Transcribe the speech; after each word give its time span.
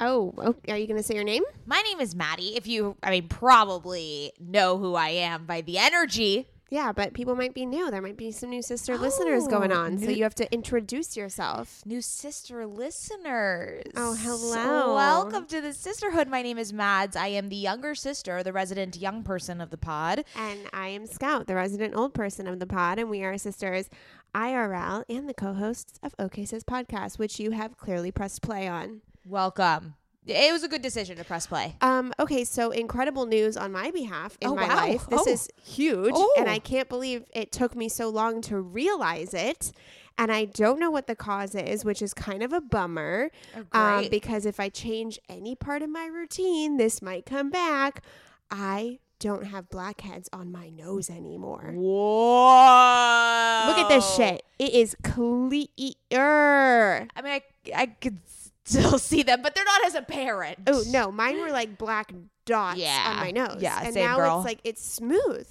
Oh, 0.00 0.34
okay. 0.38 0.72
are 0.72 0.76
you 0.76 0.86
going 0.86 0.98
to 0.98 1.02
say 1.02 1.14
your 1.14 1.24
name? 1.24 1.42
My 1.64 1.80
name 1.82 2.00
is 2.00 2.14
Maddie. 2.14 2.56
If 2.56 2.66
you, 2.66 2.96
I 3.02 3.10
mean, 3.10 3.28
probably 3.28 4.32
know 4.38 4.78
who 4.78 4.94
I 4.94 5.08
am 5.08 5.46
by 5.46 5.62
the 5.62 5.78
energy. 5.78 6.48
Yeah, 6.68 6.90
but 6.92 7.14
people 7.14 7.36
might 7.36 7.54
be 7.54 7.64
new. 7.64 7.92
There 7.92 8.02
might 8.02 8.16
be 8.16 8.32
some 8.32 8.50
new 8.50 8.60
sister 8.60 8.98
listeners 8.98 9.44
oh, 9.44 9.48
going 9.48 9.72
Oh, 9.72 9.82
on. 9.82 9.98
So 9.98 10.10
you 10.10 10.24
have 10.24 10.34
to 10.34 10.52
introduce 10.52 11.16
yourself. 11.16 11.80
New 11.86 12.02
sister 12.02 12.66
listeners. 12.66 13.84
Oh, 13.94 14.14
hello. 14.14 14.94
Welcome 14.96 15.46
to 15.46 15.60
the 15.60 15.72
sisterhood. 15.72 16.26
My 16.28 16.42
name 16.42 16.58
is 16.58 16.72
Mads. 16.72 17.14
I 17.14 17.28
am 17.28 17.50
the 17.50 17.56
younger 17.56 17.94
sister, 17.94 18.42
the 18.42 18.52
resident 18.52 18.96
young 18.96 19.22
person 19.22 19.60
of 19.60 19.70
the 19.70 19.78
pod. 19.78 20.24
And 20.34 20.58
I 20.72 20.88
am 20.88 21.06
Scout, 21.06 21.46
the 21.46 21.54
resident 21.54 21.94
old 21.94 22.14
person 22.14 22.48
of 22.48 22.58
the 22.58 22.66
pod, 22.66 22.98
and 22.98 23.08
we 23.08 23.22
are 23.22 23.38
sisters 23.38 23.88
IRL 24.34 25.04
and 25.08 25.28
the 25.28 25.34
co 25.34 25.54
hosts 25.54 26.00
of 26.02 26.14
OK 26.18 26.44
Sis 26.44 26.64
Podcast, 26.64 27.16
which 27.18 27.38
you 27.38 27.52
have 27.52 27.78
clearly 27.78 28.10
pressed 28.10 28.42
play 28.42 28.66
on. 28.66 29.02
Welcome. 29.28 29.94
It 30.24 30.52
was 30.52 30.62
a 30.64 30.68
good 30.68 30.82
decision 30.82 31.16
to 31.18 31.24
press 31.24 31.46
play. 31.46 31.76
Um, 31.80 32.12
okay, 32.18 32.42
so 32.44 32.70
incredible 32.70 33.26
news 33.26 33.56
on 33.56 33.70
my 33.72 33.90
behalf 33.92 34.36
in 34.40 34.48
Oh, 34.50 34.54
my 34.56 34.66
wow. 34.68 34.76
life. 34.76 35.06
This 35.08 35.22
Oh. 35.26 35.30
is 35.30 35.48
huge, 35.64 36.14
Oh. 36.16 36.34
and 36.36 36.48
I 36.48 36.58
can't 36.58 36.88
believe 36.88 37.24
it 37.32 37.52
took 37.52 37.76
me 37.76 37.88
so 37.88 38.08
long 38.08 38.40
to 38.42 38.60
realize 38.60 39.34
it. 39.34 39.72
And 40.18 40.32
I 40.32 40.46
don't 40.46 40.80
know 40.80 40.90
what 40.90 41.06
the 41.06 41.14
cause 41.14 41.54
is, 41.54 41.84
which 41.84 42.02
is 42.02 42.12
kind 42.14 42.42
of 42.42 42.52
a 42.52 42.60
bummer. 42.60 43.30
Um, 43.54 43.66
Oh, 43.72 43.98
great. 43.98 44.10
because 44.10 44.46
if 44.46 44.58
I 44.58 44.68
change 44.68 45.18
any 45.28 45.54
part 45.54 45.82
of 45.82 45.90
my 45.90 46.06
routine, 46.06 46.76
this 46.76 47.00
might 47.02 47.26
come 47.26 47.50
back. 47.50 48.02
I 48.50 48.98
don't 49.18 49.44
have 49.46 49.68
blackheads 49.70 50.28
on 50.32 50.50
my 50.52 50.68
nose 50.70 51.08
anymore. 51.10 51.72
Whoa! 51.74 53.64
Look 53.68 53.78
at 53.78 53.88
this 53.88 54.14
shit. 54.14 54.44
It 54.58 54.72
is 54.72 54.96
clear. 55.02 55.68
I 56.12 57.22
mean, 57.22 57.32
I 57.32 57.42
I 57.74 57.86
could 57.86 58.18
still 58.66 58.98
see 58.98 59.22
them, 59.22 59.40
but 59.42 59.54
they're 59.54 59.64
not 59.64 59.86
as 59.86 59.94
apparent. 59.94 60.58
Oh 60.66 60.82
no, 60.88 61.10
mine 61.10 61.40
were 61.40 61.50
like 61.50 61.78
black 61.78 62.12
dots 62.44 62.78
Yeah. 62.78 63.06
on 63.10 63.16
my 63.16 63.30
nose. 63.30 63.58
Yeah, 63.60 63.80
and 63.82 63.94
now 63.94 64.16
girl. 64.16 64.38
it's 64.38 64.44
like 64.46 64.60
it's 64.64 64.84
smooth. 64.84 65.48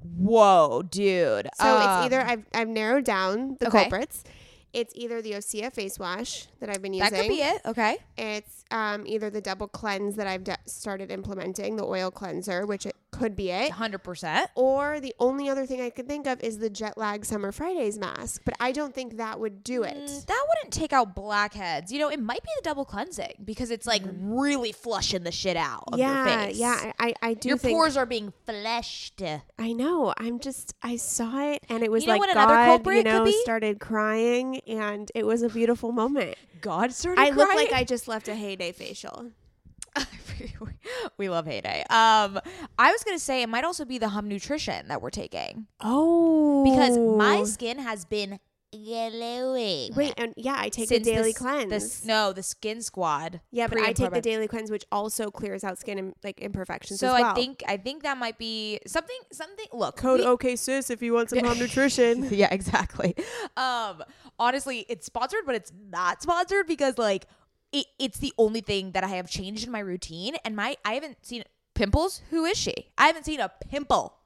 Whoa, 0.00 0.82
dude. 0.82 1.48
So 1.58 1.76
it's 1.78 1.86
either 1.86 2.20
Um, 2.20 2.28
I've 2.28 2.44
I've 2.54 2.68
narrowed 2.68 3.04
down 3.04 3.56
the 3.60 3.68
Okay. 3.68 3.82
culprits. 3.82 4.22
It's 4.74 4.92
either 4.96 5.22
the 5.22 5.32
Osea 5.32 5.72
face 5.72 5.98
wash 5.98 6.46
that 6.60 6.68
I've 6.68 6.82
been 6.82 6.92
using. 6.94 7.10
that 7.12 7.20
could 7.22 7.28
be 7.28 7.40
it. 7.42 7.62
Okay. 7.64 7.96
It's 8.18 8.64
um, 8.70 9.06
either 9.06 9.30
the 9.30 9.40
double 9.40 9.68
cleanse 9.68 10.16
that 10.16 10.26
I've 10.26 10.44
d- 10.44 10.52
started 10.66 11.10
implementing, 11.10 11.76
the 11.76 11.84
oil 11.84 12.10
cleanser, 12.10 12.66
which 12.66 12.84
it 12.86 12.96
could 13.12 13.36
be 13.36 13.50
it, 13.52 13.70
Hundred 13.70 13.98
percent. 14.02 14.50
or 14.56 14.98
the 14.98 15.14
only 15.20 15.48
other 15.48 15.66
thing 15.66 15.80
I 15.80 15.90
could 15.90 16.08
think 16.08 16.26
of 16.26 16.42
is 16.42 16.58
the 16.58 16.68
jet 16.68 16.98
lag 16.98 17.24
summer 17.24 17.52
Fridays 17.52 17.96
mask. 17.96 18.42
But 18.44 18.54
I 18.58 18.72
don't 18.72 18.92
think 18.92 19.18
that 19.18 19.38
would 19.38 19.62
do 19.62 19.84
it. 19.84 19.94
Mm, 19.96 20.26
That 20.26 20.46
wouldn't 20.48 20.72
take 20.72 20.92
out 20.92 21.14
blackheads. 21.14 21.92
You 21.92 22.00
know, 22.00 22.08
it 22.08 22.18
might 22.20 22.42
be 22.42 22.48
the 22.56 22.62
double 22.64 22.84
cleansing 22.84 23.34
because 23.44 23.70
it's 23.70 23.86
like 23.86 24.02
really 24.18 24.72
flushing 24.72 25.22
the 25.22 25.30
shit 25.30 25.56
out 25.56 25.84
of 25.92 25.94
Mm. 25.94 25.98
yeah, 26.00 26.16
your 26.24 26.46
face. 26.48 26.56
yeah, 26.58 26.92
I, 26.98 27.14
I- 27.22 27.34
do 27.34 27.50
Your 27.50 27.58
pores 27.58 27.96
are 27.96 28.06
being 28.06 28.32
fleshed. 28.46 29.22
I 29.58 29.72
know. 29.72 30.12
I'm 30.18 30.40
just. 30.40 30.74
I 30.82 30.96
saw 30.96 31.40
it, 31.52 31.62
and 31.68 31.84
it 31.84 31.92
was 31.92 32.02
You 32.02 32.08
know 32.08 32.14
like 32.14 32.20
what 32.20 32.30
another 32.30 32.54
God, 32.54 32.66
culprit 32.66 32.96
you 32.98 33.02
know, 33.04 33.30
started 33.42 33.78
crying, 33.78 34.60
and 34.66 35.10
it 35.14 35.26
was 35.26 35.42
a 35.42 35.48
beautiful 35.48 35.92
moment. 35.92 36.36
God 36.60 36.92
started 36.92 37.20
I 37.20 37.30
look 37.30 37.54
like 37.54 37.72
I 37.72 37.84
just 37.84 38.08
left 38.08 38.28
a 38.28 38.34
heyday 38.34 38.72
facial. 38.72 39.30
we 41.18 41.28
love 41.28 41.46
heyday. 41.46 41.80
Um, 41.90 42.40
I 42.78 42.90
was 42.90 43.04
gonna 43.04 43.18
say 43.18 43.42
it 43.42 43.48
might 43.48 43.64
also 43.64 43.84
be 43.84 43.98
the 43.98 44.08
hum 44.08 44.28
nutrition 44.28 44.88
that 44.88 45.00
we're 45.02 45.10
taking 45.10 45.66
Oh, 45.80 46.64
because 46.64 46.98
my 46.98 47.44
skin 47.44 47.78
has 47.78 48.04
been 48.04 48.40
glowing. 48.74 49.94
wait, 49.94 50.14
and 50.16 50.32
yeah, 50.36 50.56
I 50.58 50.68
take 50.68 50.88
since 50.88 51.06
the 51.06 51.12
daily 51.14 51.30
s- 51.30 51.38
cleanse. 51.38 52.00
the 52.00 52.06
no, 52.08 52.32
the 52.32 52.42
Skin 52.42 52.82
Squad. 52.82 53.40
yeah, 53.50 53.66
but 53.66 53.78
I 53.78 53.92
take 53.92 54.10
the 54.12 54.20
daily 54.20 54.48
cleanse, 54.48 54.70
which 54.70 54.84
also 54.92 55.30
clears 55.30 55.64
out 55.64 55.78
skin 55.78 55.98
and 55.98 56.14
like 56.22 56.40
imperfections. 56.40 57.00
So 57.00 57.14
as 57.14 57.20
well. 57.22 57.30
I 57.32 57.34
think 57.34 57.62
I 57.66 57.76
think 57.76 58.02
that 58.02 58.18
might 58.18 58.38
be 58.38 58.80
something. 58.86 59.16
Something. 59.32 59.66
Look, 59.72 59.96
code 59.96 60.20
we- 60.20 60.26
OK 60.26 60.56
sis 60.56 60.90
if 60.90 61.02
you 61.02 61.12
want 61.12 61.30
some 61.30 61.40
home 61.44 61.58
nutrition. 61.64 62.28
yeah, 62.30 62.48
exactly. 62.52 63.14
Um, 63.56 64.02
honestly, 64.38 64.86
it's 64.88 65.06
sponsored, 65.06 65.40
but 65.46 65.54
it's 65.54 65.72
not 65.90 66.22
sponsored 66.22 66.66
because 66.66 66.98
like 66.98 67.26
it, 67.72 67.86
it's 67.98 68.18
the 68.18 68.32
only 68.38 68.60
thing 68.60 68.92
that 68.92 69.04
I 69.04 69.08
have 69.08 69.28
changed 69.28 69.64
in 69.66 69.72
my 69.72 69.80
routine. 69.80 70.36
And 70.44 70.56
my 70.56 70.76
I 70.84 70.94
haven't 70.94 71.24
seen 71.24 71.44
pimples. 71.74 72.22
Who 72.30 72.44
is 72.44 72.56
she? 72.56 72.74
I 72.98 73.06
haven't 73.06 73.24
seen 73.24 73.40
a 73.40 73.50
pimple 73.68 74.16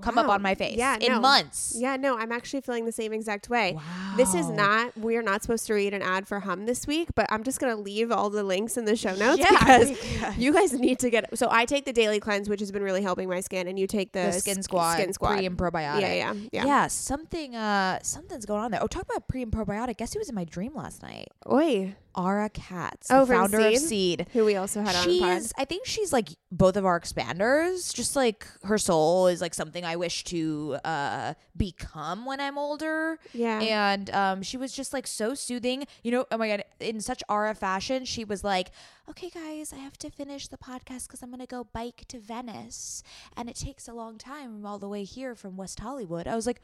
come 0.00 0.16
up 0.18 0.28
on 0.28 0.40
my 0.42 0.54
face 0.54 0.76
Yeah, 0.76 0.96
in 1.00 1.12
no. 1.12 1.20
months. 1.20 1.74
Yeah, 1.76 1.96
no, 1.96 2.16
I'm 2.18 2.32
actually 2.32 2.62
feeling 2.62 2.86
the 2.86 2.92
same 2.92 3.12
exact 3.12 3.48
way. 3.50 3.74
Wow. 3.74 4.14
This 4.16 4.34
is 4.34 4.48
not, 4.48 4.96
we 4.96 5.16
are 5.16 5.22
not 5.22 5.42
supposed 5.42 5.66
to 5.66 5.74
read 5.74 5.92
an 5.94 6.02
ad 6.02 6.26
for 6.26 6.40
Hum 6.40 6.66
this 6.66 6.86
week, 6.86 7.10
but 7.14 7.26
I'm 7.30 7.42
just 7.44 7.60
going 7.60 7.74
to 7.76 7.80
leave 7.80 8.10
all 8.10 8.30
the 8.30 8.42
links 8.42 8.76
in 8.76 8.84
the 8.86 8.96
show 8.96 9.14
notes 9.14 9.38
Yeah, 9.50 9.50
because 9.58 9.90
because- 9.90 10.38
you 10.38 10.52
guys 10.52 10.72
need 10.72 10.98
to 11.00 11.10
get. 11.10 11.36
So 11.38 11.48
I 11.50 11.64
take 11.66 11.84
the 11.84 11.92
daily 11.92 12.20
cleanse, 12.20 12.48
which 12.48 12.60
has 12.60 12.72
been 12.72 12.82
really 12.82 13.02
helping 13.02 13.28
my 13.28 13.40
skin, 13.40 13.68
and 13.68 13.78
you 13.78 13.86
take 13.86 14.12
the, 14.12 14.20
The 14.20 14.32
Skin 14.32 14.62
Squad, 14.62 14.94
Skin 14.94 15.12
Squad. 15.12 15.36
pre 15.36 15.46
and 15.46 15.56
probiotic. 15.56 16.00
Yeah, 16.00 16.12
yeah, 16.14 16.34
yeah. 16.52 16.64
Yeah, 16.64 16.86
something 16.86 17.54
uh 17.54 17.98
something's 18.02 18.46
going 18.46 18.62
on 18.62 18.70
there. 18.70 18.82
Oh, 18.82 18.86
talk 18.86 19.02
about 19.04 19.28
pre 19.28 19.42
and 19.42 19.52
probiotic. 19.52 19.98
Guess 19.98 20.14
who 20.14 20.18
was 20.20 20.28
in 20.28 20.34
my 20.34 20.44
dream 20.44 20.74
last 20.74 21.02
night? 21.02 21.28
Oi. 21.50 21.94
Ara 22.16 22.48
Katz, 22.50 23.08
Oh, 23.10 23.24
the 23.24 23.32
founder 23.34 23.58
of 23.58 23.76
Seed? 23.76 23.88
Seed. 23.88 24.26
Who 24.32 24.44
we 24.44 24.56
also 24.56 24.80
had 24.82 24.94
on 24.96 25.08
the 25.08 25.20
pod. 25.20 25.38
She's 25.42 25.52
I 25.56 25.64
think 25.64 25.86
she's 25.86 26.12
like 26.12 26.28
both 26.50 26.76
of 26.76 26.84
our 26.84 26.98
expanders. 27.00 27.94
Just 27.94 28.16
like 28.16 28.46
her 28.64 28.78
soul 28.78 29.26
is 29.28 29.40
like 29.40 29.54
something 29.54 29.84
I 29.84 29.96
wish 29.96 30.24
to 30.24 30.76
uh 30.84 31.34
become 31.56 32.24
when 32.26 32.40
I'm 32.40 32.58
older. 32.58 33.18
Yeah. 33.32 33.60
And 33.60 34.10
um 34.10 34.42
she 34.42 34.56
was 34.56 34.72
just 34.72 34.92
like 34.92 35.06
so 35.06 35.34
soothing. 35.34 35.84
You 36.02 36.12
know, 36.12 36.26
oh 36.30 36.38
my 36.38 36.48
god, 36.48 36.64
in 36.80 37.00
such 37.00 37.22
Ara 37.28 37.54
fashion, 37.54 38.04
she 38.04 38.24
was 38.24 38.42
like, 38.44 38.70
"Okay 39.08 39.30
guys, 39.30 39.72
I 39.72 39.76
have 39.76 39.96
to 39.98 40.10
finish 40.10 40.48
the 40.48 40.58
podcast 40.58 41.08
cuz 41.08 41.22
I'm 41.22 41.30
going 41.30 41.40
to 41.40 41.46
go 41.46 41.64
bike 41.72 42.04
to 42.08 42.18
Venice 42.18 43.02
and 43.36 43.48
it 43.48 43.56
takes 43.56 43.88
a 43.88 43.92
long 43.92 44.18
time 44.18 44.64
all 44.66 44.78
the 44.78 44.88
way 44.88 45.04
here 45.04 45.34
from 45.34 45.56
West 45.56 45.80
Hollywood." 45.80 46.26
I 46.26 46.34
was 46.36 46.46
like, 46.46 46.60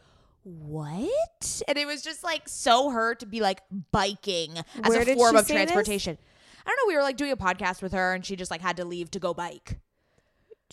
what? 0.49 1.63
And 1.69 1.79
it 1.79 1.87
was 1.87 2.03
just 2.03 2.25
like 2.25 2.49
so 2.49 2.91
her 2.91 3.15
to 3.17 3.27
be 3.27 3.41
like 3.41 3.63
biking 3.93 4.57
as 4.57 4.65
Where 4.89 5.03
a 5.03 5.15
form 5.15 5.37
of 5.37 5.47
say 5.47 5.55
this? 5.55 5.71
transportation. 5.71 6.19
I 6.67 6.71
don't 6.71 6.77
know. 6.77 6.93
We 6.93 6.97
were 6.97 7.03
like 7.03 7.17
doing 7.17 7.33
a 7.33 7.37
podcast 7.37 7.83
with 7.83 7.93
her, 7.93 8.15
and 8.15 8.25
she 8.25 8.37
just 8.37 8.51
like 8.51 8.61
had 8.61 8.77
to 8.77 8.85
leave 8.85 9.11
to 9.13 9.19
go 9.19 9.35
bike. 9.35 9.79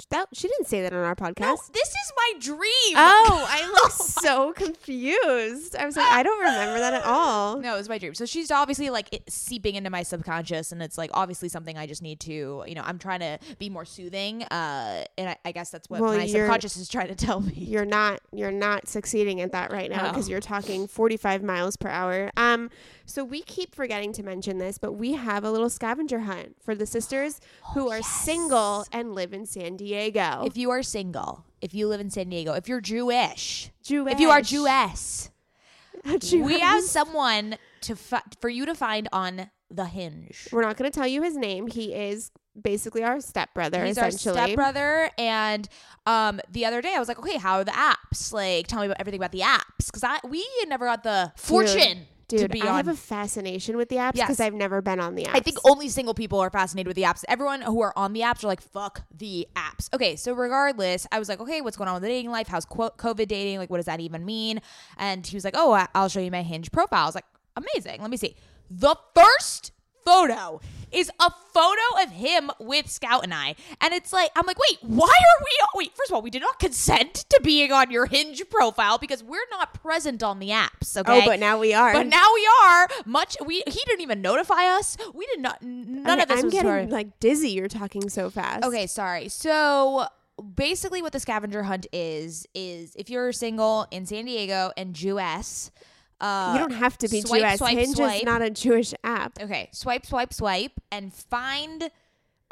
That 0.10 0.28
she 0.34 0.48
didn't 0.50 0.68
say 0.68 0.82
that 0.82 0.92
on 0.92 1.00
our 1.04 1.16
podcast. 1.16 1.40
No, 1.40 1.58
this 1.74 1.88
is 1.88 2.12
my 2.18 2.34
dream. 2.40 2.96
Oh, 2.96 3.46
I 3.50 3.66
look 3.68 3.92
so 3.94 4.52
confused. 4.54 5.76
I 5.76 5.86
was 5.86 5.96
like, 5.96 6.06
I 6.12 6.22
don't 6.24 6.40
remember 6.40 6.80
that 6.80 6.94
at 6.94 7.04
all. 7.06 7.60
No, 7.60 7.76
it 7.76 7.78
was 7.78 7.90
my 7.90 7.98
dream. 7.98 8.14
So 8.14 8.26
she's 8.26 8.52
obviously 8.52 8.90
like 8.90 9.14
it, 9.14 9.24
seeping 9.30 9.76
into 9.76 9.90
my 9.90 10.04
subconscious, 10.04 10.72
and 10.72 10.82
it's 10.82 10.98
like 10.98 11.12
obviously 11.14 11.50
something 11.50 11.78
I 11.78 11.88
just 11.88 12.02
need 12.02 12.20
to, 12.22 12.64
you 12.68 12.76
know, 12.76 12.84
I'm 12.86 13.00
trying 13.00 13.22
to 13.22 13.40
be 13.58 13.70
more 13.70 13.86
soothing, 13.86 14.44
uh, 14.44 15.06
and 15.18 15.30
I, 15.30 15.38
I 15.46 15.52
guess 15.52 15.70
that's 15.70 15.90
what 15.90 16.02
Well, 16.02 16.16
my 16.18 16.28
subconscious 16.28 16.78
is 16.78 16.90
trying 16.90 17.08
to 17.08 17.16
tell 17.16 17.40
me. 17.40 17.54
You're 17.56 17.86
not 17.86 18.20
you're 18.34 18.52
not 18.52 18.88
succeeding 18.88 19.42
at 19.42 19.52
that 19.54 19.72
right 19.72 19.90
now 19.90 20.10
because 20.10 20.28
Oh. 20.28 20.32
you're 20.32 20.42
talking 20.42 20.88
45 20.88 21.42
miles 21.44 21.78
per 21.78 21.90
hour. 21.90 22.32
Um 22.38 22.70
so 23.06 23.24
we 23.24 23.42
keep 23.42 23.76
forgetting 23.76 24.14
to 24.14 24.24
mention 24.24 24.58
this, 24.58 24.78
but 24.78 24.94
we 24.94 25.14
have 25.14 25.44
a 25.44 25.52
little 25.52 25.70
scavenger 25.70 26.22
hunt 26.22 26.56
for 26.64 26.76
the 26.76 26.86
sisters 26.86 27.40
who 27.74 27.90
are 27.90 28.02
single 28.02 28.86
and 28.92 29.14
live 29.14 29.34
in 29.34 29.46
San 29.46 29.78
Diego. 29.78 30.44
If 30.46 30.58
you 30.58 30.72
are 30.72 30.84
single, 30.84 31.46
if 31.62 31.74
you 31.74 31.88
live 31.88 32.02
in 32.02 32.10
San 32.10 32.30
Diego, 32.30 32.54
if 32.54 32.68
you're 32.68 32.82
Jewish, 32.82 33.72
Jewish. 33.84 34.14
if 34.14 34.20
you 34.20 34.30
are 34.30 34.42
Jewish, 34.42 35.30
we 36.32 36.60
have 36.60 36.84
someone 36.84 37.58
to 37.82 37.96
fi- 37.96 38.24
for 38.42 38.50
you 38.50 38.66
to 38.66 38.76
find 38.76 39.08
on 39.12 39.50
the 39.70 39.86
Hinge. 39.86 40.48
We're 40.52 40.64
not 40.64 40.78
going 40.78 40.90
to 40.90 40.96
tell 40.96 41.08
you 41.08 41.22
his 41.22 41.36
name. 41.36 41.68
He 41.68 41.94
is 41.94 42.32
basically 42.60 43.04
our 43.04 43.20
stepbrother 43.20 43.84
He's 43.86 43.98
our 43.98 44.08
essentially. 44.08 44.36
stepbrother, 44.36 45.10
and 45.18 45.68
um, 46.06 46.40
the 46.50 46.66
other 46.66 46.82
day 46.82 46.94
I 46.96 47.00
was 47.00 47.08
like, 47.08 47.20
okay, 47.20 47.38
how 47.38 47.60
are 47.60 47.64
the 47.64 47.72
apps? 47.72 48.32
Like, 48.32 48.68
tell 48.68 48.80
me 48.80 48.86
about 48.86 48.98
everything 49.00 49.20
about 49.20 49.32
the 49.32 49.42
apps, 49.42 49.88
because 49.88 50.04
I 50.04 50.20
we 50.28 50.46
never 50.68 50.86
got 50.86 51.04
the 51.04 51.32
fortune 51.36 51.98
Dude, 52.00 52.08
to 52.30 52.48
be 52.50 52.62
I 52.62 52.68
on. 52.70 52.76
have 52.78 52.88
a 52.88 52.96
fascination 52.96 53.78
with 53.78 53.90
the 53.90 53.98
apps 53.98 54.14
Yes. 54.16 54.28
because 54.28 54.40
I've 54.40 54.54
never 54.54 54.82
been 54.82 55.00
on 55.00 55.16
the 55.16 55.24
apps. 55.26 55.36
I 55.36 55.40
think 55.40 55.58
only 55.66 55.90
single 55.90 56.14
people 56.14 56.40
are 56.40 56.50
fascinated 56.50 56.88
with 56.88 56.96
the 56.96 57.04
apps. 57.04 57.24
Everyone 57.28 57.62
who 57.62 57.82
are 57.82 57.94
on 57.96 58.14
the 58.14 58.22
apps 58.22 58.44
are 58.44 58.48
like, 58.48 58.62
fuck 58.62 59.04
the 59.16 59.48
apps. 59.56 59.94
Okay, 59.94 60.16
so 60.16 60.34
regardless, 60.34 61.06
I 61.12 61.20
was 61.20 61.30
like, 61.30 61.40
okay, 61.40 61.62
what's 61.62 61.78
going 61.78 61.88
on 61.88 61.94
with 61.96 62.04
the 62.04 62.10
dating 62.10 62.32
life? 62.32 62.48
How's 62.48 62.66
COVID 62.66 63.28
dating? 63.28 63.60
Like, 63.60 63.70
what 63.70 63.78
does 63.78 63.86
that 63.86 64.00
even 64.00 64.26
mean? 64.26 64.62
And 64.98 65.26
he 65.26 65.36
was 65.36 65.44
like, 65.44 65.56
oh, 65.58 65.86
I'll 65.94 66.10
show 66.10 66.20
you 66.20 66.32
my 66.32 66.42
Hinge 66.44 66.72
profile. 66.72 67.04
I 67.04 67.06
was 67.08 67.16
like, 67.16 67.26
amazing. 67.56 68.02
Let 68.02 68.10
me 68.10 68.18
see. 68.18 68.36
The 68.70 68.96
first 69.14 69.72
photo 70.06 70.62
is 70.92 71.12
a 71.20 71.30
photo 71.54 72.04
of 72.04 72.12
him 72.12 72.50
with 72.60 72.90
Scout 72.90 73.24
and 73.24 73.34
I. 73.34 73.56
And 73.82 73.94
it's 73.94 74.14
like, 74.14 74.32
I'm 74.36 74.46
like, 74.46 74.58
wait, 74.58 74.78
why 74.82 75.08
are 75.08 75.44
we? 75.44 75.84
Wait, 75.86 75.92
first 75.96 76.10
of 76.10 76.16
all, 76.16 76.22
we 76.22 76.30
did 76.30 76.42
not 76.42 76.60
consent 76.60 77.26
to 77.30 77.42
being 77.44 77.72
on 77.72 77.92
your 77.92 78.06
Hinge 78.06 78.42
profile 78.50 78.98
because 78.98 79.24
we're 79.24 79.48
not 79.52 79.74
present 79.74 80.24
on 80.24 80.40
the 80.40 80.50
apps. 80.50 80.96
Oh, 80.96 81.02
okay. 81.02 81.24
Oh, 81.24 81.26
but 81.26 81.40
now 81.40 81.60
we 81.60 81.74
are. 81.74 81.92
But 81.92 82.08
now 82.08 82.28
we 82.34 82.50
are 82.64 82.88
much. 83.06 83.36
We 83.46 83.64
he 83.68 83.82
didn't 83.86 84.02
even 84.02 84.22
notify 84.22 84.66
us. 84.66 84.96
We 85.14 85.26
did 85.26 85.42
not. 85.42 85.62
None 85.62 86.20
Okay, 86.20 86.22
of 86.22 86.30
this 86.30 86.44
I'm 86.44 86.50
getting 86.50 86.90
like 86.90 87.20
dizzy. 87.20 87.52
You're 87.52 87.68
talking 87.68 88.10
so 88.10 88.30
fast. 88.30 88.64
Okay, 88.64 88.88
sorry. 88.88 89.28
So 89.28 90.08
basically, 90.56 91.02
what 91.02 91.12
the 91.12 91.20
scavenger 91.20 91.64
hunt 91.64 91.88
is 91.92 92.48
is 92.54 92.96
if 92.96 93.10
you're 93.10 93.32
single 93.34 93.88
in 93.92 94.06
San 94.06 94.26
Diego 94.26 94.72
and 94.78 94.94
Jewish, 94.94 95.70
uh, 96.22 96.52
You 96.54 96.60
don't 96.60 96.78
have 96.78 96.98
to 97.00 97.08
be 97.10 97.22
swipe, 97.22 97.42
Jewish. 97.42 97.58
swipe, 97.58 97.78
Hinge 97.78 97.96
swipe. 97.96 98.16
is 98.18 98.24
not 98.24 98.42
a 98.42 98.50
Jewish 98.50 98.94
app 99.04 99.34
Okay, 99.42 99.70
swipe, 99.72 100.06
swipe, 100.06 100.34
swipe, 100.34 100.74
and 100.92 101.14
find 101.14 101.90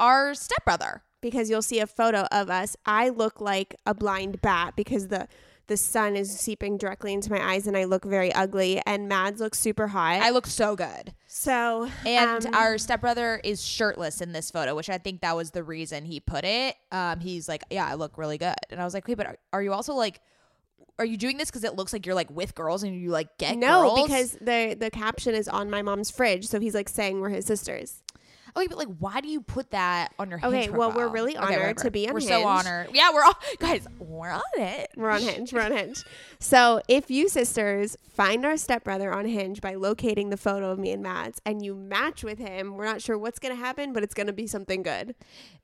our 0.00 0.34
stepbrother. 0.34 1.02
because 1.20 1.48
you'll 1.48 1.62
see 1.62 1.80
a 1.80 1.86
photo 1.86 2.26
of 2.30 2.50
us. 2.50 2.76
I 2.84 3.08
look 3.08 3.40
like 3.40 3.74
a 3.86 3.94
blind 3.94 4.40
bat 4.42 4.74
because 4.76 5.08
the 5.08 5.26
the 5.66 5.78
sun 5.78 6.14
is 6.14 6.38
seeping 6.38 6.76
directly 6.76 7.14
into 7.14 7.32
my 7.32 7.40
eyes 7.42 7.66
and 7.66 7.74
I 7.74 7.84
look 7.84 8.04
very 8.04 8.30
ugly. 8.34 8.82
And 8.84 9.08
Mads 9.08 9.40
looks 9.40 9.58
super 9.58 9.86
hot. 9.86 10.20
I 10.20 10.28
look 10.28 10.46
so 10.46 10.76
good. 10.76 11.14
so 11.26 11.88
And 12.04 12.44
um, 12.44 12.54
our 12.54 12.76
stepbrother 12.76 13.40
is 13.42 13.64
shirtless 13.64 14.20
in 14.20 14.32
this 14.32 14.50
photo, 14.50 14.74
which 14.74 14.90
I 14.90 14.98
think 14.98 15.22
that 15.22 15.34
was 15.34 15.52
the 15.52 15.62
reason 15.64 16.04
he 16.04 16.20
put 16.20 16.44
it. 16.44 16.76
Um, 16.92 17.20
he's 17.20 17.48
like, 17.48 17.64
"Yeah, 17.70 17.86
I 17.88 17.94
look 17.94 18.18
really 18.18 18.36
good," 18.36 18.54
and 18.68 18.78
I 18.78 18.84
was 18.84 18.92
like, 18.92 19.08
"Wait, 19.08 19.16
but 19.16 19.26
are, 19.26 19.38
are 19.54 19.62
you 19.62 19.72
also 19.72 19.94
like, 19.94 20.20
are 20.98 21.04
you 21.04 21.16
doing 21.16 21.36
this 21.38 21.50
because 21.50 21.64
it 21.64 21.74
looks 21.76 21.92
like 21.92 22.06
you're 22.06 22.14
like 22.14 22.30
with 22.30 22.54
girls 22.54 22.82
and 22.82 22.94
you 22.94 23.10
like 23.10 23.36
get 23.38 23.56
no, 23.56 23.82
girls? 23.94 24.02
because 24.08 24.32
the 24.40 24.76
the 24.78 24.90
caption 24.90 25.34
is 25.34 25.48
on 25.48 25.70
my 25.70 25.82
mom's 25.82 26.10
fridge, 26.10 26.46
so 26.46 26.60
he's 26.60 26.74
like 26.74 26.88
saying 26.88 27.20
we're 27.20 27.30
his 27.30 27.46
sisters. 27.46 28.00
okay, 28.56 28.68
but 28.68 28.78
like, 28.78 28.88
why 29.00 29.20
do 29.20 29.26
you 29.28 29.40
put 29.40 29.70
that 29.72 30.14
on 30.18 30.30
your 30.30 30.38
Okay, 30.44 30.70
well, 30.70 30.92
we're 30.92 31.08
really 31.08 31.36
Okay, 31.36 31.44
honored 31.44 31.58
whatever. 31.60 31.82
to 31.82 31.90
be 31.90 32.06
on 32.08 32.14
We're 32.14 32.20
so 32.20 32.46
honored. 32.46 32.88
Yeah, 32.94 33.10
we're 33.12 33.24
all 33.24 33.36
guys. 33.58 33.84
We're 33.98 34.30
on 34.30 34.42
it. 34.56 34.90
We're 34.96 35.10
on 35.10 35.22
Hinge. 35.22 35.52
We're 35.52 35.62
on 35.62 35.72
Hinge. 35.72 36.04
So 36.38 36.80
if 36.86 37.10
you 37.10 37.28
sisters 37.28 37.96
find 38.12 38.46
our 38.46 38.56
stepbrother 38.56 39.12
on 39.12 39.24
Hinge 39.26 39.60
by 39.60 39.74
locating 39.74 40.30
the 40.30 40.36
photo 40.36 40.70
of 40.70 40.78
me 40.78 40.92
and 40.92 41.02
Mads 41.02 41.40
and 41.44 41.64
you 41.64 41.74
match 41.74 42.22
with 42.22 42.38
him, 42.38 42.76
we're 42.76 42.84
not 42.84 43.02
sure 43.02 43.18
what's 43.18 43.40
going 43.40 43.52
to 43.56 43.60
happen, 43.60 43.92
but 43.92 44.04
it's 44.04 44.14
going 44.14 44.28
to 44.28 44.32
be 44.32 44.46
something 44.46 44.84
good. 44.84 45.16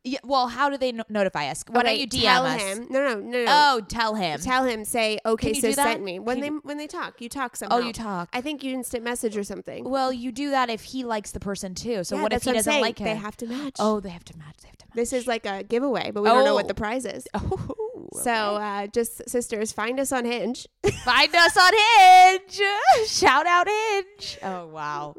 Yeah, 0.03 0.19
well, 0.25 0.49
how 0.49 0.71
do 0.71 0.79
they 0.79 0.93
no- 0.93 1.05
notify 1.11 1.49
us? 1.51 1.63
Why 1.69 1.81
Okay, 1.81 1.89
don't 1.91 2.01
you 2.01 2.07
DM 2.07 2.23
tell 2.23 2.47
us? 2.47 2.63
him? 2.63 2.87
No, 2.89 3.01
no, 3.07 3.21
no, 3.21 3.45
no. 3.45 3.45
Oh, 3.49 3.81
tell 3.87 4.15
him. 4.15 4.41
Tell 4.41 4.65
him. 4.65 4.85
Say, 4.87 5.19
okay, 5.27 5.49
Can 5.49 5.55
you 5.57 5.61
do 5.61 5.69
sis 5.69 5.77
that? 5.77 5.85
sent 5.85 6.03
me. 6.03 6.19
When 6.19 6.37
Can 6.37 6.41
they 6.41 6.47
you- 6.47 6.61
when 6.65 6.79
they 6.79 6.87
talk, 6.87 7.21
you 7.21 7.29
talk 7.29 7.55
somehow. 7.57 7.77
oh, 7.77 7.81
you 7.81 7.93
talk. 7.93 8.31
I 8.33 8.41
think 8.41 8.65
you 8.65 8.73
instant 8.75 9.05
message 9.05 9.37
or 9.37 9.45
something. 9.45 9.85
well, 9.85 10.11
you 10.13 10.33
do 10.33 10.51
that 10.53 10.71
if 10.71 10.83
he 10.85 11.05
likes 11.05 11.33
the 11.33 11.41
person 11.41 11.75
too. 11.75 12.03
So 12.05 12.17
Yeah, 12.17 12.23
what 12.23 12.33
if 12.33 12.45
he 12.45 12.51
I'm 12.51 12.57
doesn't 12.57 12.81
like 12.81 12.99
him? 12.99 13.05
They 13.05 13.15
have 13.15 13.37
to 13.39 13.47
match. 13.47 13.75
Oh, 13.79 14.01
they 14.01 14.09
have 14.11 14.25
to 14.25 14.39
match. 14.39 14.57
They 14.63 14.69
have 14.69 14.79
to 14.79 14.87
match. 14.87 14.97
This 14.97 15.13
is 15.13 15.27
like 15.27 15.45
a 15.45 15.63
giveaway, 15.65 16.11
but 16.13 16.23
we 16.23 16.31
don't 16.31 16.45
know 16.47 16.55
what 16.55 16.65
Oh. 16.65 16.69
the 16.69 16.75
prize 16.75 17.05
is. 17.05 17.27
Oh, 17.35 17.77
So 18.23 18.33
uh, 18.33 18.87
just 18.89 19.29
sisters, 19.29 19.71
find 19.71 20.01
us 20.01 20.11
on 20.11 20.25
Hinge. 20.25 20.67
Find 21.05 21.33
us 21.35 21.57
on 21.57 21.73
Hinge. 21.99 22.61
Shout 23.07 23.47
out 23.47 23.69
Hinge. 23.69 24.39
Oh 24.43 24.67
wow. 24.67 25.15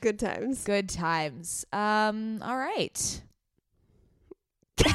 Good 0.00 0.18
times. 0.20 0.62
Good 0.64 0.88
times. 0.88 1.64
Um, 1.72 2.40
all 2.42 2.56
right. 2.56 3.22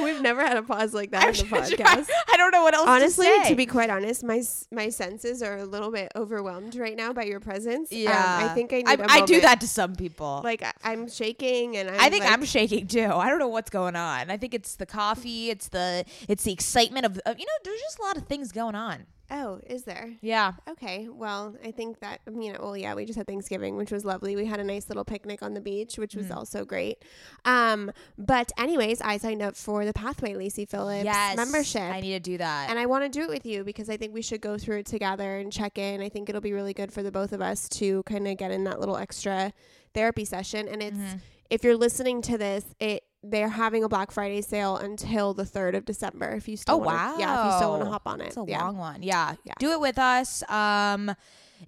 We've 0.00 0.20
never 0.20 0.40
had 0.40 0.56
a 0.56 0.62
pause 0.62 0.94
like 0.94 1.10
that 1.12 1.22
I'm 1.22 1.28
in 1.30 1.36
the 1.36 1.44
podcast. 1.44 2.08
I 2.32 2.36
don't 2.36 2.50
know 2.50 2.62
what 2.62 2.74
else 2.74 2.88
Honestly, 2.88 3.26
to, 3.26 3.50
to, 3.50 3.54
be 3.54 3.66
quite 3.66 3.90
honest, 3.90 4.24
my 4.24 4.42
my 4.70 4.88
senses 4.88 5.42
are 5.42 5.58
a 5.58 5.64
little 5.64 5.90
bit 5.90 6.10
overwhelmed 6.16 6.74
right 6.76 6.96
now 6.96 7.12
by 7.12 7.24
your 7.24 7.40
presence. 7.40 7.92
Um, 7.92 7.98
yeah, 7.98 8.38
I 8.42 8.54
think 8.54 8.72
I 8.72 8.78
need 8.78 8.88
I 8.88 9.22
I 9.22 9.24
do 9.24 9.40
that 9.40 9.60
to 9.60 9.68
some 9.68 9.94
people. 9.94 10.40
Like 10.42 10.62
I- 10.62 10.72
I'm 10.84 11.08
shaking 11.08 11.76
and 11.76 11.90
I'm 11.90 12.00
I 12.00 12.10
think 12.10 12.24
like, 12.24 12.32
I'm 12.32 12.44
shaking 12.44 12.86
too. 12.86 13.10
I 13.12 13.28
don't 13.28 13.38
know 13.38 13.48
what's 13.48 13.70
going 13.70 13.96
on. 13.96 14.30
I 14.30 14.36
think 14.36 14.54
it's 14.54 14.76
the 14.76 14.86
coffee. 14.86 15.50
It's 15.50 15.68
the 15.68 16.04
it's 16.28 16.44
the 16.44 16.52
excitement 16.52 17.06
of, 17.06 17.18
of 17.24 17.38
you 17.38 17.44
know. 17.44 17.52
There's 17.64 17.80
just 17.80 17.98
a 17.98 18.02
lot 18.02 18.16
of 18.16 18.26
things 18.26 18.50
going 18.50 18.74
on. 18.74 19.06
Oh, 19.34 19.60
is 19.66 19.84
there? 19.84 20.10
Yeah. 20.20 20.52
Okay. 20.68 21.08
Well, 21.10 21.56
I 21.64 21.70
think 21.70 22.00
that 22.00 22.20
you 22.30 22.52
know. 22.52 22.58
Well, 22.60 22.76
yeah, 22.76 22.94
we 22.94 23.06
just 23.06 23.16
had 23.16 23.26
Thanksgiving, 23.26 23.76
which 23.76 23.90
was 23.90 24.04
lovely. 24.04 24.36
We 24.36 24.44
had 24.44 24.60
a 24.60 24.64
nice 24.64 24.88
little 24.90 25.04
picnic 25.06 25.42
on 25.42 25.54
the 25.54 25.60
beach, 25.62 25.96
which 25.96 26.12
Mm. 26.12 26.18
was 26.18 26.30
also 26.30 26.66
great. 26.66 27.02
Um, 27.46 27.90
but 28.18 28.52
anyways, 28.58 29.00
I 29.00 29.16
signed 29.16 29.40
up 29.40 29.56
for 29.56 29.86
the 29.86 29.94
Pathway 29.94 30.34
Lacy 30.34 30.66
Phillips 30.66 31.04
Yes. 31.06 31.36
membership. 31.36 31.80
I 31.80 32.00
need 32.02 32.12
to 32.12 32.20
do 32.20 32.38
that. 32.38 32.68
and 32.68 32.78
I 32.78 32.84
want 32.86 33.04
to 33.04 33.08
do 33.08 33.22
it 33.24 33.30
with 33.30 33.46
you 33.46 33.64
because 33.64 33.88
I 33.88 33.96
think 33.96 34.12
we 34.12 34.20
should 34.22 34.42
go 34.42 34.58
through 34.58 34.80
it 34.80 34.86
together 34.86 35.38
and 35.38 35.50
check 35.50 35.78
in. 35.78 36.02
I 36.02 36.10
think 36.10 36.28
it'll 36.28 36.40
be 36.42 36.52
really 36.52 36.74
good 36.74 36.92
for 36.92 37.02
the 37.02 37.10
both 37.10 37.32
of 37.32 37.40
us 37.40 37.68
to 37.70 38.02
kind 38.02 38.28
of 38.28 38.36
get 38.36 38.50
in 38.50 38.64
that 38.64 38.80
little 38.80 38.96
extra 38.98 39.52
therapy 39.94 40.26
session. 40.26 40.68
And 40.68 40.82
it's 40.82 40.98
Mm-hmm. 40.98 41.16
if 41.48 41.64
you're 41.64 41.76
listening 41.76 42.20
to 42.22 42.36
this, 42.36 42.64
it 42.80 43.02
they're 43.22 43.48
having 43.48 43.84
a 43.84 43.88
Black 43.88 44.10
Friday 44.10 44.40
sale 44.42 44.76
until 44.76 45.32
the 45.34 45.44
third 45.44 45.74
of 45.74 45.84
December. 45.84 46.30
If 46.34 46.48
you 46.48 46.56
still 46.56 46.74
Oh 46.74 46.78
wanna, 46.78 46.96
wow! 46.96 47.16
yeah, 47.18 47.40
if 47.46 47.52
you 47.52 47.58
still 47.58 47.70
want 47.70 47.84
to 47.84 47.90
hop 47.90 48.02
on 48.06 48.20
it, 48.20 48.26
It's 48.28 48.36
a 48.36 48.44
yeah. 48.48 48.62
long 48.62 48.76
one. 48.76 49.02
Yeah. 49.02 49.34
Yeah. 49.44 49.54
Do 49.58 49.70
it 49.72 49.80
with 49.80 49.98
us. 49.98 50.42
Um, 50.50 51.14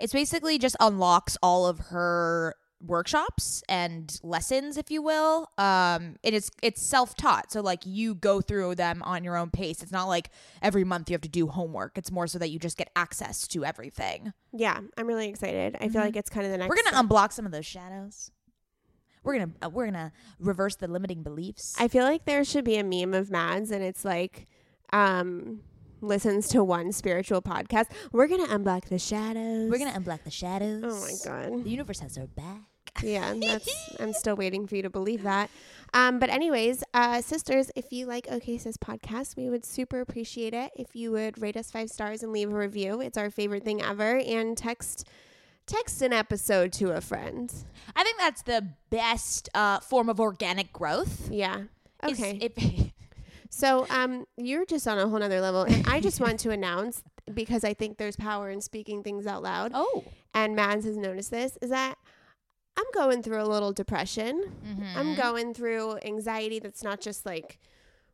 it's 0.00 0.12
basically 0.12 0.58
just 0.58 0.76
unlocks 0.80 1.36
all 1.42 1.66
of 1.66 1.78
her 1.78 2.56
workshops 2.80 3.62
and 3.68 4.18
lessons, 4.22 4.76
if 4.76 4.90
you 4.90 5.00
will. 5.00 5.48
Um, 5.56 6.16
and 6.24 6.34
it's 6.34 6.50
it's 6.62 6.82
self 6.82 7.16
taught, 7.16 7.50
so 7.52 7.60
like 7.60 7.80
you 7.86 8.14
go 8.14 8.40
through 8.40 8.74
them 8.74 9.02
on 9.04 9.24
your 9.24 9.36
own 9.36 9.50
pace. 9.50 9.82
It's 9.82 9.92
not 9.92 10.04
like 10.06 10.30
every 10.60 10.84
month 10.84 11.08
you 11.08 11.14
have 11.14 11.22
to 11.22 11.28
do 11.28 11.46
homework. 11.46 11.96
It's 11.96 12.10
more 12.10 12.26
so 12.26 12.38
that 12.40 12.48
you 12.50 12.58
just 12.58 12.76
get 12.76 12.90
access 12.96 13.46
to 13.48 13.64
everything. 13.64 14.32
Yeah, 14.52 14.78
I'm 14.98 15.06
really 15.06 15.28
excited. 15.28 15.76
I 15.80 15.88
feel 15.88 16.02
like 16.02 16.16
it's 16.16 16.28
kind 16.30 16.44
of 16.46 16.52
the 16.52 16.58
next. 16.58 16.64
Mm-hmm. 16.64 16.68
We're 16.70 16.90
gonna 16.90 16.96
step. 16.96 17.06
unblock 17.06 17.32
some 17.32 17.46
of 17.46 17.52
those 17.52 17.66
shadows. 17.66 18.30
We're 19.24 19.38
gonna 19.38 19.50
uh, 19.62 19.70
we're 19.70 19.86
gonna 19.86 20.12
reverse 20.38 20.76
the 20.76 20.86
limiting 20.86 21.22
beliefs. 21.22 21.74
I 21.78 21.88
feel 21.88 22.04
like 22.04 22.24
there 22.26 22.44
should 22.44 22.64
be 22.64 22.76
a 22.76 22.84
meme 22.84 23.14
of 23.14 23.30
Mads, 23.30 23.70
and 23.70 23.82
it's 23.82 24.04
like, 24.04 24.46
um, 24.92 25.60
listens 26.00 26.48
to 26.48 26.62
one 26.62 26.92
spiritual 26.92 27.42
podcast. 27.42 27.86
We're 28.12 28.28
gonna 28.28 28.46
unblock 28.46 28.88
the 28.88 28.98
shadows. 28.98 29.70
we're 29.70 29.78
gonna 29.78 29.98
unblock 29.98 30.24
the 30.24 30.30
shadows. 30.30 30.84
Oh 30.86 31.00
my 31.00 31.48
god. 31.50 31.64
The 31.64 31.70
universe 31.70 32.00
has 32.00 32.16
our 32.18 32.26
back. 32.26 32.60
Yeah, 33.02 33.30
and 33.30 33.42
that's. 33.48 33.68
I'm 33.98 34.12
still 34.12 34.36
waiting 34.36 34.66
for 34.66 34.76
you 34.76 34.82
to 34.82 34.90
believe 34.90 35.22
that. 35.22 35.50
Um, 35.94 36.18
but 36.18 36.28
anyways, 36.28 36.82
uh, 36.92 37.20
sisters, 37.22 37.70
if 37.76 37.92
you 37.92 38.06
like 38.06 38.26
OK 38.30 38.58
Sis 38.58 38.76
podcast, 38.76 39.36
we 39.36 39.48
would 39.48 39.64
super 39.64 40.00
appreciate 40.00 40.52
it 40.52 40.72
if 40.76 40.94
you 40.94 41.12
would 41.12 41.40
rate 41.40 41.56
us 41.56 41.70
five 41.70 41.88
stars 41.88 42.22
and 42.22 42.32
leave 42.32 42.50
a 42.50 42.54
review. 42.54 43.00
It's 43.00 43.16
our 43.16 43.30
favorite 43.30 43.64
thing 43.64 43.80
ever. 43.80 44.18
And 44.18 44.56
text 44.56 45.08
text 45.66 46.02
an 46.02 46.12
episode 46.12 46.72
to 46.74 46.90
a 46.90 47.00
friend. 47.00 47.52
I 47.96 48.02
think 48.04 48.18
that's 48.18 48.42
the 48.42 48.68
best 48.90 49.48
uh, 49.54 49.80
form 49.80 50.08
of 50.08 50.20
organic 50.20 50.72
growth. 50.72 51.28
Yeah. 51.30 51.62
Okay. 52.02 52.38
if- 52.40 52.90
So 53.50 53.86
um, 53.88 54.26
you're 54.36 54.66
just 54.66 54.88
on 54.88 54.98
a 54.98 55.06
whole 55.08 55.20
nother 55.20 55.40
level, 55.40 55.62
and 55.62 55.86
I 55.86 56.00
just 56.00 56.20
want 56.20 56.40
to 56.40 56.50
announce 56.50 57.04
because 57.32 57.62
I 57.62 57.72
think 57.72 57.98
there's 57.98 58.16
power 58.16 58.50
in 58.50 58.60
speaking 58.60 59.04
things 59.04 59.28
out 59.28 59.44
loud. 59.44 59.70
oh, 59.74 60.02
and 60.34 60.56
Mads 60.56 60.84
has 60.86 60.96
noticed 60.96 61.30
this, 61.30 61.56
is 61.62 61.70
that 61.70 61.94
I'm 62.76 62.84
going 62.92 63.22
through 63.22 63.40
a 63.40 63.46
little 63.46 63.72
depression. 63.72 64.42
Mm-hmm. 64.66 64.98
I'm 64.98 65.14
going 65.14 65.54
through 65.54 65.98
anxiety 66.04 66.58
that's 66.58 66.82
not 66.82 67.00
just 67.00 67.24
like 67.24 67.60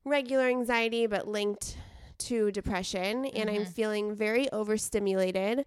regular 0.04 0.44
anxiety, 0.44 1.06
but 1.06 1.26
linked 1.26 1.78
to 2.18 2.50
depression. 2.52 3.24
And 3.24 3.48
I'm 3.48 3.62
Mm-hmm. 3.62 3.70
feeling 3.72 4.14
very 4.14 4.50
overstimulated 4.52 5.64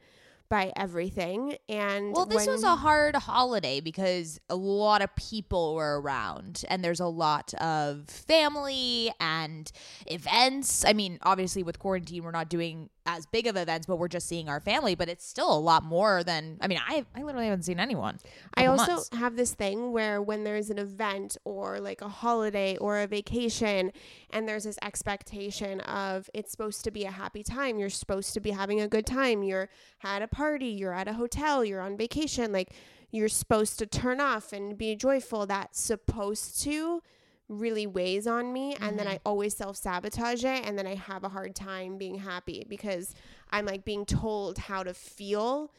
by 0.50 0.72
everything. 0.76 1.58
And 1.68 2.14
Well, 2.14 2.26
this 2.26 2.48
was 2.48 2.64
a 2.64 2.76
hard 2.76 3.16
holiday 3.16 3.80
because 3.80 4.40
a 4.50 4.56
lot 4.56 5.02
of 5.02 5.16
people 5.16 5.76
were 5.76 6.00
around 6.00 6.64
and 6.70 6.84
there's 6.84 7.00
a 7.00 7.08
lot 7.08 7.54
of 7.56 8.08
family 8.08 9.12
and 9.20 9.72
events. 10.06 10.86
I 10.86 10.94
mean, 10.94 11.20
obviously 11.24 11.64
with 11.64 11.80
quarantine 11.80 12.24
we're 12.24 12.32
not 12.32 12.50
doing 12.50 12.90
as 13.05 13.25
big 13.25 13.48
of 13.48 13.57
events, 13.57 13.86
but 13.88 13.98
we're 13.98 14.07
just 14.07 14.27
seeing 14.27 14.48
our 14.48 14.60
family, 14.60 14.95
but 14.95 15.10
it's 15.10 15.25
still 15.25 15.51
a 15.51 15.60
lot 15.60 15.83
more 15.83 16.24
than 16.24 16.57
I 16.62 16.67
mean, 16.67 16.79
I 16.88 17.05
I 17.15 17.24
literally 17.24 17.48
haven't 17.48 17.63
seen 17.63 17.79
anyone. 17.79 18.19
I 18.55 18.65
also 18.67 18.93
months. 18.93 19.10
have 19.13 19.36
this 19.36 19.53
thing 19.53 19.91
where 19.91 20.22
when 20.22 20.43
there's 20.43 20.69
an 20.69 20.79
event 20.79 21.38
or 21.43 21.79
like 21.79 22.01
a 22.01 22.07
holiday 22.07 22.77
or 22.77 23.00
a 23.00 23.07
vacation, 23.07 23.91
and 24.29 24.48
there's 24.48 24.63
this 24.63 24.77
expectation 24.81 25.81
of 25.81 26.29
it's 26.33 26.51
supposed 26.51 26.83
to 26.86 26.91
be 26.91 27.03
a 27.03 27.12
happy 27.12 27.43
time, 27.43 27.79
you're 27.79 27.89
supposed 27.89 28.33
to 28.33 28.39
be 28.39 28.51
having 28.51 28.79
a 28.81 28.88
good 28.88 29.05
time, 29.05 29.43
you're 29.43 29.69
at 30.03 30.22
a 30.22 30.27
party, 30.27 30.67
you're 30.67 30.93
at 30.93 31.07
a 31.07 31.13
hotel, 31.13 31.63
you're 31.65 31.81
on 31.81 31.98
vacation, 31.98 32.51
like 32.51 32.74
you're 33.12 33.29
supposed 33.29 33.77
to 33.79 33.86
turn 33.86 34.19
off 34.19 34.53
and 34.53 34.77
be 34.77 34.95
joyful. 34.95 35.45
That's 35.45 35.79
supposed 35.79 36.62
to 36.63 37.01
really 37.50 37.86
weighs 37.86 38.26
on 38.26 38.52
me 38.54 38.76
and 38.80 38.98
then 38.98 39.08
I 39.08 39.20
always 39.26 39.56
self-sabotage 39.56 40.44
it 40.44 40.66
and 40.66 40.78
then 40.78 40.88
I 40.88 40.96
have 40.96 41.24
a 41.24 41.30
hard 41.30 41.56
time 41.56 41.98
being 41.98 42.16
happy 42.20 42.66
because 42.70 43.14
I'm 43.52 43.66
like 43.66 43.84
being 43.86 44.06
told 44.06 44.58
how 44.58 44.84
to 44.84 44.94
feel 44.94 45.72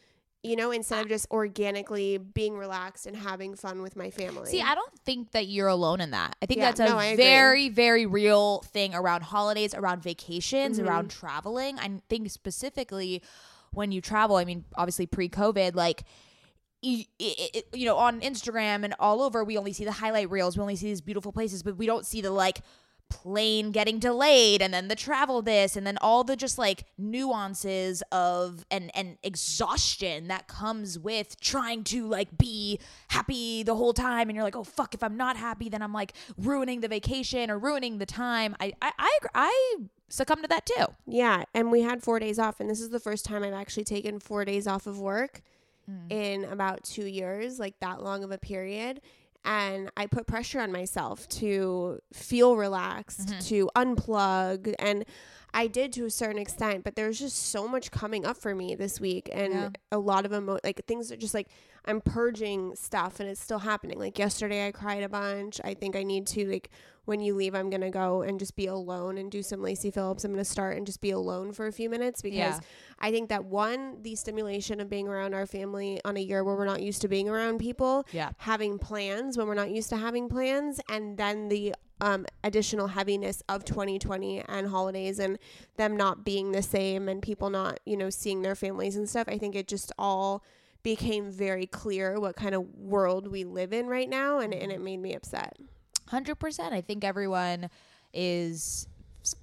you 0.47 0.57
know, 0.57 0.73
instead 0.73 1.01
of 1.01 1.09
just 1.09 1.27
organically 1.31 2.19
being 2.19 2.55
relaxed 2.55 3.07
and 3.07 3.17
having 3.17 3.55
fun 3.55 3.81
with 3.81 3.97
my 3.97 4.11
family. 4.11 4.51
See, 4.51 4.61
I 4.61 4.75
don't 4.75 4.99
think 4.99 5.31
that 5.31 5.47
you're 5.47 5.69
alone 5.69 6.03
in 6.03 6.11
that. 6.11 6.37
I 6.43 6.45
think 6.45 6.59
Yeah, 6.59 6.67
that's 6.73 6.81
a 6.81 6.85
no, 6.85 7.17
very, 7.17 7.71
very 7.71 8.05
real 8.05 8.59
thing 8.61 8.95
around 8.95 9.23
holidays, 9.23 9.73
around 9.73 10.03
vacations, 10.03 10.79
Mm-hmm. 10.79 10.87
around 10.87 11.09
traveling. 11.11 11.79
I 11.79 11.91
think 12.11 12.29
specifically 12.31 13.23
when 13.73 13.91
you 13.91 14.03
travel, 14.03 14.37
I 14.37 14.45
mean, 14.45 14.67
obviously 14.77 15.07
pre 15.07 15.31
COVID, 15.31 15.75
like, 15.77 16.03
y- 16.03 16.05
i- 16.05 16.05
i- 16.05 16.34
you 16.85 17.87
know, 17.87 17.97
on 17.97 18.21
Instagram 18.21 18.85
and 18.85 18.95
all 18.99 19.23
over, 19.23 19.43
we 19.43 19.57
only 19.57 19.73
see 19.73 19.85
the 19.85 19.93
highlight 19.93 20.31
reels. 20.31 20.57
We 20.57 20.63
only 20.63 20.77
see 20.77 20.87
these 20.87 21.01
beautiful 21.01 21.33
places, 21.33 21.63
but 21.63 21.77
we 21.77 21.87
don't 21.87 22.07
see 22.07 22.21
the 22.21 22.31
like 22.31 22.61
plane 23.11 23.71
getting 23.71 23.99
delayed 23.99 24.63
and 24.63 24.73
then 24.73 24.89
the 24.89 24.95
travel 24.97 25.43
this 25.43 25.77
and 25.77 25.87
then 25.87 25.97
all 26.01 26.25
the 26.25 26.35
just 26.35 26.59
like 26.59 26.85
nuances 26.99 28.03
of 28.11 28.65
and 28.71 28.91
and 28.97 29.19
exhaustion 29.23 30.27
that 30.29 30.49
comes 30.49 30.99
with 30.99 31.39
trying 31.41 31.85
to 31.85 32.09
like 32.09 32.37
be 32.37 32.81
happy 33.09 33.63
the 33.63 33.75
whole 33.75 33.93
time 33.93 34.29
and 34.29 34.35
you're 34.35 34.45
like 34.45 34.57
oh 34.57 34.65
fuck 34.65 34.95
if 34.95 35.03
i'm 35.03 35.17
not 35.17 35.37
happy 35.37 35.69
then 35.69 35.83
i'm 35.83 35.93
like 35.93 36.15
ruining 36.39 36.81
the 36.81 36.89
vacation 36.89 37.51
or 37.51 37.59
ruining 37.59 37.99
the 37.99 38.07
time 38.07 38.57
i 38.59 38.73
i 38.81 38.91
i, 38.99 39.19
I 39.35 39.77
succumb 40.09 40.43
to 40.43 40.49
that 40.49 40.67
too 40.67 40.87
yeah, 41.07 41.45
and 41.55 41.71
we 41.71 41.83
had 41.83 42.03
4 42.03 42.19
days 42.19 42.39
off 42.39 42.59
and 42.59 42.69
this 42.69 42.81
is 42.81 42.91
the 42.91 43.01
first 43.01 43.25
time 43.25 43.43
I've 43.43 43.53
actually 43.53 43.85
taken 43.85 44.19
4 44.19 44.45
days 44.45 44.67
off 44.67 44.87
of 44.87 44.99
work 44.99 45.43
Mm. 45.91 46.13
in 46.13 46.45
about 46.45 46.83
2 46.85 47.07
years, 47.07 47.59
like 47.59 47.79
that 47.81 48.03
long 48.03 48.25
of 48.25 48.31
a 48.31 48.39
period. 48.39 49.01
And 49.45 49.91
I 49.97 50.07
put 50.07 50.27
pressure 50.27 50.61
on 50.61 50.73
myself 50.73 51.29
to 51.41 52.01
feel 52.13 52.57
relaxed, 52.57 53.29
Mm-hmm. 53.29 53.39
to 53.41 53.71
unplug 53.77 54.75
and 54.79 55.05
I 55.57 55.69
did 55.69 55.93
to 55.95 56.05
a 56.05 56.11
certain 56.11 56.39
extent, 56.39 56.83
but 56.85 56.97
there's 56.97 57.19
just 57.19 57.39
so 57.51 57.69
much 57.69 57.91
coming 57.93 58.27
up 58.27 58.37
for 58.37 58.55
me 58.55 58.75
this 58.75 59.01
week 59.01 59.31
and 59.33 59.53
Yeah. 59.55 59.69
a 59.93 59.99
lot 59.99 60.27
of 60.27 60.33
emo- 60.33 60.59
like 60.65 60.85
things 60.87 61.13
are 61.13 61.17
just 61.17 61.33
like 61.33 61.49
I'm 61.87 62.01
purging 62.01 62.75
stuff 62.75 63.21
and 63.21 63.29
it's 63.29 63.41
still 63.41 63.59
happening. 63.61 63.99
Like 63.99 64.19
yesterday 64.19 64.67
I 64.67 64.73
cried 64.73 65.03
a 65.05 65.09
bunch. 65.09 65.61
I 65.63 65.75
think 65.75 65.95
I 65.97 66.03
need 66.03 66.27
to 66.29 66.47
like 66.51 66.71
when 67.05 67.21
you 67.21 67.35
leave 67.35 67.55
I'm 67.55 67.71
to 67.71 67.91
go 67.91 68.23
and 68.23 68.39
just 68.39 68.57
be 68.57 68.67
alone 68.67 69.19
and 69.19 69.31
do 69.31 69.43
some 69.43 69.61
Lacy 69.63 69.91
Phillips. 69.91 70.25
I'm 70.25 70.35
to 70.37 70.45
start 70.45 70.77
and 70.79 70.87
just 70.87 71.03
be 71.03 71.11
alone 71.11 71.53
for 71.53 71.67
a 71.67 71.73
few 71.73 71.91
minutes 71.91 72.23
because 72.23 72.39
Yeah. 72.39 72.61
I 72.99 73.11
think 73.11 73.29
that 73.29 73.45
one 73.45 74.03
the 74.03 74.17
stimulation 74.17 74.81
of 74.81 74.89
being 74.89 75.07
around 75.07 75.35
our 75.35 75.47
family 75.47 76.01
on 76.05 76.17
a 76.17 76.21
year 76.21 76.43
where 76.43 76.57
we're 76.57 76.65
not 76.65 76.81
used 76.83 77.03
to 77.03 77.09
being 77.09 77.29
around 77.29 77.59
people, 77.59 78.07
Yeah. 78.11 78.31
having 78.39 78.79
plans 78.79 79.37
when 79.37 79.47
we're 79.47 79.55
not 79.55 79.71
used 79.71 79.91
to 79.91 79.97
having 79.99 80.29
plans 80.31 80.81
and 80.89 81.17
then 81.19 81.49
the 81.49 81.75
um, 82.01 82.27
additional 82.43 82.89
heaviness 82.89 83.43
of 83.49 83.65
2020 83.65 84.41
and 84.41 84.69
holidays 84.69 85.19
and 85.19 85.39
them 85.77 85.97
not 85.97 86.25
being 86.25 86.53
the 86.53 86.63
same 86.63 87.09
and 87.09 87.23
people 87.23 87.51
not 87.51 87.79
you 87.87 87.97
know 87.97 88.11
seeing 88.11 88.43
their 88.43 88.55
families 88.55 88.97
and 88.97 89.09
stuff 89.09 89.29
i 89.29 89.39
think 89.39 89.55
it 89.55 89.69
just 89.69 89.93
all 89.99 90.43
became 90.83 91.31
very 91.31 91.67
clear 91.67 92.19
what 92.21 92.37
kind 92.37 92.55
of 92.55 92.69
world 92.77 93.27
we 93.29 93.43
live 93.45 93.73
in 93.73 93.87
right 93.87 94.09
now 94.09 94.39
and, 94.39 94.53
and 94.53 94.71
it 94.71 94.81
made 94.83 94.99
me 94.99 95.15
upset. 95.15 95.57
100% 96.11 96.73
i 96.73 96.81
think 96.81 97.05
everyone 97.05 97.71
is 98.13 98.87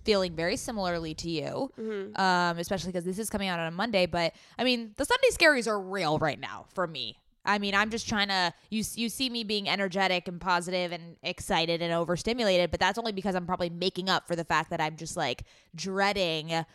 feeling 0.04 0.36
very 0.36 0.56
similarly 0.56 1.16
to 1.16 1.30
you 1.30 1.72
um, 2.16 2.58
especially 2.60 2.92
because 2.92 3.04
this 3.06 3.18
is 3.18 3.30
coming 3.32 3.48
out 3.50 3.60
on 3.60 3.68
a 3.68 3.72
monday 3.72 4.06
but 4.06 4.34
i 4.60 4.64
mean 4.64 4.92
the 4.98 5.06
sunday 5.06 5.28
scaries 5.34 5.68
are 5.68 5.80
real 5.82 6.20
right 6.20 6.40
now 6.40 6.66
for 6.76 6.86
me 6.86 7.18
i 7.46 7.58
mean 7.58 7.74
i'm 7.76 7.90
just 7.90 8.08
trying 8.08 8.28
to 8.28 8.54
you, 8.70 8.84
you 8.96 9.10
see 9.10 9.30
me 9.30 9.44
being 9.44 9.68
energetic 9.68 10.28
and 10.28 10.40
positive 10.40 10.92
and 10.92 11.16
excited 11.24 11.82
and 11.82 11.94
overstimulated 11.94 12.72
but 12.72 12.80
that's 12.80 12.98
only 12.98 13.12
because 13.12 13.36
i'm 13.36 13.46
probably 13.46 13.70
making 13.70 14.10
up 14.10 14.28
for 14.28 14.36
the 14.36 14.44
fact 14.46 14.70
that 14.70 14.82
i'm 14.82 14.96
just 14.96 15.18
like 15.18 15.44
dreading 15.76 16.66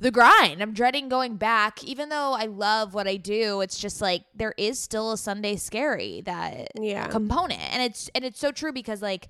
the 0.00 0.10
grind. 0.10 0.62
I'm 0.62 0.72
dreading 0.72 1.10
going 1.10 1.36
back, 1.36 1.84
even 1.84 2.08
though 2.08 2.32
I 2.32 2.46
love 2.46 2.94
what 2.94 3.06
I 3.06 3.16
do. 3.16 3.60
It's 3.60 3.78
just 3.78 4.00
like 4.00 4.22
there 4.34 4.54
is 4.56 4.78
still 4.78 5.12
a 5.12 5.18
Sunday 5.18 5.56
scary 5.56 6.22
that 6.22 6.68
Yeah. 6.74 7.08
component, 7.08 7.60
and 7.60 7.82
it's 7.82 8.10
and 8.14 8.24
it's 8.24 8.40
so 8.40 8.50
true 8.50 8.72
because 8.72 9.02
like, 9.02 9.28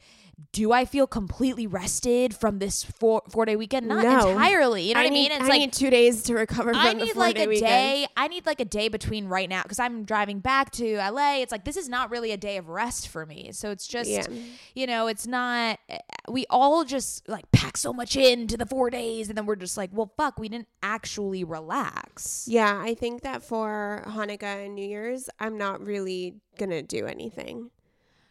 do 0.52 0.72
I 0.72 0.84
feel 0.84 1.06
completely 1.06 1.66
rested 1.66 2.34
from 2.34 2.58
this 2.58 2.82
four 2.84 3.22
four 3.30 3.44
day 3.44 3.56
weekend? 3.56 3.86
Not 3.88 4.04
No. 4.04 4.28
entirely. 4.30 4.82
You 4.88 4.94
know 4.94 5.00
what 5.00 5.06
I 5.06 5.10
mean? 5.10 5.30
It's 5.32 5.44
I 5.44 5.48
like 5.48 5.60
need 5.60 5.72
two 5.72 5.90
days 5.90 6.22
to 6.24 6.34
recover 6.34 6.72
from 6.72 6.80
I 6.80 6.92
need 6.92 7.16
like 7.16 7.38
a 7.38 7.46
weekend. 7.46 7.66
day. 7.66 8.06
I 8.16 8.28
need 8.28 8.46
like 8.46 8.60
a 8.60 8.64
day 8.64 8.88
between 8.88 9.26
right 9.26 9.48
now 9.48 9.62
because 9.62 9.78
I'm 9.78 10.04
driving 10.04 10.40
back 10.40 10.70
to 10.72 10.96
LA. 10.96 11.36
It's 11.42 11.52
like 11.52 11.64
this 11.64 11.76
is 11.76 11.88
not 11.88 12.10
really 12.10 12.32
a 12.32 12.36
day 12.36 12.56
of 12.56 12.68
rest 12.68 13.08
for 13.08 13.26
me. 13.26 13.50
So 13.52 13.70
it's 13.70 13.86
just, 13.86 14.10
Yeah. 14.10 14.26
you 14.74 14.86
know, 14.86 15.06
it's 15.06 15.26
not. 15.26 15.78
Eh, 15.88 15.94
eh, 15.94 15.98
we 16.28 16.46
all 16.50 16.84
just 16.84 17.28
like 17.28 17.50
pack 17.52 17.76
so 17.76 17.92
much 17.92 18.16
into 18.16 18.56
the 18.56 18.66
four 18.66 18.90
days, 18.90 19.28
and 19.28 19.36
then 19.38 19.46
we're 19.46 19.56
just 19.56 19.76
like, 19.76 19.90
well, 19.92 20.12
fuck, 20.16 20.38
we 20.38 20.48
didn't 20.48 20.68
actually 20.82 21.44
relax. 21.44 22.46
yeah 22.48 22.80
i 22.80 22.94
think 22.94 23.22
that 23.22 23.42
for 23.42 24.02
hanukkah 24.08 24.64
and 24.66 24.74
new 24.74 24.86
year's 24.86 25.28
i'm 25.38 25.56
not 25.58 25.80
really 25.84 26.34
gonna 26.58 26.82
do 26.82 27.06
anything 27.06 27.70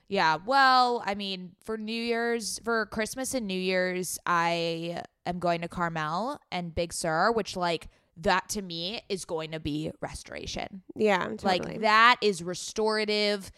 Yeah. 0.09 0.37
Well, 0.45 1.01
I 1.05 1.15
mean, 1.15 1.51
for 1.63 1.77
New 1.77 1.93
Year's, 1.93 2.59
for 2.63 2.85
Christmas 2.87 3.33
and 3.33 3.47
New 3.47 3.59
Year's, 3.59 4.19
I 4.25 5.03
am 5.25 5.39
going 5.39 5.61
to 5.61 5.67
Carmel 5.67 6.39
and 6.51 6.73
Big 6.75 6.91
Sur, 6.91 7.31
which 7.31 7.55
like 7.55 7.87
that 8.17 8.49
to 8.49 8.61
me 8.61 9.01
is 9.07 9.23
going 9.23 9.51
to 9.51 9.59
be 9.61 9.91
restoration. 10.01 10.81
yeah 10.95 11.19
totally. 11.27 11.59
Like 11.59 11.81
that 11.81 12.17
is 12.21 12.43
restorative. 12.43 13.51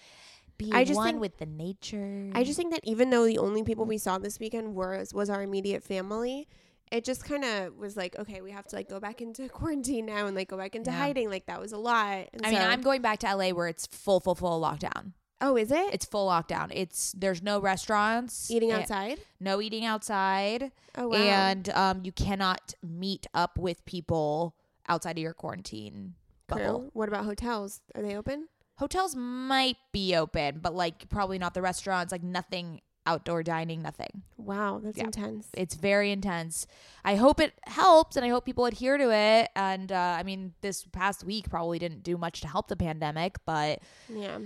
Be 0.58 0.72
I 0.72 0.84
just 0.84 0.98
one 0.98 1.08
think- 1.08 1.22
with 1.22 1.38
the 1.38 1.46
nature. 1.48 2.30
I 2.36 2.44
just 2.44 2.58
think 2.58 2.72
that 2.74 2.82
even 2.84 3.10
though 3.10 3.26
the 3.26 3.40
only 3.40 3.64
people 3.64 3.86
we 3.86 3.98
saw 3.98 4.18
this 4.20 4.40
weekend 4.40 4.76
was 4.76 5.14
was 5.14 5.30
our 5.30 5.42
immediate 5.42 5.84
family, 5.84 6.48
it 6.92 7.04
just 7.06 7.24
kind 7.24 7.44
of 7.46 7.78
was 7.78 7.96
like, 7.98 8.20
okay, 8.20 8.42
we 8.42 8.52
have 8.52 8.68
to 8.68 8.76
like 8.76 8.88
go 8.90 9.00
back 9.00 9.22
into 9.22 9.48
quarantine 9.60 10.06
now 10.06 10.28
and 10.28 10.36
like 10.36 10.50
go 10.50 10.58
back 10.58 10.76
into 10.76 10.92
Yeah. 10.92 10.98
hiding. 10.98 11.30
Like 11.30 11.46
that 11.48 11.60
was 11.60 11.72
a 11.72 11.78
lot. 11.78 12.28
And 12.34 12.46
I 12.46 12.52
mean, 12.52 12.62
I'm 12.62 12.82
going 12.82 13.02
back 13.02 13.20
to 13.20 13.34
LA 13.36 13.50
where 13.52 13.68
it's 13.68 13.88
full, 13.88 14.20
full, 14.20 14.36
full 14.36 14.62
lockdown. 14.62 15.14
Oh, 15.42 15.58
is 15.58 15.72
it? 15.72 15.94
It's 15.94 16.06
full 16.06 16.28
lockdown. 16.30 16.70
It's 16.72 17.12
there's 17.14 17.42
no 17.42 17.60
restaurants, 17.60 18.50
eating 18.52 18.72
and- 18.72 18.82
outside. 18.82 19.20
no 19.40 19.60
eating 19.62 19.86
outside, 19.86 20.72
Oh 20.96 21.08
wow. 21.10 21.16
and 21.18 21.68
um, 21.70 22.02
you 22.04 22.12
cannot 22.12 22.74
meet 22.84 23.26
up 23.34 23.58
with 23.58 23.84
people 23.86 24.56
outside 24.88 25.18
of 25.18 25.22
your 25.24 25.34
quarantine 25.34 26.14
bubble. 26.48 26.80
True. 26.80 26.90
What 26.94 27.10
about 27.10 27.26
hotels? 27.26 27.82
Are 27.96 28.02
they 28.02 28.16
open? 28.16 28.48
Hotels 28.78 29.16
might 29.16 29.78
be 29.92 30.16
open, 30.16 30.60
but 30.62 30.74
like 30.76 31.10
probably 31.10 31.38
not 31.40 31.54
the 31.54 31.62
restaurants. 31.62 32.12
Like 32.12 32.24
nothing 32.24 32.82
outdoor 33.08 33.42
dining, 33.42 33.82
nothing. 33.82 34.22
Wow, 34.38 34.80
that's 34.84 34.98
Yeah. 34.98 35.06
intense. 35.06 35.48
It's 35.54 35.74
very 35.76 36.12
intense. 36.12 36.68
I 37.04 37.16
hope 37.16 37.40
it 37.40 37.54
helps, 37.66 38.16
and 38.16 38.24
I 38.26 38.30
hope 38.30 38.46
people 38.46 38.66
adhere 38.68 38.98
to 38.98 39.12
it. 39.12 39.50
And 39.56 39.92
uh, 39.92 40.16
I 40.20 40.24
mean, 40.24 40.54
this 40.62 40.86
past 40.92 41.24
week 41.24 41.50
probably 41.50 41.80
didn't 41.80 42.04
do 42.04 42.16
much 42.18 42.42
to 42.42 42.48
help 42.48 42.68
the 42.68 42.76
pandemic, 42.76 43.38
but 43.46 43.80
yeah. 44.08 44.38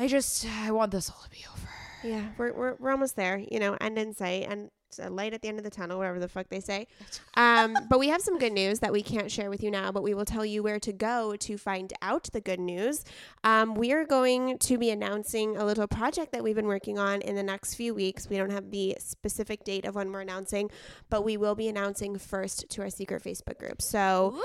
I 0.00 0.08
just 0.08 0.46
I 0.46 0.70
want 0.70 0.92
this 0.92 1.10
all 1.10 1.22
to 1.22 1.28
be 1.28 1.44
over. 1.52 1.68
Yeah, 2.02 2.30
we're, 2.38 2.54
we're 2.54 2.74
we're 2.78 2.90
almost 2.90 3.16
there, 3.16 3.36
you 3.36 3.60
know, 3.60 3.76
end 3.82 3.98
in 3.98 4.14
sight. 4.14 4.46
And 4.48 4.70
a 4.98 5.10
light 5.10 5.34
at 5.34 5.42
the 5.42 5.48
end 5.48 5.58
of 5.58 5.64
the 5.64 5.70
tunnel, 5.70 5.98
whatever 5.98 6.18
the 6.18 6.28
fuck 6.28 6.48
they 6.48 6.60
say. 6.60 6.86
Um, 7.34 7.76
but 7.88 7.98
we 7.98 8.08
have 8.08 8.20
some 8.20 8.38
good 8.38 8.52
news 8.52 8.80
that 8.80 8.92
we 8.92 9.02
can't 9.02 9.30
share 9.30 9.50
with 9.50 9.62
you 9.62 9.70
now, 9.70 9.92
but 9.92 10.02
we 10.02 10.14
will 10.14 10.24
tell 10.24 10.44
you 10.44 10.62
where 10.62 10.80
to 10.80 10.92
go 10.92 11.36
to 11.36 11.56
find 11.58 11.92
out 12.02 12.28
the 12.32 12.40
good 12.40 12.60
news. 12.60 13.04
Um, 13.44 13.74
we 13.74 13.92
are 13.92 14.04
going 14.04 14.58
to 14.58 14.78
be 14.78 14.90
announcing 14.90 15.56
a 15.56 15.64
little 15.64 15.86
project 15.86 16.32
that 16.32 16.42
we've 16.42 16.56
been 16.56 16.66
working 16.66 16.98
on 16.98 17.20
in 17.22 17.34
the 17.36 17.42
next 17.42 17.74
few 17.74 17.94
weeks. 17.94 18.28
We 18.28 18.36
don't 18.36 18.50
have 18.50 18.70
the 18.70 18.96
specific 18.98 19.64
date 19.64 19.84
of 19.84 19.94
when 19.94 20.12
we're 20.12 20.20
announcing, 20.20 20.70
but 21.08 21.24
we 21.24 21.36
will 21.36 21.54
be 21.54 21.68
announcing 21.68 22.18
first 22.18 22.68
to 22.70 22.82
our 22.82 22.90
secret 22.90 23.22
Facebook 23.22 23.58
group. 23.58 23.82
So 23.82 24.36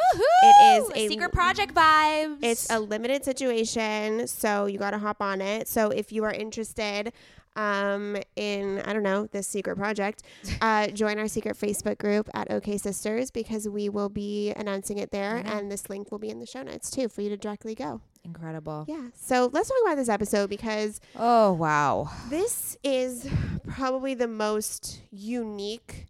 it 0.41 0.81
is 0.81 0.91
a 0.95 1.07
secret 1.09 1.31
project 1.31 1.73
vibes. 1.73 2.37
it's 2.41 2.69
a 2.69 2.79
limited 2.79 3.23
situation, 3.23 4.27
so 4.27 4.65
you 4.65 4.77
got 4.77 4.91
to 4.91 4.99
hop 4.99 5.21
on 5.21 5.41
it. 5.41 5.67
So 5.67 5.89
if 5.89 6.11
you 6.11 6.23
are 6.23 6.33
interested 6.33 7.13
um, 7.55 8.17
in, 8.35 8.81
I 8.85 8.93
don't 8.93 9.03
know, 9.03 9.27
this 9.27 9.47
secret 9.47 9.77
project, 9.77 10.23
uh, 10.61 10.87
join 10.93 11.17
our 11.19 11.27
secret 11.27 11.57
Facebook 11.57 11.97
group 11.97 12.29
at 12.33 12.51
OK 12.51 12.77
Sisters 12.77 13.31
because 13.31 13.67
we 13.69 13.89
will 13.89 14.09
be 14.09 14.51
announcing 14.55 14.97
it 14.97 15.11
there. 15.11 15.37
And 15.45 15.71
this 15.71 15.89
link 15.89 16.11
will 16.11 16.19
be 16.19 16.29
in 16.29 16.39
the 16.39 16.45
show 16.45 16.63
notes 16.63 16.89
too 16.91 17.07
for 17.09 17.21
you 17.21 17.29
to 17.29 17.37
directly 17.37 17.75
go. 17.75 18.01
incredible. 18.23 18.85
Yeah. 18.87 19.09
So 19.15 19.49
let's 19.53 19.69
talk 19.69 19.77
about 19.85 19.95
this 19.95 20.09
episode 20.09 20.49
because 20.49 20.99
Oh 21.15 21.53
wow. 21.53 22.09
this 22.29 22.75
is 22.83 23.27
probably 23.67 24.13
the 24.15 24.27
most 24.27 25.01
unique 25.11 26.07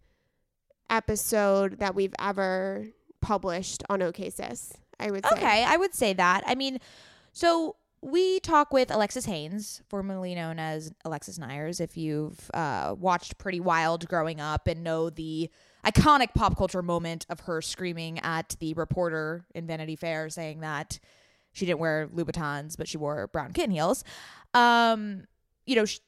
episode 0.90 1.80
that 1.80 1.96
we've 1.96 2.14
ever 2.20 2.88
published 3.22 3.84
on 3.90 4.02
OK 4.02 4.30
Sis. 4.30 4.74
I 5.00 5.12
would 5.12 5.26
say. 5.26 5.32
Okay, 5.36 5.64
I 5.66 5.76
would 5.78 5.94
say 5.94 6.14
that. 6.14 6.44
I 6.48 6.56
mean, 6.56 6.80
so 7.34 7.76
we 8.06 8.40
talk 8.42 8.72
with 8.72 8.92
Alexis 8.92 9.26
Haines, 9.26 9.82
formerly 9.90 10.36
known 10.36 10.60
as 10.60 10.94
Alexis 11.04 11.40
Neiers. 11.40 11.82
If 11.82 11.98
you've 11.98 12.52
uh, 12.54 12.94
watched 12.96 13.40
Pretty 13.40 13.60
Wild 13.60 14.08
growing 14.08 14.40
up 14.40 14.68
and 14.68 14.84
know 14.84 15.10
the 15.10 15.50
iconic 15.84 16.36
pop 16.36 16.56
culture 16.56 16.84
moment 16.84 17.26
of 17.30 17.40
her 17.42 17.64
screaming 17.64 18.20
at 18.20 18.56
the 18.60 18.76
reporter 18.76 19.46
in 19.56 19.66
Vanity 19.66 19.96
Fair 19.96 20.30
saying 20.30 20.60
that 20.60 21.00
she 21.52 21.66
didn't 21.66 21.80
wear 21.80 22.08
Louboutins, 22.14 22.78
but 22.78 22.88
she 22.88 22.98
wore 22.98 23.26
brown 23.26 23.54
kitten 23.54 23.72
heels. 23.72 24.04
Um, 24.54 25.24
you 25.66 25.76
know, 25.76 25.86
sh- 25.86 26.00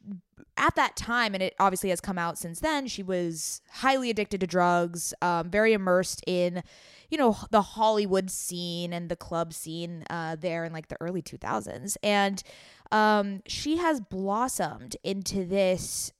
at 0.55 0.75
that 0.75 0.95
time, 0.95 1.33
and 1.33 1.41
it 1.41 1.55
obviously 1.59 1.89
has 1.89 1.99
come 1.99 2.19
out 2.19 2.37
since 2.37 2.59
then, 2.59 2.85
she 2.85 3.01
was 3.01 3.63
highly 3.71 4.11
addicted 4.11 4.39
to 4.41 4.47
drugs, 4.47 5.15
um, 5.23 5.49
very 5.49 5.73
immersed 5.73 6.23
in, 6.27 6.61
you 7.09 7.17
know, 7.17 7.37
the 7.51 7.61
Hollywood 7.61 8.29
scene 8.29 8.93
and 8.93 9.09
the 9.09 9.15
club 9.15 9.53
scene 9.53 10.03
uh, 10.09 10.35
there 10.35 10.63
in 10.65 10.73
like 10.73 10.87
the 10.87 10.97
early 10.99 11.21
2000s. 11.21 11.97
And 12.03 12.43
um, 12.91 13.41
she 13.47 13.77
has 13.77 14.01
blossomed 14.01 14.97
into 15.03 15.45
this 15.45 16.11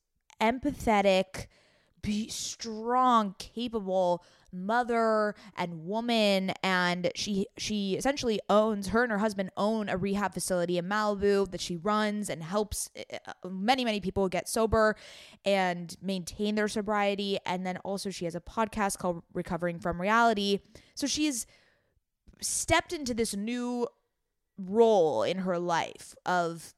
empathetic, 0.41 1.48
be 2.01 2.29
strong, 2.29 3.36
capable 3.38 4.24
mother 4.51 5.36
and 5.56 5.86
woman 5.86 6.51
and 6.63 7.12
she 7.16 7.48
she 7.58 7.96
essentially 7.96 8.39
owns 8.50 8.89
her 8.89 9.04
and 9.04 9.12
her 9.12 9.18
husband 9.18 9.50
own 9.58 9.89
a 9.89 9.98
rehab 9.98 10.34
facility 10.34 10.77
in 10.77 10.86
Malibu 10.86 11.50
that 11.51 11.62
she 11.62 11.75
runs 11.75 12.30
and 12.30 12.44
helps 12.44 12.89
uh, 12.98 13.50
many 13.50 13.84
many 13.84 14.00
people 14.00 14.30
get 14.30 14.48
sober 14.48 14.96
and 15.46 15.96
maintain 16.01 16.56
their 16.56 16.68
sobriety. 16.68 17.38
And 17.46 17.66
then 17.66 17.77
also 17.77 18.10
she 18.10 18.25
has 18.25 18.36
a 18.36 18.42
podcast 18.42 18.98
called 18.98 19.24
Recovering 19.34 19.80
from 19.80 20.01
Reality. 20.01 20.60
So 20.96 21.08
she's 21.08 21.46
stepped 22.42 22.94
into 22.94 23.13
this 23.13 23.36
new 23.36 23.88
role 24.58 25.24
in 25.24 25.39
her 25.39 25.60
life 25.60 26.16
of 26.25 26.74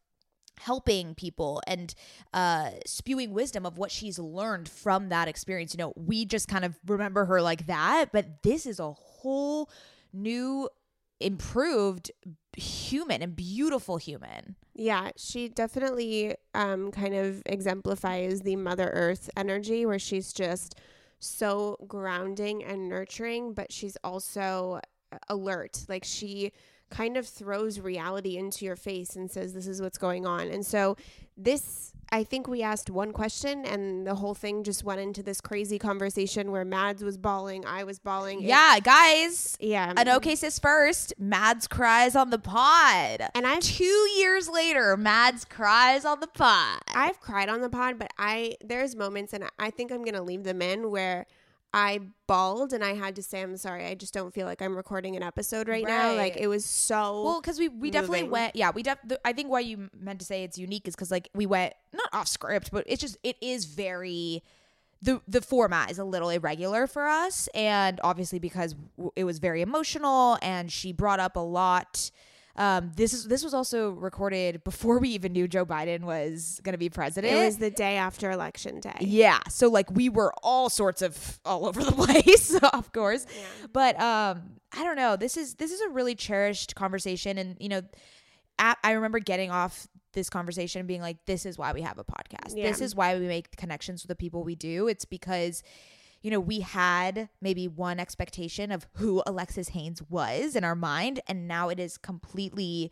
helping 0.60 1.16
people 1.16 1.62
and 1.68 1.96
uh 2.34 2.70
spewing 2.86 3.34
wisdom 3.34 3.66
of 3.66 3.78
what 3.78 3.92
she's 3.92 4.20
learned 4.20 4.68
from 4.70 5.10
that 5.10 5.28
experience 5.28 5.74
you 5.74 5.78
know 5.78 5.94
we 5.96 6.25
just 6.25 6.48
kind 6.48 6.66
of 6.66 6.78
remember 6.88 7.25
her 7.25 7.42
like 7.42 7.66
that 7.68 8.08
but 8.12 8.44
this 8.44 8.66
is 8.66 8.80
a 8.80 8.92
whole 8.92 9.70
new 10.13 10.70
improved 11.20 12.12
human 12.56 13.22
and 13.22 13.36
beautiful 13.36 13.98
human 13.98 14.56
Yeah, 14.74 15.12
she 15.18 15.50
definitely 15.50 16.36
um, 16.54 16.92
kind 16.92 17.13
of 17.13 17.44
exemplifies 17.46 18.42
the 18.42 18.56
Mother 18.56 18.89
Earth 18.94 19.30
energy 19.36 19.86
where 19.86 20.00
she's 20.00 20.32
just 20.32 20.75
so 21.20 21.75
grounding 21.88 22.63
and 22.63 22.88
nurturing, 22.88 23.54
but 23.54 23.72
she's 23.74 23.98
also 24.04 24.80
uh, 25.12 25.18
alert. 25.28 25.86
Like 25.89 26.06
she 26.06 26.54
kind 26.89 27.17
of 27.17 27.27
throws 27.27 27.79
reality 27.79 28.38
into 28.38 28.65
your 28.65 28.75
face 28.75 29.15
and 29.15 29.29
says, 29.29 29.53
This 29.53 29.67
is 29.67 29.81
what's 29.81 29.98
going 29.98 30.25
on. 30.25 30.48
And 30.48 30.65
so, 30.65 30.98
this, 31.38 31.93
I 32.12 32.24
think 32.25 32.48
we 32.48 32.62
asked 32.63 32.89
one 32.89 33.13
question 33.13 33.65
and 33.65 34.05
the 34.05 34.15
whole 34.15 34.34
thing 34.36 34.63
just 34.63 34.84
went 34.84 35.00
into 35.00 35.24
this 35.24 35.39
crazy 35.39 35.79
conversation 35.79 36.51
where 36.51 36.65
Mads 36.65 37.01
was 37.03 37.17
bawling, 37.17 37.65
I 37.65 37.86
was 37.86 38.00
bawling. 38.00 38.41
It- 38.41 38.48
yeah 38.48 38.79
guys 38.81 39.55
yeah. 39.62 39.93
an 39.96 40.10
okay 40.10 40.36
sis 40.36 40.60
first 40.60 41.13
mads 41.17 41.67
cries 41.67 42.15
on 42.15 42.29
the 42.29 42.39
pod 42.39 43.22
And 43.36 43.46
I've 43.48 43.60
two 43.62 43.86
years 43.86 44.50
later 44.50 44.98
mads 44.98 45.46
cries 45.46 46.03
on 46.03 46.19
the 46.19 46.27
pod 46.27 46.81
I've 46.93 47.22
cried 47.22 47.48
on 47.48 47.62
the 47.62 47.69
pod, 47.69 47.98
but 48.00 48.12
I 48.17 48.55
there's 48.65 48.96
moments, 48.96 49.31
and 49.34 49.46
I 49.58 49.69
think 49.69 49.91
I'm 49.91 50.03
gonna 50.03 50.23
leave 50.23 50.43
them 50.43 50.62
in 50.62 50.91
where 50.91 51.25
I 51.73 51.99
bawled 52.25 52.73
and 52.73 52.84
I 52.84 52.95
had 52.95 53.15
to 53.17 53.23
say 53.23 53.41
I'm 53.41 53.55
sorry. 53.58 53.86
I 53.86 53.93
just 53.93 54.13
don't 54.13 54.34
feel 54.34 54.47
like 54.47 54.62
I'm 54.62 54.75
recording 54.75 55.15
an 55.15 55.23
episode 55.23 55.67
right, 55.67 55.86
now. 55.86 56.15
Like 56.15 56.38
it 56.38 56.47
was 56.47 56.65
so 56.65 57.23
Well, 57.23 57.41
because 57.41 57.60
we 57.60 57.67
we 57.69 57.91
definitely 57.91 58.23
went. 58.23 58.55
Yeah, 58.55 58.71
we 58.71 58.82
def. 58.82 58.97
The, 59.05 59.19
I 59.23 59.34
think 59.34 59.49
why 59.49 59.60
you 59.60 59.89
meant 59.97 60.19
to 60.19 60.25
say 60.25 60.43
it's 60.43 60.58
unique 60.58 60.88
is 60.88 60.95
because 60.95 61.12
like 61.12 61.29
we 61.36 61.45
went 61.45 61.73
not 61.93 62.10
off 62.12 62.27
script, 62.27 62.71
but 62.71 62.86
it's 62.88 63.01
just 63.01 63.17
it 63.23 63.36
is 63.41 63.65
very. 63.65 64.43
The, 65.01 65.21
the 65.29 65.41
format 65.41 65.91
is 65.91 65.97
a 65.97 66.03
little 66.03 66.29
irregular 66.29 66.86
for 66.86 67.08
us 67.08 67.47
and 67.55 68.01
obviously 68.03 68.38
because 68.38 68.75
w- 68.97 69.13
it 69.15 69.23
was 69.23 69.39
very 69.39 69.62
emotional 69.62 70.38
and 70.41 70.69
she 70.69 70.91
brought 70.91 71.21
up 71.21 71.38
a 71.38 71.39
lot 71.39 72.12
um, 72.60 72.91
this 72.95 73.13
is 73.13 73.24
this 73.26 73.43
was 73.43 73.54
also 73.54 73.91
recorded 73.91 74.63
before 74.63 75.00
we 75.00 75.10
even 75.10 75.32
knew 75.34 75.48
Joe 75.48 75.65
Biden 75.65 76.02
was 76.02 76.60
going 76.63 76.74
to 76.74 76.78
be 76.78 76.89
president 76.89 77.34
It 77.34 77.43
was 77.43 77.58
the 77.58 77.72
day 77.72 77.95
after 77.95 78.30
election 78.30 78.80
day. 78.82 78.98
yeah. 79.00 79.39
So 79.50 79.69
like 79.69 79.89
we 79.89 80.10
were 80.10 80.34
all 80.43 80.69
sorts 80.69 81.02
of 81.02 81.39
all 81.45 81.65
over 81.65 81.84
the 81.84 81.91
place, 82.06 82.54
of 82.62 82.91
course. 82.91 83.26
But 83.74 84.00
um 84.00 84.58
I 84.78 84.84
don't 84.84 84.98
know. 84.98 85.15
This 85.15 85.38
is 85.38 85.56
this 85.56 85.72
is 85.72 85.82
a 85.82 85.89
really 85.89 86.13
cherished 86.15 86.76
conversation 86.76 87.38
and 87.38 87.56
you 87.60 87.69
know 87.69 87.82
at, 88.60 88.78
I 88.84 88.91
remember 88.91 89.19
getting 89.19 89.52
off 89.52 89.88
this 90.12 90.30
conversation 90.30 90.86
being 90.86 91.02
like 91.02 91.26
this 91.26 91.45
is 91.45 91.58
why 91.58 91.72
we 91.72 91.82
have 91.82 91.98
a 91.98 92.04
podcast. 92.04 92.56
This 92.56 92.82
is 92.82 92.93
why 92.93 93.17
we 93.17 93.26
make 93.26 93.56
connections 93.56 94.04
with 94.04 94.10
the 94.10 94.15
people 94.15 94.43
we 94.43 94.56
do. 94.56 94.88
It's 94.89 95.06
because 95.06 95.63
you 96.21 96.32
know, 96.32 96.39
we 96.39 96.62
had 96.62 97.29
maybe 97.41 97.67
one 97.67 97.99
expectation 97.99 98.71
of 98.71 98.88
who 98.93 99.23
Alexis 99.25 99.69
Haines 99.69 100.01
was 100.10 100.55
in 100.55 100.63
our 100.63 100.75
mind, 100.75 101.21
and 101.27 101.47
now 101.47 101.69
it 101.69 101.79
is 101.79 101.97
completely 101.97 102.91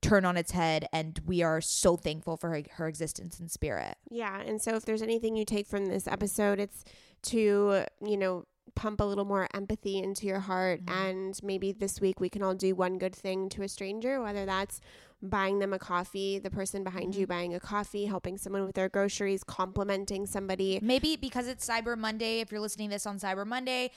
turned 0.00 0.26
on 0.26 0.36
its 0.36 0.50
head, 0.50 0.86
and 0.92 1.20
we 1.26 1.42
are 1.42 1.60
so 1.60 1.96
thankful 1.96 2.36
for 2.36 2.50
her, 2.50 2.62
her 2.72 2.88
existence 2.88 3.38
and 3.38 3.50
spirit. 3.50 3.96
Yeah. 4.10 4.40
And 4.40 4.60
so 4.60 4.74
if 4.74 4.84
there's 4.84 5.02
anything 5.02 5.36
you 5.36 5.44
take 5.44 5.66
from 5.66 5.86
this 5.86 6.08
episode, 6.08 6.58
it's 6.58 6.84
to, 7.24 7.84
you 8.04 8.16
know, 8.16 8.44
pump 8.74 9.00
a 9.00 9.04
little 9.04 9.24
more 9.24 9.48
empathy 9.54 9.98
into 9.98 10.26
your 10.26 10.40
heart. 10.40 10.84
Mm-hmm. 10.84 11.06
And 11.06 11.40
maybe 11.42 11.72
this 11.72 12.00
week 12.00 12.20
we 12.20 12.28
can 12.28 12.42
all 12.42 12.54
do 12.54 12.74
one 12.74 12.98
good 12.98 13.14
thing 13.14 13.48
to 13.50 13.62
a 13.62 13.68
stranger, 13.68 14.20
whether 14.20 14.44
that's 14.44 14.80
buying 15.22 15.60
them 15.60 15.72
a 15.72 15.78
coffee, 15.78 16.38
the 16.40 16.50
person 16.50 16.82
behind 16.82 17.14
you 17.14 17.26
buying 17.28 17.54
a 17.54 17.60
coffee, 17.60 18.06
helping 18.06 18.36
someone 18.36 18.64
with 18.66 18.74
their 18.74 18.88
groceries, 18.88 19.44
complimenting 19.44 20.26
somebody. 20.26 20.80
Maybe 20.82 21.14
because 21.16 21.46
it's 21.46 21.66
Cyber 21.66 21.96
Monday, 21.96 22.40
if 22.40 22.50
you're 22.50 22.60
listening 22.60 22.88
to 22.88 22.94
this 22.96 23.06
on 23.06 23.18
Cyber 23.20 23.46
Monday, 23.46 23.92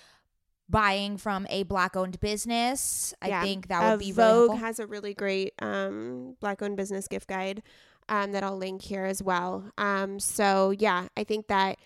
buying 0.70 1.18
from 1.18 1.48
a 1.50 1.64
black 1.64 1.96
owned 1.96 2.20
business, 2.20 3.14
I 3.22 3.30
Yeah. 3.30 3.42
think 3.44 3.68
that 3.70 3.82
would 3.84 3.94
Uh, 3.94 3.98
be 3.98 4.12
Vogue 4.12 4.50
really 4.50 4.60
has 4.62 4.80
a 4.80 4.86
really 4.88 5.14
great 5.16 5.54
um, 5.62 6.36
black 6.40 6.62
owned 6.62 6.78
business 6.78 7.08
gift 7.08 7.28
guide 7.28 7.64
um, 8.08 8.32
that 8.34 8.44
I'll 8.44 8.58
link 8.58 8.84
here 8.84 9.06
as 9.06 9.22
well. 9.24 9.72
Um, 9.80 10.20
so 10.20 10.70
yeah, 10.72 11.08
I 11.18 11.24
think 11.24 11.48
that 11.48 11.80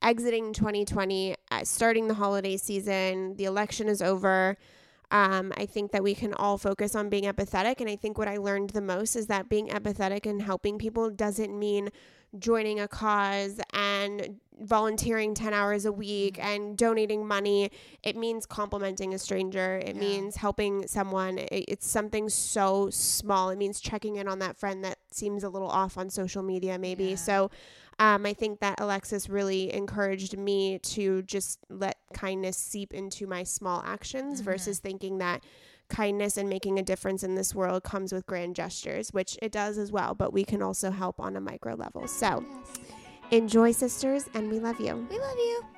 exiting 0.00 0.52
2020, 0.52 1.34
uh, 1.50 1.64
starting 1.64 2.06
the 2.08 2.14
holiday 2.14 2.56
season, 2.56 3.34
the 3.36 3.44
election 3.44 3.88
is 3.88 4.00
over. 4.00 4.56
Um, 5.10 5.52
I 5.56 5.64
think 5.66 5.92
that 5.92 6.02
we 6.02 6.14
can 6.14 6.34
all 6.34 6.58
focus 6.58 6.94
on 6.94 7.08
being 7.08 7.24
empathetic. 7.24 7.80
And 7.80 7.88
I 7.88 7.96
think 7.96 8.18
what 8.18 8.28
I 8.28 8.36
learned 8.36 8.70
the 8.70 8.80
most 8.82 9.16
is 9.16 9.26
that 9.28 9.48
being 9.48 9.68
empathetic 9.68 10.26
and 10.26 10.42
helping 10.42 10.78
people 10.78 11.08
doesn't 11.10 11.56
mean 11.58 11.90
joining 12.38 12.78
a 12.78 12.86
cause 12.86 13.58
and 13.72 14.38
volunteering 14.60 15.32
10 15.32 15.54
hours 15.54 15.86
a 15.86 15.92
week 15.92 16.38
and 16.44 16.76
donating 16.76 17.26
money. 17.26 17.70
It 18.02 18.16
means 18.16 18.44
complimenting 18.44 19.14
a 19.14 19.18
stranger. 19.18 19.76
It 19.78 19.94
Yeah. 19.94 20.00
means 20.00 20.36
helping 20.36 20.86
someone. 20.88 21.38
It- 21.38 21.64
It's 21.68 21.86
something 21.88 22.28
so 22.28 22.90
small. 22.90 23.48
It 23.48 23.56
means 23.56 23.80
checking 23.80 24.16
in 24.16 24.28
on 24.28 24.40
that 24.40 24.58
friend 24.58 24.84
that 24.84 24.98
seems 25.10 25.42
a 25.42 25.48
little 25.48 25.68
off 25.70 25.96
on 25.96 26.10
social 26.10 26.42
media, 26.42 26.78
maybe. 26.78 27.04
Yeah. 27.10 27.14
So 27.16 27.50
um, 27.98 28.26
I 28.26 28.32
think 28.32 28.60
that 28.60 28.80
Alexis 28.80 29.28
really 29.28 29.72
encouraged 29.72 30.36
me 30.38 30.78
to 30.80 31.22
just 31.22 31.58
let 31.68 31.96
kindness 32.12 32.56
seep 32.56 32.94
into 32.94 33.26
my 33.26 33.42
small 33.42 33.82
actions 33.84 34.40
versus 34.40 34.78
thinking 34.78 35.18
that 35.18 35.42
kindness 35.88 36.36
and 36.36 36.48
making 36.48 36.78
a 36.78 36.82
difference 36.82 37.22
in 37.22 37.34
this 37.34 37.54
world 37.54 37.82
comes 37.82 38.12
with 38.12 38.26
grand 38.26 38.54
gestures, 38.54 39.12
which 39.12 39.38
it 39.40 39.50
does 39.50 39.78
as 39.78 39.90
well, 39.90 40.14
but 40.14 40.32
we 40.32 40.44
can 40.44 40.62
also 40.62 40.90
help 40.90 41.18
on 41.18 41.34
a 41.34 41.40
micro 41.40 41.74
level. 41.74 42.06
So 42.06 42.44
Enjoy, 43.30 43.72
sisters, 43.72 44.24
and 44.32 44.50
we 44.50 44.58
love 44.58 44.80
you. 44.80 45.06
We 45.10 45.18
love 45.18 45.36
you. 45.36 45.77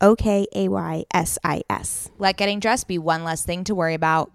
O 0.00 0.14
K 0.14 0.46
A 0.54 0.68
Y 0.68 1.04
S 1.12 1.38
I 1.42 1.62
S. 1.68 2.10
Let 2.18 2.36
getting 2.36 2.60
dressed 2.60 2.88
be 2.88 2.98
one 2.98 3.24
less 3.24 3.44
thing 3.44 3.64
to 3.64 3.74
worry 3.74 3.94
about. 3.94 4.30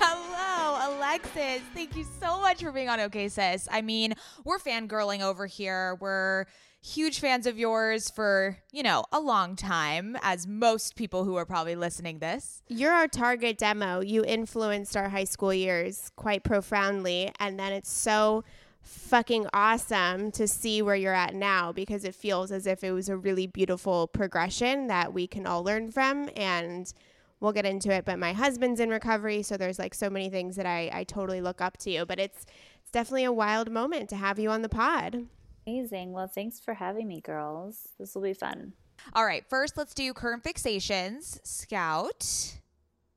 Hello, 0.00 0.96
Alexis. 0.96 1.62
Thank 1.74 1.96
you 1.96 2.04
so 2.20 2.40
much 2.40 2.62
for 2.62 2.72
being 2.72 2.88
on 2.88 3.00
OK 3.00 3.28
Sis. 3.28 3.68
I 3.70 3.82
mean, 3.82 4.14
we're 4.44 4.58
fangirling 4.58 5.20
over 5.20 5.46
here. 5.46 5.96
We're 6.00 6.46
huge 6.82 7.18
fans 7.18 7.46
of 7.46 7.58
yours 7.58 8.10
for, 8.10 8.58
you 8.70 8.82
know, 8.82 9.04
a 9.10 9.18
long 9.18 9.56
time, 9.56 10.16
as 10.22 10.46
most 10.46 10.94
people 10.94 11.24
who 11.24 11.34
are 11.34 11.44
probably 11.44 11.74
listening 11.74 12.20
this. 12.20 12.62
You're 12.68 12.92
our 12.92 13.08
target 13.08 13.58
demo. 13.58 14.00
You 14.00 14.24
influenced 14.24 14.96
our 14.96 15.08
high 15.08 15.24
school 15.24 15.52
years 15.52 16.12
quite 16.16 16.44
profoundly. 16.44 17.32
And 17.40 17.58
then 17.58 17.72
it's 17.72 17.90
so 17.90 18.44
fucking 18.86 19.46
awesome 19.52 20.30
to 20.32 20.46
see 20.46 20.80
where 20.82 20.96
you're 20.96 21.14
at 21.14 21.34
now 21.34 21.72
because 21.72 22.04
it 22.04 22.14
feels 22.14 22.52
as 22.52 22.66
if 22.66 22.84
it 22.84 22.92
was 22.92 23.08
a 23.08 23.16
really 23.16 23.46
beautiful 23.46 24.06
progression 24.06 24.86
that 24.86 25.12
we 25.12 25.26
can 25.26 25.46
all 25.46 25.62
learn 25.64 25.90
from 25.90 26.30
and 26.36 26.92
we'll 27.40 27.52
get 27.52 27.66
into 27.66 27.90
it 27.92 28.04
but 28.04 28.18
my 28.18 28.32
husband's 28.32 28.80
in 28.80 28.88
recovery 28.88 29.42
so 29.42 29.56
there's 29.56 29.78
like 29.78 29.92
so 29.92 30.08
many 30.08 30.30
things 30.30 30.56
that 30.56 30.66
I, 30.66 30.90
I 30.92 31.04
totally 31.04 31.40
look 31.40 31.60
up 31.60 31.76
to 31.78 31.90
you 31.90 32.06
but 32.06 32.18
it's 32.18 32.46
it's 32.80 32.90
definitely 32.92 33.24
a 33.24 33.32
wild 33.32 33.70
moment 33.70 34.08
to 34.10 34.16
have 34.16 34.38
you 34.38 34.50
on 34.50 34.62
the 34.62 34.68
pod 34.68 35.26
Amazing. 35.66 36.12
Well, 36.12 36.28
thanks 36.28 36.60
for 36.60 36.74
having 36.74 37.08
me, 37.08 37.20
girls. 37.20 37.88
This 37.98 38.14
will 38.14 38.22
be 38.22 38.34
fun. 38.34 38.72
All 39.14 39.24
right, 39.26 39.44
first 39.48 39.76
let's 39.76 39.94
do 39.94 40.12
current 40.14 40.44
fixations. 40.44 41.44
Scout, 41.44 42.56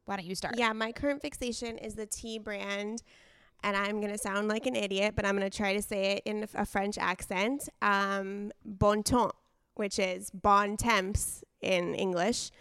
why 0.06 0.16
don't 0.16 0.26
you 0.26 0.34
start? 0.34 0.56
yeah 0.58 0.74
my 0.74 0.92
current 0.92 1.22
fixation 1.22 1.78
is 1.78 1.94
the 1.94 2.08
tea 2.08 2.40
brand 2.40 3.04
and 3.64 3.76
I'm 3.76 4.00
going 4.00 4.12
to 4.12 4.18
sound 4.18 4.48
like 4.48 4.66
an 4.66 4.76
idiot, 4.76 5.14
but 5.16 5.26
I'm 5.26 5.38
going 5.38 5.50
to 5.50 5.56
try 5.56 5.74
to 5.74 5.82
say 5.82 6.14
it 6.14 6.24
in 6.26 6.48
a 6.56 6.66
French 6.66 6.98
accent. 6.98 7.70
Um, 7.82 8.52
bon 8.64 9.04
temps, 9.04 9.36
which 9.76 10.00
is 10.00 10.30
bon 10.32 10.78
temps 10.78 11.44
in 11.62 11.96
English. 11.96 12.52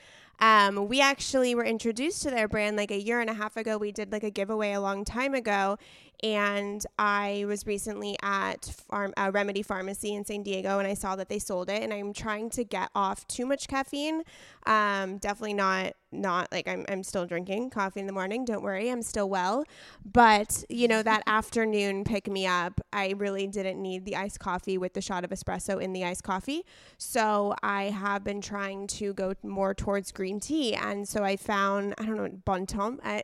Um, 0.41 0.87
we 0.87 1.01
actually 1.01 1.55
were 1.55 1.65
introduced 1.65 2.23
to 2.23 2.31
their 2.31 2.47
brand 2.47 2.77
like 2.77 2.91
a 2.91 3.01
year 3.01 3.21
and 3.21 3.29
a 3.29 3.35
half 3.35 3.57
ago. 3.57 3.77
We 3.77 3.91
did 3.91 4.13
like 4.13 4.23
a 4.23 4.31
giveaway 4.31 4.73
a 4.73 4.81
long 4.81 5.05
time 5.05 5.35
ago, 5.35 5.79
and 6.22 6.85
I 6.98 7.44
was 7.46 7.66
recently 7.66 8.16
at 8.22 8.64
Farm, 8.64 9.12
uh, 9.16 9.31
Remedy 9.33 9.62
Pharmacy 9.62 10.14
in 10.14 10.24
San 10.24 10.42
Diego, 10.42 10.78
and 10.78 10.88
I 10.88 10.94
saw 10.94 11.14
that 11.16 11.28
they 11.28 11.38
sold 11.38 11.70
it. 11.70 11.83
And 11.83 11.92
I'm 11.92 12.12
trying 12.12 12.50
to 12.50 12.64
get 12.64 12.90
off 12.94 13.26
too 13.28 13.46
much 13.46 13.68
caffeine. 13.68 14.22
Um, 14.66 15.18
definitely 15.18 15.54
not 15.54 15.94
not 16.11 16.50
like 16.50 16.66
I'm 16.66 16.87
I'm 16.88 17.02
still 17.02 17.26
drinking 17.26 17.70
coffee 17.70 18.00
in 18.00 18.07
the 18.07 18.12
morning. 18.12 18.44
Don't 18.44 18.62
worry, 18.62 18.90
I'm 18.90 19.02
still 19.02 19.28
well. 19.28 19.64
But 20.04 20.64
you 20.68 20.88
know 20.88 21.02
that 21.02 21.22
afternoon 21.26 22.04
pick 22.04 22.28
me 22.28 22.46
up, 22.46 22.81
I 22.92 23.14
really 23.16 23.46
didn't 23.46 23.81
need 23.81 24.04
the 24.04 24.16
iced 24.16 24.40
coffee 24.40 24.78
with 24.78 24.94
the 24.94 25.00
shot 25.00 25.24
of 25.24 25.31
espresso 25.31 25.81
in 25.81 25.92
the 25.92 26.04
iced 26.04 26.24
coffee. 26.24 26.64
So 26.96 27.54
I 27.62 27.85
have 27.85 28.24
been 28.24 28.40
trying 28.40 28.87
to 28.88 29.12
go 29.14 29.35
more 29.42 29.74
towards 29.74 30.11
green 30.11 30.40
tea, 30.40 30.74
and 30.74 31.07
so 31.07 31.22
I 31.22 31.37
found 31.37 31.94
I 31.98 32.07
don't 32.07 32.16
know 32.16 32.28
bon 32.44 32.66
temps. 32.66 33.00
I, 33.04 33.22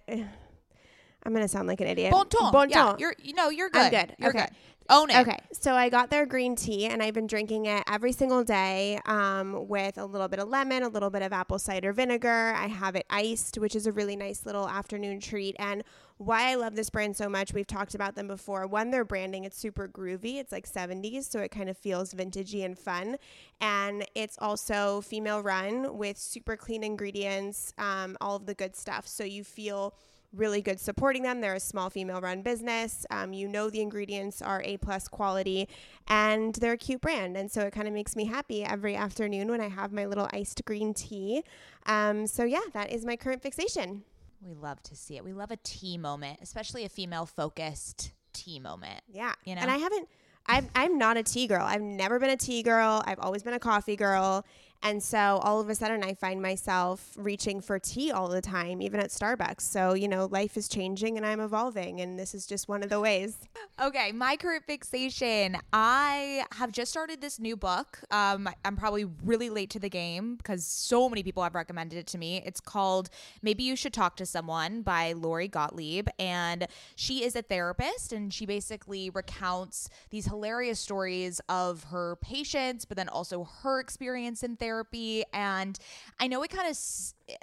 I'm 1.27 1.33
gonna 1.33 1.49
sound 1.49 1.69
like 1.69 1.81
an 1.81 1.87
idiot. 1.89 2.13
Bon 2.13 2.29
ton. 2.29 2.53
Bon 2.53 2.69
ton. 2.69 2.71
Yeah, 2.71 2.97
you're 2.99 3.15
you 3.23 3.35
know 3.35 3.49
you're 3.51 3.71
good. 3.71 3.83
I'm 3.83 3.91
good. 3.91 4.17
You're 4.19 4.31
Okay. 4.31 4.39
good. 4.41 4.51
Own 4.91 5.09
it. 5.11 5.17
Okay, 5.17 5.39
so 5.53 5.73
I 5.73 5.89
got 5.89 6.11
their 6.11 6.27
green 6.27 6.55
tea 6.57 6.85
and 6.85 7.03
I've 7.03 7.15
been 7.15 7.27
drinking 7.27 7.65
it 7.65 7.83
every 7.91 8.13
single 8.13 8.45
day 8.45 9.01
um, 9.07 9.67
with 9.67 9.97
a 9.97 10.05
little 10.05 10.29
bit 10.29 10.41
of 10.41 10.49
lemon, 10.51 10.83
a 10.83 10.89
little 10.91 11.09
bit 11.09 11.23
of 11.23 11.33
apple 11.33 11.59
cider 11.59 11.95
vinegar. 11.95 12.53
I 12.55 12.67
have 12.67 12.95
it 12.95 13.07
iced, 13.09 13.57
which 13.57 13.75
is 13.75 13.87
a 13.87 13.93
really 13.93 14.15
nice 14.15 14.45
little 14.45 14.69
afternoon 14.69 15.21
treat. 15.21 15.57
And 15.59 15.85
why 16.19 16.51
I 16.51 16.57
love 16.57 16.77
this 16.77 16.91
brand 16.91 17.17
so 17.17 17.31
much, 17.31 17.55
we've 17.55 17.67
talked 17.67 17.95
about 17.95 18.15
them 18.15 18.27
before. 18.27 18.67
One, 18.67 18.91
their 18.91 19.07
branding, 19.07 19.45
it's 19.45 19.57
super 19.57 19.89
groovy. 19.89 20.37
It's 20.37 20.53
like 20.53 20.71
70s, 20.71 21.31
so 21.31 21.41
it 21.41 21.51
kind 21.51 21.71
of 21.71 21.79
feels 21.79 22.13
vintagey 22.13 22.63
and 22.63 22.79
fun. 22.79 23.17
And 23.63 24.05
it's 24.15 24.37
also 24.39 25.01
female 25.01 25.41
run 25.43 25.97
with 25.97 26.19
super 26.19 26.59
clean 26.59 26.85
ingredients, 26.85 27.73
um, 27.79 28.19
all 28.21 28.37
of 28.37 28.45
the 28.45 28.55
good 28.55 28.77
stuff. 28.77 29.07
So 29.07 29.25
you 29.25 29.45
feel 29.45 29.95
really 30.35 30.61
good 30.61 30.81
supporting 30.81 31.23
them. 31.23 31.40
They're 31.40 31.55
a 31.55 31.61
small 31.61 31.90
female 31.90 32.20
run 32.20 32.42
business. 32.42 33.07
Um, 33.11 33.33
you 33.33 33.49
know 33.49 33.70
the 33.70 33.81
ingredients 33.81 34.42
are 34.42 34.62
A 34.64 34.77
plus 34.79 35.09
quality 35.09 35.68
and 36.09 36.55
they're 36.57 36.73
a 36.73 36.79
cute 36.79 37.01
brand. 37.01 37.37
And 37.37 37.51
so 37.51 37.62
it 37.62 37.73
kind 37.73 37.88
of 37.88 37.94
makes 37.94 38.16
me 38.16 38.25
happy 38.27 38.64
every 38.64 38.97
afternoon 38.97 39.49
when 39.49 39.61
I 39.61 39.68
have 39.68 39.92
my 39.92 40.07
little 40.07 40.29
iced 40.33 40.64
green 40.64 40.94
tea. 40.94 41.42
Um, 41.87 42.27
so 42.27 42.44
yeah, 42.44 42.61
that 42.73 42.90
is 42.90 43.05
my 43.05 43.16
current 43.16 43.42
fixation. 43.42 44.03
We 44.40 44.55
love 44.55 44.83
to 44.85 44.97
see 44.97 45.16
it. 45.16 45.25
We 45.25 45.33
love 45.33 45.51
a 45.51 45.57
tea 45.62 45.97
moment, 45.97 46.40
especially 46.42 46.85
a 46.85 46.88
female 46.88 47.27
focused 47.27 48.12
tea 48.33 48.59
moment. 48.59 49.01
Yeah. 49.09 49.33
You 49.44 49.55
know? 49.55 49.62
And 49.62 49.70
I 49.70 49.79
haven't, 49.79 50.09
I'm, 50.47 50.68
I'm 50.75 50.99
not 50.99 51.16
a 51.16 51.23
tea 51.23 51.47
girl. 51.47 51.64
I've 51.64 51.81
never 51.81 52.18
been 52.18 52.31
a 52.31 52.37
tea 52.37 52.62
girl. 52.62 53.03
I've 53.07 53.20
always 53.20 53.42
been 53.42 53.55
a 53.55 53.59
coffee 53.59 53.97
girl. 53.97 54.44
And 54.85 55.03
so 55.03 55.40
all 55.42 55.62
of 55.62 55.70
a 55.70 55.75
sudden, 55.75 56.05
I 56.05 56.12
find 56.12 56.42
myself 56.42 57.14
reaching 57.16 57.62
for 57.62 57.79
tea 57.79 58.12
all 58.12 58.29
the 58.29 58.42
time, 58.42 58.83
even 58.83 59.01
at 59.01 59.09
Starbucks. 59.09 59.62
So, 59.62 59.94
you 59.94 60.09
know, 60.09 60.27
life 60.27 60.59
is 60.59 60.68
changing 60.68 61.16
and 61.16 61.25
I'm 61.25 61.40
evolving. 61.40 62.03
And 62.03 62.18
this 62.18 62.35
is 62.35 62.47
just 62.47 62.68
one 62.68 62.83
of 62.83 62.90
the 62.90 63.01
ways. 63.01 63.38
Okay, 63.81 64.12
my 64.12 64.37
current 64.37 64.64
fixation. 64.66 65.57
I 65.73 66.44
have 66.53 66.70
just 66.70 66.90
started 66.90 67.23
this 67.23 67.40
new 67.40 67.57
book. 67.57 68.01
Um, 68.11 68.47
I'm 68.62 68.77
probably 68.77 69.07
really 69.25 69.49
late 69.49 69.70
to 69.70 69.79
the 69.79 69.88
game 69.88 70.37
because 70.37 70.66
so 70.66 71.09
many 71.09 71.23
people 71.23 71.42
have 71.42 71.55
recommended 71.55 71.99
it 71.99 72.07
to 72.09 72.18
me. 72.18 72.42
It's 72.44 72.61
called 72.61 73.09
Maybe 73.40 73.62
You 73.62 73.77
Should 73.77 73.94
Talk 73.94 74.16
to 74.16 74.27
Someone 74.27 74.83
by 74.83 75.14
Lori 75.14 75.49
Gottlieb. 75.49 76.09
And 76.18 76.66
she 76.94 77.25
is 77.25 77.35
a 77.35 77.42
therapist 77.42 78.12
and 78.12 78.35
she 78.35 78.44
basically 78.44 79.09
recounts 79.09 79.88
these 80.11 80.27
hilarious 80.27 80.79
stories 80.79 81.40
of 81.49 81.85
her 81.85 82.16
patients, 82.16 82.85
but 82.85 82.99
then 82.99 83.09
also 83.09 83.49
her 83.62 83.81
experience 83.81 84.42
in 84.42 84.57
therapy 84.57 84.74
therapy. 84.75 85.25
And 85.33 85.79
I 86.19 86.27
know 86.27 86.43
it 86.43 86.51
kind 86.51 86.69
of 86.69 86.79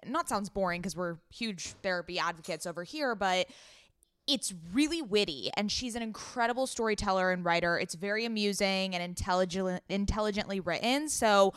not 0.10 0.28
sounds 0.28 0.50
boring 0.50 0.82
because 0.82 0.96
we're 0.96 1.18
huge 1.34 1.74
therapy 1.82 2.20
advocates 2.20 2.66
over 2.66 2.84
here, 2.84 3.16
but 3.16 3.48
it's 4.28 4.54
really 4.74 5.02
witty 5.02 5.50
and 5.58 5.72
she's 5.72 5.96
an 5.96 6.04
incredible 6.04 6.68
storyteller 6.68 7.32
and 7.32 7.44
writer. 7.44 7.80
It's 7.80 7.96
very 7.96 8.26
amusing 8.26 8.94
and 8.94 9.04
intelligent 9.04 9.82
intelligently 9.90 10.60
written. 10.60 11.10
So 11.10 11.54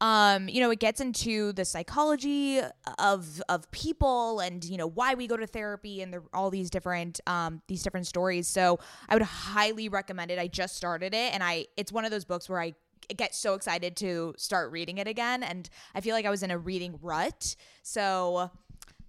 um, 0.00 0.48
you 0.48 0.60
know, 0.60 0.70
it 0.70 0.80
gets 0.80 1.00
into 1.00 1.52
the 1.52 1.64
psychology 1.64 2.60
of 2.98 3.40
of 3.48 3.70
people 3.70 4.40
and 4.40 4.64
you 4.64 4.76
know 4.76 4.88
why 4.88 5.14
we 5.14 5.26
go 5.26 5.36
to 5.36 5.46
therapy 5.46 6.02
and 6.02 6.12
the, 6.12 6.22
all 6.32 6.50
these 6.50 6.68
different 6.68 7.20
um, 7.26 7.62
these 7.68 7.82
different 7.82 8.06
stories. 8.06 8.48
So 8.48 8.80
I 9.08 9.14
would 9.14 9.22
highly 9.22 9.88
recommend 9.88 10.30
it. 10.30 10.38
I 10.38 10.48
just 10.48 10.76
started 10.76 11.14
it, 11.14 11.32
and 11.32 11.42
I 11.42 11.66
it's 11.76 11.92
one 11.92 12.04
of 12.04 12.10
those 12.10 12.24
books 12.24 12.48
where 12.48 12.60
I 12.60 12.74
get 13.16 13.34
so 13.34 13.54
excited 13.54 13.96
to 13.96 14.34
start 14.36 14.72
reading 14.72 14.98
it 14.98 15.08
again. 15.08 15.42
And 15.42 15.68
I 15.94 16.00
feel 16.00 16.14
like 16.14 16.24
I 16.24 16.30
was 16.30 16.42
in 16.42 16.50
a 16.50 16.58
reading 16.58 16.98
rut. 17.02 17.56
So 17.82 18.50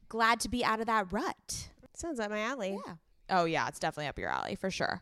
glad 0.10 0.39
to 0.41 0.49
be 0.49 0.63
out 0.63 0.79
of 0.79 0.86
that 0.88 1.12
rut. 1.12 1.69
Sounds 1.93 2.19
like 2.19 2.29
my 2.29 2.41
alley. 2.41 2.77
Yeah. 2.86 2.93
Oh, 3.29 3.45
yeah. 3.45 3.67
It's 3.67 3.79
definitely 3.79 4.08
up 4.08 4.19
your 4.19 4.29
alley 4.29 4.55
for 4.55 4.69
sure. 4.69 5.01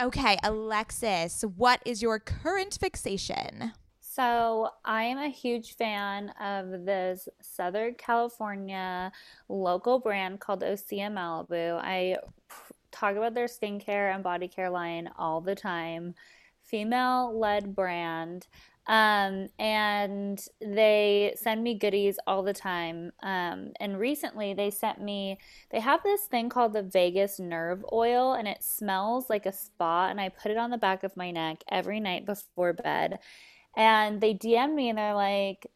Okay, 0.00 0.36
Alexis, 0.42 1.44
what 1.56 1.80
is 1.86 2.02
your 2.02 2.18
current 2.18 2.76
fixation? 2.80 3.72
So, 4.00 4.70
I 4.84 5.04
am 5.04 5.18
a 5.18 5.28
huge 5.28 5.76
fan 5.76 6.30
of 6.40 6.84
this 6.84 7.28
Southern 7.40 7.94
California 7.94 9.12
local 9.48 10.00
brand 10.00 10.40
called 10.40 10.62
Osea 10.62 11.10
Malibu. 11.10 11.80
I 11.80 12.16
talk 12.90 13.16
about 13.16 13.34
their 13.34 13.46
skincare 13.46 14.14
and 14.14 14.22
body 14.22 14.48
care 14.48 14.70
line 14.70 15.10
all 15.18 15.40
the 15.40 15.54
time 15.54 16.14
female 16.64 17.38
led 17.38 17.74
brand. 17.74 18.46
Um, 18.86 19.48
and 19.58 20.38
they 20.60 21.34
send 21.36 21.62
me 21.62 21.78
goodies 21.78 22.18
all 22.26 22.42
the 22.42 22.52
time. 22.52 23.12
Um, 23.22 23.72
and 23.80 23.98
recently 23.98 24.52
they 24.52 24.70
sent 24.70 25.00
me, 25.00 25.38
they 25.70 25.80
have 25.80 26.02
this 26.02 26.22
thing 26.24 26.50
called 26.50 26.74
the 26.74 26.82
Vagus 26.82 27.40
Nerve 27.40 27.84
Oil, 27.92 28.34
and 28.34 28.46
it 28.46 28.62
smells 28.62 29.30
like 29.30 29.46
a 29.46 29.52
spa. 29.52 30.08
And 30.08 30.20
I 30.20 30.28
put 30.28 30.50
it 30.50 30.58
on 30.58 30.70
the 30.70 30.78
back 30.78 31.02
of 31.02 31.16
my 31.16 31.30
neck 31.30 31.64
every 31.70 32.00
night 32.00 32.26
before 32.26 32.74
bed. 32.74 33.20
And 33.76 34.20
they 34.20 34.34
DM 34.34 34.74
me 34.74 34.90
and 34.90 34.98
they're 34.98 35.14
like, 35.14 35.66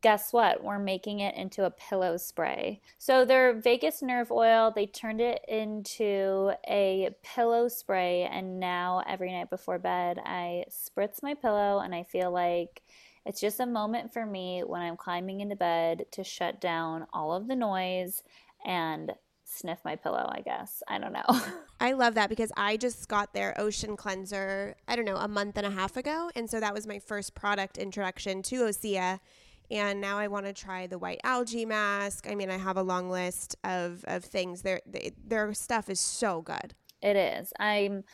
guess 0.00 0.32
what? 0.32 0.62
We're 0.62 0.78
making 0.78 1.20
it 1.20 1.34
into 1.34 1.64
a 1.64 1.70
pillow 1.70 2.16
spray. 2.16 2.80
So 2.98 3.24
their 3.24 3.54
vagus 3.54 4.02
nerve 4.02 4.30
oil, 4.30 4.72
they 4.74 4.86
turned 4.86 5.20
it 5.20 5.44
into 5.48 6.52
a 6.68 7.10
pillow 7.22 7.68
spray. 7.68 8.22
And 8.30 8.58
now 8.60 9.02
every 9.06 9.32
night 9.32 9.50
before 9.50 9.78
bed, 9.78 10.18
I 10.24 10.64
spritz 10.70 11.22
my 11.22 11.34
pillow 11.34 11.80
and 11.80 11.94
I 11.94 12.02
feel 12.02 12.30
like 12.30 12.82
it's 13.26 13.40
just 13.40 13.60
a 13.60 13.66
moment 13.66 14.12
for 14.12 14.24
me 14.24 14.62
when 14.64 14.80
I'm 14.80 14.96
climbing 14.96 15.40
into 15.40 15.56
bed 15.56 16.06
to 16.12 16.24
shut 16.24 16.60
down 16.60 17.06
all 17.12 17.34
of 17.34 17.48
the 17.48 17.56
noise 17.56 18.22
and 18.64 19.12
sniff 19.44 19.78
my 19.84 19.96
pillow, 19.96 20.28
I 20.30 20.40
guess. 20.40 20.82
I 20.88 20.98
don't 20.98 21.12
know. 21.12 21.40
I 21.80 21.92
love 21.92 22.14
that 22.14 22.28
because 22.28 22.52
I 22.56 22.76
just 22.76 23.08
got 23.08 23.34
their 23.34 23.58
ocean 23.60 23.96
cleanser, 23.96 24.76
I 24.86 24.96
don't 24.96 25.04
know, 25.04 25.16
a 25.16 25.28
month 25.28 25.56
and 25.56 25.66
a 25.66 25.70
half 25.70 25.96
ago. 25.96 26.30
And 26.34 26.48
so 26.48 26.60
that 26.60 26.72
was 26.72 26.86
my 26.86 26.98
first 26.98 27.34
product 27.34 27.76
introduction 27.76 28.42
to 28.42 28.62
Osea 28.62 29.20
and 29.70 30.00
now 30.00 30.18
I 30.18 30.28
want 30.28 30.46
to 30.46 30.52
try 30.52 30.86
the 30.86 30.98
white 30.98 31.20
algae 31.24 31.64
mask. 31.64 32.26
I 32.28 32.34
mean, 32.34 32.50
I 32.50 32.58
have 32.58 32.76
a 32.76 32.82
long 32.82 33.10
list 33.10 33.56
of, 33.64 34.04
of 34.06 34.24
things. 34.24 34.62
Their 34.62 34.80
their 35.26 35.52
stuff 35.54 35.88
is 35.88 36.00
so 36.00 36.42
good. 36.42 36.74
It 37.02 37.16
is. 37.16 37.52
I'm. 37.58 38.04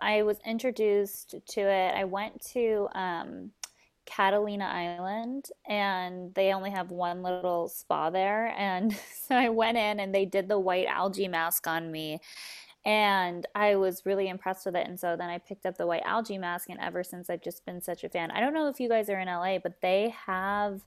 I 0.00 0.22
was 0.22 0.38
introduced 0.46 1.34
to 1.44 1.60
it. 1.60 1.94
I 1.96 2.04
went 2.04 2.40
to 2.52 2.88
um, 2.94 3.50
Catalina 4.06 4.64
Island, 4.64 5.46
and 5.68 6.32
they 6.34 6.52
only 6.52 6.70
have 6.70 6.90
one 6.90 7.22
little 7.22 7.68
spa 7.68 8.08
there. 8.10 8.54
And 8.56 8.96
so 9.26 9.34
I 9.34 9.48
went 9.48 9.76
in, 9.76 10.00
and 10.00 10.14
they 10.14 10.24
did 10.24 10.48
the 10.48 10.58
white 10.58 10.86
algae 10.86 11.28
mask 11.28 11.66
on 11.66 11.90
me, 11.90 12.20
and 12.84 13.46
I 13.54 13.76
was 13.76 14.06
really 14.06 14.28
impressed 14.28 14.66
with 14.66 14.76
it. 14.76 14.86
And 14.86 14.98
so 14.98 15.16
then 15.16 15.28
I 15.28 15.38
picked 15.38 15.66
up 15.66 15.76
the 15.76 15.86
white 15.86 16.02
algae 16.04 16.38
mask, 16.38 16.68
and 16.70 16.80
ever 16.80 17.02
since 17.04 17.28
I've 17.28 17.42
just 17.42 17.64
been 17.66 17.80
such 17.80 18.04
a 18.04 18.08
fan. 18.08 18.30
I 18.30 18.40
don't 18.40 18.54
know 18.54 18.68
if 18.68 18.80
you 18.80 18.88
guys 18.88 19.08
are 19.10 19.18
in 19.18 19.28
LA, 19.28 19.58
but 19.58 19.80
they 19.80 20.14
have 20.26 20.82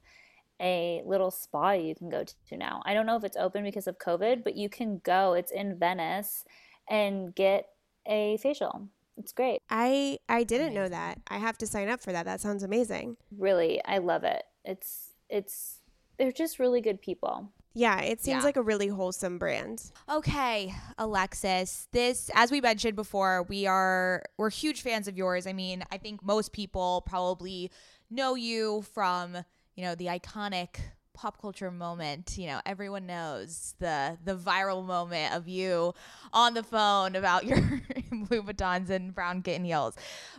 a 0.61 1.01
little 1.05 1.31
spa 1.31 1.71
you 1.71 1.95
can 1.95 2.09
go 2.09 2.23
to 2.23 2.57
now. 2.57 2.81
I 2.85 2.93
don't 2.93 3.05
know 3.05 3.15
if 3.15 3.23
it's 3.23 3.37
open 3.37 3.63
because 3.63 3.87
of 3.87 3.97
COVID, 3.97 4.43
but 4.43 4.55
you 4.55 4.69
can 4.69 5.01
go. 5.03 5.33
It's 5.33 5.51
in 5.51 5.77
Venice 5.77 6.45
and 6.89 7.33
get 7.33 7.69
a 8.05 8.37
facial. 8.37 8.87
It's 9.17 9.33
great. 9.33 9.59
I 9.69 10.17
I 10.29 10.43
didn't 10.43 10.67
amazing. 10.67 10.83
know 10.83 10.89
that. 10.89 11.19
I 11.27 11.37
have 11.37 11.57
to 11.59 11.67
sign 11.67 11.89
up 11.89 12.01
for 12.01 12.11
that. 12.11 12.25
That 12.25 12.41
sounds 12.41 12.63
amazing. 12.63 13.17
Really, 13.37 13.83
I 13.85 13.97
love 13.97 14.23
it. 14.23 14.43
It's 14.63 15.13
it's 15.29 15.79
they're 16.17 16.31
just 16.31 16.59
really 16.59 16.81
good 16.81 17.01
people. 17.01 17.49
Yeah, 17.73 18.01
it 18.01 18.21
seems 18.21 18.39
yeah. 18.39 18.43
like 18.43 18.57
a 18.57 18.61
really 18.61 18.87
wholesome 18.87 19.37
brand. 19.37 19.91
Okay, 20.09 20.73
Alexis. 20.97 21.87
This 21.91 22.29
as 22.35 22.51
we 22.51 22.59
mentioned 22.59 22.95
before, 22.95 23.43
we 23.43 23.65
are 23.65 24.23
we're 24.37 24.49
huge 24.49 24.81
fans 24.81 25.07
of 25.07 25.17
yours. 25.17 25.47
I 25.47 25.53
mean, 25.53 25.83
I 25.91 25.97
think 25.97 26.23
most 26.23 26.51
people 26.51 27.03
probably 27.05 27.71
know 28.09 28.35
you 28.35 28.83
from, 28.93 29.37
you 29.75 29.83
know, 29.83 29.95
the 29.95 30.07
iconic 30.07 30.79
pop 31.13 31.39
culture 31.39 31.71
moment. 31.71 32.37
You 32.37 32.47
know, 32.47 32.61
everyone 32.65 33.05
knows 33.05 33.73
the 33.79 34.17
the 34.23 34.35
viral 34.35 34.85
moment 34.85 35.33
of 35.33 35.47
you 35.47 35.93
on 36.33 36.53
the 36.53 36.63
phone 36.63 37.15
about 37.15 37.45
your 37.45 37.59
Louboutins 38.11 38.89
and 38.89 39.15
brown 39.15 39.43
kitten 39.43 39.63
heels. 39.63 39.95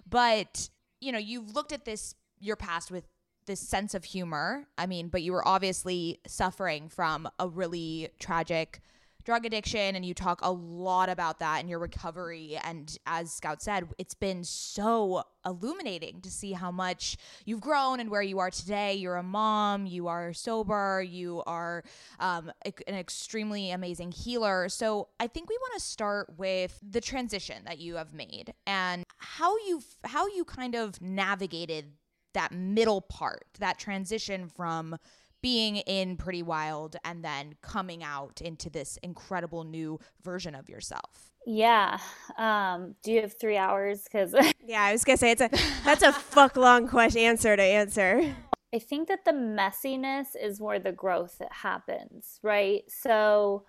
But, 0.09 0.69
you 1.01 1.13
know, 1.13 1.19
you've 1.19 1.55
looked 1.55 1.73
at 1.73 1.87
this 1.87 2.15
your 2.41 2.57
past 2.57 2.91
with 2.91 3.05
this 3.47 3.61
sense 3.61 3.95
of 3.95 4.05
humor. 4.05 4.67
I 4.79 4.87
mean, 4.87 5.09
but 5.09 5.23
you 5.23 5.33
were 5.33 5.47
obviously 5.47 6.21
suffering 6.27 6.89
from 6.89 7.29
a 7.39 7.49
really 7.49 8.11
tragic 8.19 8.81
drug 9.25 9.47
addiction 9.47 9.95
and 9.95 10.05
you 10.05 10.15
talk 10.15 10.41
a 10.43 10.51
lot 10.51 11.09
about 11.09 11.39
that 11.39 11.61
in 11.63 11.69
your 11.69 11.79
recovery. 11.79 12.59
And 12.63 12.97
as 13.07 13.33
scout 13.33 13.63
said 13.63 13.89
it's 13.99 14.15
been 14.15 14.45
so 14.45 15.23
illuminating 15.45 16.21
to 16.21 16.31
see 16.31 16.53
how 16.53 16.71
much 16.71 17.17
you've 17.45 17.61
grown 17.61 18.01
and 18.01 18.11
where 18.11 18.23
you 18.23 18.39
are 18.39 18.51
today. 18.51 18.95
You're 18.95 19.17
a 19.17 19.23
mom 19.23 19.87
you 19.87 20.09
are 20.09 20.33
sober 20.33 21.03
you 21.03 21.43
are 21.47 21.85
um, 22.21 22.53
an 22.65 22.95
extremely 22.95 23.71
amazing 23.71 24.13
healer. 24.13 24.69
So 24.69 25.09
i 25.21 25.27
think 25.27 25.49
we 25.49 25.57
want 25.61 25.75
to 25.75 25.81
start 25.81 26.33
with 26.37 26.79
the 26.83 27.01
transition 27.01 27.63
that 27.67 27.79
you 27.79 27.97
have 27.97 28.13
made 28.13 28.55
and 28.67 29.05
how 29.19 29.57
you 29.59 29.83
how 30.05 30.27
you 30.27 30.45
kind 30.45 30.75
of 30.75 31.01
navigated 31.01 31.93
that 32.35 32.53
middle 32.53 33.01
part, 33.01 33.47
that 33.59 33.79
transition 33.79 34.49
from 34.49 34.97
being 35.43 35.77
in 35.77 36.17
Pretty 36.17 36.43
Wild 36.43 36.97
and 37.05 37.25
then 37.25 37.55
coming 37.61 38.03
out 38.03 38.41
into 38.41 38.71
this 38.71 38.99
incredible 39.03 39.65
new 39.65 39.99
version 40.23 40.55
of 40.55 40.69
yourself? 40.69 41.33
Yeah. 41.45 41.99
Um, 42.39 42.95
do 43.03 43.13
you 43.13 43.21
have 43.23 43.39
three 43.39 43.57
hours? 43.57 44.05
Because 44.05 44.35
yeah, 44.65 44.83
I 44.83 44.93
was 44.93 45.05
gonna 45.05 45.17
say 45.17 45.33
it's 45.33 45.43
a 45.43 45.51
that's 45.85 46.03
a 46.03 46.13
fuck 46.13 46.57
long 46.57 46.87
question 46.87 47.23
answer 47.23 47.57
to 47.57 47.63
answer. 47.63 48.35
I 48.75 48.79
think 48.79 49.09
that 49.09 49.25
the 49.25 49.33
messiness 49.33 50.29
is 50.41 50.61
where 50.61 50.79
the 50.79 50.93
growth 50.93 51.43
happens, 51.51 52.39
right? 52.43 52.83
So, 52.89 53.65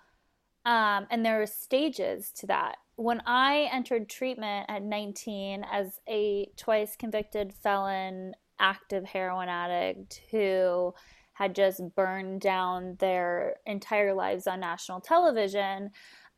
um, 0.64 1.06
and 1.10 1.26
there 1.26 1.42
are 1.42 1.46
stages 1.46 2.30
to 2.36 2.46
that. 2.46 2.76
When 2.96 3.20
I 3.26 3.68
entered 3.70 4.08
treatment 4.08 4.66
at 4.70 4.82
19 4.82 5.66
as 5.70 6.00
a 6.08 6.48
twice 6.56 6.96
convicted 6.96 7.52
felon 7.52 8.34
active 8.58 9.04
heroin 9.04 9.48
addict 9.48 10.22
who 10.30 10.94
had 11.34 11.54
just 11.54 11.82
burned 11.94 12.40
down 12.40 12.96
their 13.00 13.56
entire 13.66 14.14
lives 14.14 14.46
on 14.46 14.60
national 14.60 15.00
television. 15.00 15.90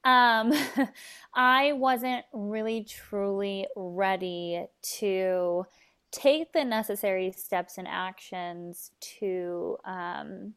Um, 0.04 0.52
I 1.34 1.72
wasn't 1.74 2.24
really 2.32 2.84
truly 2.84 3.66
ready 3.76 4.66
to 4.98 5.66
take 6.12 6.52
the 6.52 6.64
necessary 6.64 7.32
steps 7.32 7.76
and 7.78 7.86
actions 7.86 8.90
to 9.18 9.76
um, 9.84 10.54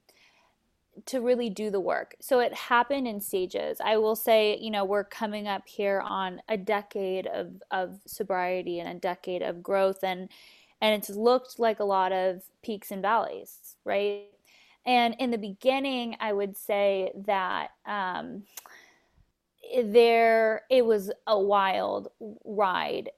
to 1.05 1.21
really 1.21 1.49
do 1.49 1.69
the 1.69 1.79
work. 1.79 2.15
So 2.19 2.39
it 2.39 2.53
happened 2.53 3.07
in 3.07 3.21
stages. 3.21 3.79
I 3.83 3.97
will 3.97 4.15
say, 4.15 4.57
you 4.59 4.69
know, 4.69 4.83
we're 4.83 5.05
coming 5.05 5.47
up 5.47 5.67
here 5.67 6.01
on 6.01 6.41
a 6.47 6.57
decade 6.57 7.27
of 7.27 7.61
of 7.71 7.99
sobriety 8.05 8.79
and 8.79 8.89
a 8.89 8.99
decade 8.99 9.41
of 9.41 9.63
growth 9.63 10.03
and 10.03 10.29
and 10.81 10.95
it's 10.95 11.09
looked 11.09 11.59
like 11.59 11.79
a 11.79 11.85
lot 11.85 12.11
of 12.11 12.43
peaks 12.61 12.91
and 12.91 13.01
valleys, 13.01 13.75
right? 13.83 14.25
And 14.85 15.15
in 15.19 15.31
the 15.31 15.37
beginning, 15.37 16.15
I 16.19 16.33
would 16.33 16.57
say 16.57 17.11
that 17.25 17.71
um, 17.85 18.43
there 19.83 20.63
it 20.69 20.85
was 20.85 21.11
a 21.27 21.39
wild 21.39 22.07
ride. 22.45 23.09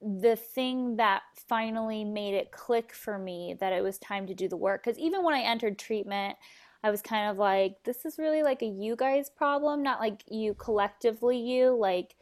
The 0.00 0.36
thing 0.36 0.96
that 0.96 1.22
finally 1.48 2.04
made 2.04 2.34
it 2.34 2.52
click 2.52 2.92
for 2.92 3.18
me 3.18 3.56
that 3.58 3.72
it 3.72 3.82
was 3.82 3.98
time 3.98 4.26
to 4.28 4.34
do 4.34 4.48
the 4.48 4.56
work, 4.56 4.84
because 4.84 4.98
even 4.98 5.24
when 5.24 5.34
I 5.34 5.40
entered 5.40 5.78
treatment, 5.78 6.36
I 6.84 6.90
was 6.90 7.02
kind 7.02 7.28
of 7.28 7.36
like, 7.36 7.82
this 7.84 8.04
is 8.04 8.18
really 8.18 8.44
like 8.44 8.62
a 8.62 8.66
you 8.66 8.94
guys 8.94 9.28
problem, 9.28 9.82
not 9.82 9.98
like 9.98 10.22
you 10.28 10.54
collectively, 10.54 11.36
you 11.36 11.76
like 11.76 12.14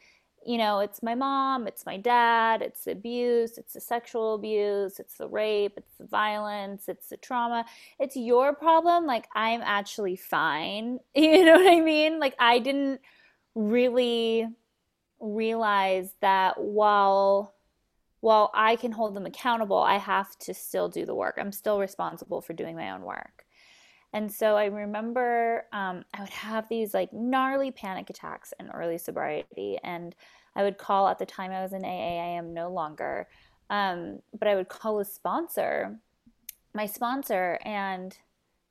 you 0.46 0.58
know, 0.58 0.78
it's 0.78 1.02
my 1.02 1.14
mom, 1.14 1.66
it's 1.66 1.84
my 1.84 1.96
dad, 1.96 2.62
it's 2.62 2.84
the 2.84 2.92
abuse, 2.92 3.58
it's 3.58 3.72
the 3.72 3.80
sexual 3.80 4.34
abuse, 4.34 5.00
it's 5.00 5.16
the 5.16 5.28
rape, 5.28 5.72
it's 5.76 5.94
the 5.98 6.06
violence, 6.06 6.88
it's 6.88 7.08
the 7.08 7.16
trauma. 7.16 7.64
It's 7.98 8.16
your 8.16 8.54
problem. 8.54 9.06
Like, 9.06 9.26
I'm 9.34 9.60
actually 9.62 10.16
fine. 10.16 11.00
You 11.14 11.44
know 11.44 11.54
what 11.54 11.72
I 11.72 11.80
mean? 11.80 12.20
Like, 12.20 12.34
I 12.38 12.60
didn't 12.60 13.00
really 13.54 14.46
realize 15.20 16.10
that 16.20 16.60
while 16.60 17.54
while 18.20 18.50
I 18.54 18.76
can 18.76 18.92
hold 18.92 19.14
them 19.14 19.26
accountable, 19.26 19.78
I 19.78 19.98
have 19.98 20.36
to 20.40 20.54
still 20.54 20.88
do 20.88 21.06
the 21.06 21.14
work. 21.14 21.36
I'm 21.38 21.52
still 21.52 21.78
responsible 21.78 22.40
for 22.40 22.54
doing 22.54 22.74
my 22.74 22.90
own 22.90 23.02
work. 23.02 23.45
And 24.12 24.32
so 24.32 24.56
I 24.56 24.66
remember 24.66 25.66
um, 25.72 26.04
I 26.14 26.20
would 26.20 26.30
have 26.30 26.68
these 26.68 26.94
like 26.94 27.12
gnarly 27.12 27.70
panic 27.70 28.08
attacks 28.10 28.52
in 28.58 28.70
early 28.70 28.98
sobriety. 28.98 29.78
And 29.82 30.14
I 30.54 30.62
would 30.62 30.78
call 30.78 31.06
at 31.08 31.18
the 31.18 31.26
time 31.26 31.50
I 31.50 31.62
was 31.62 31.72
in 31.72 31.84
AA, 31.84 31.88
I 31.88 32.36
am 32.38 32.54
no 32.54 32.70
longer. 32.70 33.28
Um, 33.68 34.20
but 34.38 34.48
I 34.48 34.54
would 34.54 34.68
call 34.68 35.00
a 35.00 35.04
sponsor, 35.04 35.98
my 36.74 36.86
sponsor, 36.86 37.58
and 37.64 38.16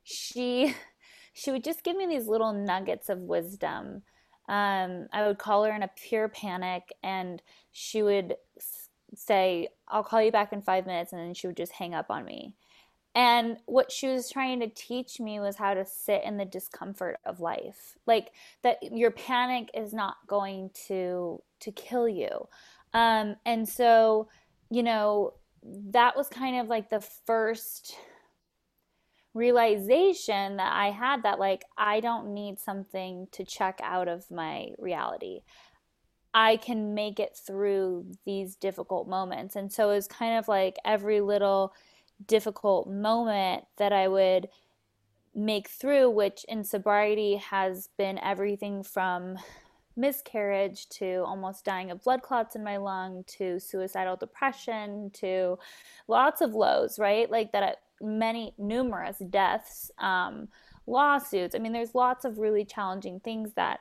she 0.04 0.74
she 1.34 1.52
would 1.52 1.64
just 1.64 1.84
give 1.84 1.98
me 1.98 2.08
these 2.08 2.28
little 2.28 2.54
nuggets 2.54 3.10
of 3.10 3.20
wisdom. 3.20 4.04
Um, 4.48 5.08
I 5.12 5.28
would 5.28 5.38
call 5.38 5.66
her 5.66 5.76
in 5.76 5.84
a 5.84 5.90
pure 5.96 6.30
panic, 6.30 6.94
and 7.04 7.42
she 7.72 8.02
would 8.04 8.36
say, 9.16 9.68
"I'll 9.88 10.04
call 10.04 10.22
you 10.22 10.32
back 10.32 10.54
in 10.54 10.62
five 10.62 10.86
minutes," 10.86 11.12
and 11.12 11.22
then 11.22 11.34
she 11.34 11.48
would 11.48 11.58
just 11.58 11.74
hang 11.74 11.94
up 11.94 12.10
on 12.10 12.26
me. 12.26 12.54
And 13.16 13.58
what 13.66 13.94
she 13.94 14.10
was 14.10 14.30
trying 14.30 14.60
to 14.60 14.68
teach 14.68 15.22
me 15.22 15.40
was 15.40 15.56
how 15.56 15.74
to 15.74 15.86
sit 15.86 16.24
in 16.26 16.36
the 16.36 16.44
discomfort 16.44 17.18
of 17.26 17.40
life. 17.40 17.98
Like 18.06 18.32
that 18.62 18.78
your 18.84 19.12
panic 19.12 19.70
is 19.74 19.94
not 19.94 20.18
going 20.28 20.72
to 20.88 21.42
to 21.62 21.72
kill 21.72 22.10
you. 22.10 22.48
Um, 22.94 23.38
and 23.46 23.68
so, 23.68 24.28
you 24.70 24.84
know, 24.84 25.34
that 25.64 26.18
was 26.18 26.28
kind 26.28 26.60
of 26.60 26.68
like 26.68 26.90
the 26.90 27.00
first 27.00 27.96
realization 29.34 30.58
that 30.58 30.74
I 30.74 30.92
had 30.92 31.24
that 31.24 31.40
like 31.40 31.64
I 31.78 32.02
don't 32.02 32.34
need 32.34 32.60
something 32.60 33.28
to 33.32 33.46
check 33.46 33.80
out 33.82 34.10
of 34.10 34.30
my 34.30 34.70
reality. 34.78 35.42
I 36.34 36.58
can 36.58 36.94
make 36.94 37.22
it 37.22 37.38
through 37.48 38.12
these 38.26 38.58
difficult 38.58 39.08
moments. 39.08 39.56
And 39.56 39.72
so 39.72 39.90
it 39.90 39.96
was 39.96 40.08
kind 40.08 40.38
of 40.38 40.50
like 40.50 40.76
every 40.84 41.22
little 41.22 41.74
difficult 42.28 42.88
moment 42.90 43.66
that 43.78 43.94
I 43.94 44.08
would 44.08 44.50
make 45.34 45.70
through, 45.70 46.10
which 46.10 46.46
in 46.48 46.64
sobriety 46.64 47.36
has 47.38 47.90
been 47.98 48.18
everything 48.20 48.84
from 48.84 49.38
miscarriage 49.98 50.88
to 50.90 51.24
almost 51.26 51.66
dying 51.66 51.92
of 51.92 52.04
blood 52.04 52.22
clots 52.22 52.56
in 52.56 52.64
my 52.64 52.78
lung 52.78 53.24
to 53.28 53.60
suicidal 53.60 54.16
depression 54.16 55.10
to 55.14 55.58
lots 56.08 56.42
of 56.42 56.54
lows, 56.54 57.00
right? 57.00 57.30
Like 57.30 57.52
that, 57.52 57.78
many, 58.02 58.54
numerous 58.58 59.18
deaths, 59.30 59.92
um, 60.00 60.50
lawsuits. 60.88 61.56
I 61.56 61.60
mean, 61.60 61.74
there's 61.74 61.96
lots 61.96 62.26
of 62.26 62.40
really 62.40 62.66
challenging 62.66 63.20
things 63.20 63.54
that 63.54 63.80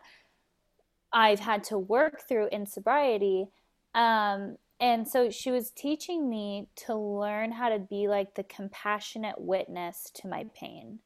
I've 1.13 1.41
had 1.41 1.65
to 1.65 1.79
work 1.79 2.23
through 2.29 2.49
in 2.51 2.67
sobriety. 2.67 3.47
Um, 3.95 4.57
and 4.81 5.07
so 5.07 5.31
she 5.31 5.51
was 5.51 5.71
teaching 5.71 6.29
me 6.29 6.69
to 6.87 6.95
learn 6.95 7.53
how 7.53 7.69
to 7.69 7.79
be 7.79 8.09
like 8.09 8.35
the 8.35 8.43
compassionate 8.43 9.41
witness 9.41 10.11
to 10.15 10.29
my 10.29 10.47
pain. 10.55 10.99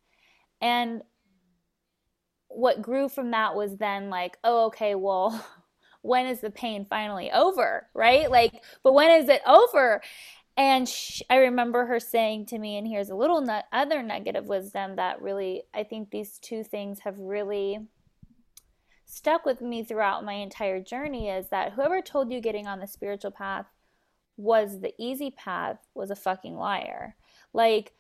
And 0.61 1.03
what 2.49 2.83
grew 2.83 3.09
from 3.09 3.31
that 3.33 3.55
was 3.55 3.77
then 3.77 4.11
like, 4.11 4.39
oh, 4.43 4.67
okay, 4.67 4.95
well, 4.95 5.45
when 6.03 6.27
is 6.27 6.41
the 6.41 6.51
pain 6.51 6.87
finally 6.89 7.31
over? 7.31 7.87
Right? 7.95 8.31
Like, 8.31 8.53
but 8.83 8.95
when 8.95 9.11
is 9.23 9.29
it 9.29 9.43
over? 9.47 10.01
And 10.57 10.89
she, 10.89 11.25
I 11.31 11.37
remember 11.37 11.87
her 11.87 12.01
saying 12.01 12.47
to 12.47 12.59
me, 12.59 12.79
and 12.79 12.89
here's 12.89 13.11
a 13.11 13.15
little 13.15 13.41
nut, 13.41 13.67
other 13.71 14.03
negative 14.03 14.47
wisdom 14.47 14.97
that 14.97 15.23
really, 15.23 15.63
I 15.73 15.85
think 15.85 16.11
these 16.11 16.39
two 16.39 16.65
things 16.65 17.01
have 17.01 17.17
really 17.17 17.79
stuck 19.09 19.47
with 19.47 19.63
me 19.63 19.83
throughout 19.83 20.25
my 20.25 20.35
entire 20.35 20.81
journey 20.81 21.31
is 21.31 21.49
that 21.49 21.73
whoever 21.73 22.03
told 22.03 22.31
you 22.31 22.41
getting 22.41 22.67
on 22.67 22.79
the 22.79 22.87
spiritual 22.87 23.31
path 23.31 23.65
was 24.37 24.81
the 24.81 24.93
easy 24.99 25.31
path 25.31 25.79
was 25.95 26.11
a 26.11 26.17
fucking 26.17 26.55
liar. 26.55 27.17
Like 27.55 27.93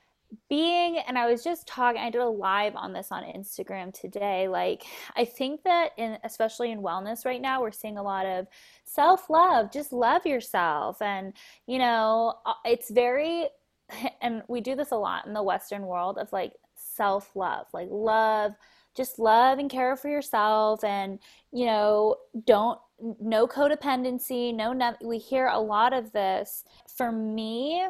being 0.50 0.98
and 0.98 1.16
I 1.16 1.26
was 1.26 1.42
just 1.42 1.66
talking 1.66 2.02
I 2.02 2.10
did 2.10 2.20
a 2.20 2.28
live 2.28 2.76
on 2.76 2.92
this 2.92 3.08
on 3.10 3.22
Instagram 3.22 3.98
today. 3.98 4.48
Like 4.48 4.84
I 5.16 5.24
think 5.24 5.62
that 5.62 5.92
in 5.96 6.18
especially 6.24 6.70
in 6.70 6.82
wellness 6.82 7.24
right 7.24 7.40
now 7.40 7.62
we're 7.62 7.72
seeing 7.72 7.96
a 7.96 8.02
lot 8.02 8.26
of 8.26 8.46
self-love, 8.84 9.72
just 9.72 9.94
love 9.94 10.26
yourself 10.26 11.00
and 11.00 11.32
you 11.66 11.78
know, 11.78 12.34
uh, 12.44 12.52
it's 12.66 12.90
very 12.90 13.48
and 14.20 14.42
we 14.46 14.60
do 14.60 14.76
this 14.76 14.90
a 14.90 14.96
lot 14.96 15.26
in 15.26 15.32
the 15.32 15.42
western 15.42 15.86
world 15.86 16.18
of 16.18 16.30
like 16.34 16.52
self-love, 16.74 17.66
like 17.72 17.88
love 17.90 18.52
just 18.98 19.20
love 19.20 19.60
and 19.60 19.70
care 19.70 19.94
for 19.94 20.08
yourself 20.08 20.82
and 20.82 21.20
you 21.52 21.64
know 21.64 22.16
don't 22.44 22.80
no 23.20 23.46
codependency 23.46 24.52
no 24.52 24.74
we 25.02 25.18
hear 25.18 25.46
a 25.46 25.60
lot 25.60 25.92
of 25.92 26.12
this. 26.12 26.64
For 26.96 27.12
me 27.12 27.86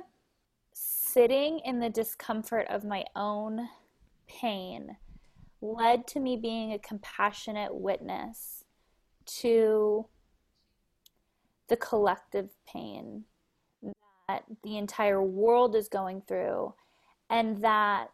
sitting 0.74 1.60
in 1.64 1.80
the 1.80 1.88
discomfort 1.88 2.66
of 2.68 2.84
my 2.84 3.04
own 3.16 3.68
pain 4.28 4.98
led 5.62 6.06
to 6.08 6.20
me 6.20 6.36
being 6.36 6.72
a 6.72 6.78
compassionate 6.78 7.74
witness 7.74 8.64
to 9.24 10.06
the 11.68 11.76
collective 11.76 12.50
pain 12.70 13.24
that 14.28 14.44
the 14.62 14.76
entire 14.76 15.22
world 15.22 15.74
is 15.74 15.88
going 15.88 16.22
through 16.28 16.74
and 17.30 17.64
that 17.64 18.10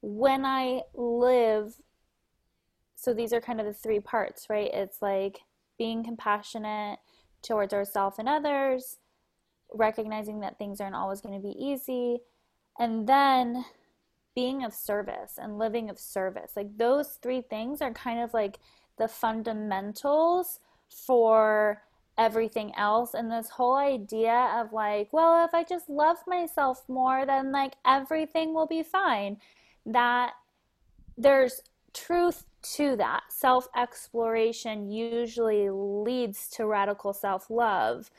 when 0.00 0.44
I 0.44 0.82
live 0.94 1.74
so 2.98 3.14
these 3.14 3.32
are 3.32 3.40
kind 3.40 3.60
of 3.60 3.66
the 3.66 3.72
three 3.72 4.00
parts, 4.00 4.50
right? 4.50 4.70
It's 4.74 5.00
like 5.00 5.38
being 5.78 6.02
compassionate 6.02 6.98
towards 7.42 7.72
ourselves 7.72 8.16
and 8.18 8.28
others, 8.28 8.98
recognizing 9.72 10.40
that 10.40 10.58
things 10.58 10.80
aren't 10.80 10.96
always 10.96 11.20
going 11.20 11.40
to 11.40 11.40
be 11.40 11.54
easy, 11.56 12.18
and 12.76 13.08
then 13.08 13.64
being 14.34 14.64
of 14.64 14.74
service 14.74 15.38
and 15.38 15.58
living 15.58 15.88
of 15.88 15.98
service. 15.98 16.52
Like 16.56 16.76
those 16.76 17.20
three 17.22 17.40
things 17.40 17.80
are 17.80 17.92
kind 17.92 18.18
of 18.18 18.34
like 18.34 18.58
the 18.98 19.06
fundamentals 19.06 20.58
for 20.88 21.82
everything 22.18 22.74
else 22.76 23.14
and 23.14 23.30
this 23.30 23.48
whole 23.48 23.76
idea 23.76 24.50
of 24.56 24.72
like 24.72 25.08
well 25.12 25.44
if 25.44 25.54
i 25.54 25.62
just 25.62 25.88
love 25.88 26.16
myself 26.26 26.82
more 26.88 27.24
then 27.24 27.52
like 27.52 27.74
everything 27.86 28.52
will 28.52 28.66
be 28.66 28.82
fine 28.82 29.36
that 29.86 30.32
there's 31.16 31.62
truth 31.94 32.47
to 32.62 32.96
that. 32.96 33.22
Self 33.28 33.68
exploration 33.76 34.90
usually 34.90 35.68
leads 35.70 36.48
to 36.50 36.66
radical 36.66 37.12
self 37.12 37.50
love, 37.50 38.10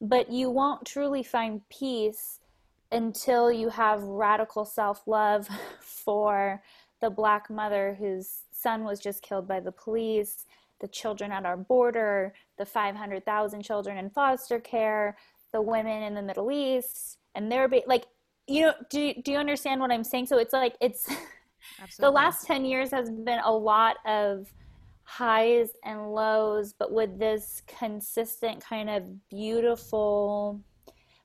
but 0.00 0.30
you 0.30 0.50
won't 0.50 0.86
truly 0.86 1.22
find 1.22 1.68
peace 1.68 2.40
until 2.92 3.52
you 3.52 3.68
have 3.68 4.02
radical 4.02 4.64
self 4.64 5.06
love 5.06 5.48
for 5.80 6.62
the 7.00 7.10
black 7.10 7.48
mother 7.48 7.96
whose 7.98 8.42
son 8.52 8.84
was 8.84 9.00
just 9.00 9.22
killed 9.22 9.48
by 9.48 9.60
the 9.60 9.72
police, 9.72 10.46
the 10.80 10.88
children 10.88 11.32
at 11.32 11.46
our 11.46 11.56
border, 11.56 12.34
the 12.58 12.66
500,000 12.66 13.62
children 13.62 13.96
in 13.96 14.10
foster 14.10 14.60
care, 14.60 15.16
the 15.52 15.62
women 15.62 16.02
in 16.02 16.14
the 16.14 16.22
Middle 16.22 16.50
East, 16.50 17.18
and 17.34 17.50
they're 17.50 17.70
like, 17.86 18.06
you 18.46 18.62
know, 18.62 18.74
do, 18.90 19.14
do 19.22 19.32
you 19.32 19.38
understand 19.38 19.80
what 19.80 19.90
I'm 19.90 20.04
saying? 20.04 20.26
So 20.26 20.38
it's 20.38 20.52
like, 20.52 20.74
it's. 20.80 21.08
Absolutely. 21.80 22.10
The 22.10 22.14
last 22.14 22.46
10 22.46 22.64
years 22.64 22.90
has 22.90 23.10
been 23.10 23.40
a 23.44 23.52
lot 23.52 23.96
of 24.06 24.52
highs 25.02 25.70
and 25.84 26.12
lows, 26.12 26.72
but 26.72 26.92
with 26.92 27.18
this 27.18 27.62
consistent 27.66 28.62
kind 28.62 28.88
of 28.88 29.28
beautiful, 29.28 30.60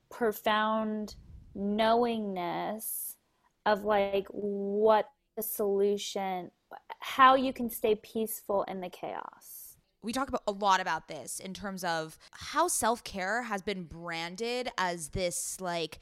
profound 0.10 1.16
knowingness 1.54 3.18
of 3.66 3.84
like 3.84 4.28
what 4.30 5.10
the 5.36 5.44
solution, 5.44 6.50
how 7.00 7.36
you 7.36 7.54
can 7.54 7.70
stay 7.70 7.96
peaceful 7.96 8.64
in 8.64 8.82
the 8.82 8.90
chaos. 8.90 9.78
We 10.02 10.14
talk 10.14 10.30
about 10.30 10.44
a 10.48 10.52
lot 10.52 10.80
about 10.80 11.08
this 11.08 11.40
in 11.40 11.54
terms 11.54 11.84
of 11.84 12.18
how 12.32 12.68
self 12.68 13.04
care 13.04 13.44
has 13.44 13.62
been 13.62 13.84
branded 13.84 14.70
as 14.78 15.10
this 15.10 15.60
like 15.60 16.00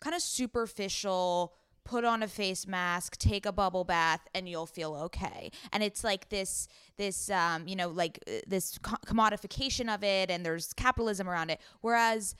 kind 0.00 0.14
of 0.14 0.22
superficial 0.22 1.54
put 1.84 2.04
on 2.04 2.22
a 2.22 2.28
face 2.28 2.66
mask 2.66 3.16
take 3.18 3.44
a 3.46 3.52
bubble 3.52 3.84
bath 3.84 4.20
and 4.34 4.48
you'll 4.48 4.66
feel 4.66 4.94
okay 4.94 5.50
and 5.72 5.82
it's 5.82 6.02
like 6.02 6.28
this 6.30 6.66
this 6.96 7.30
um 7.30 7.66
you 7.68 7.76
know 7.76 7.88
like 7.88 8.18
uh, 8.26 8.32
this 8.46 8.78
co- 8.78 8.96
commodification 9.06 9.92
of 9.92 10.02
it 10.02 10.30
and 10.30 10.44
there's 10.44 10.72
capitalism 10.72 11.28
around 11.28 11.50
it 11.50 11.60
whereas 11.82 12.34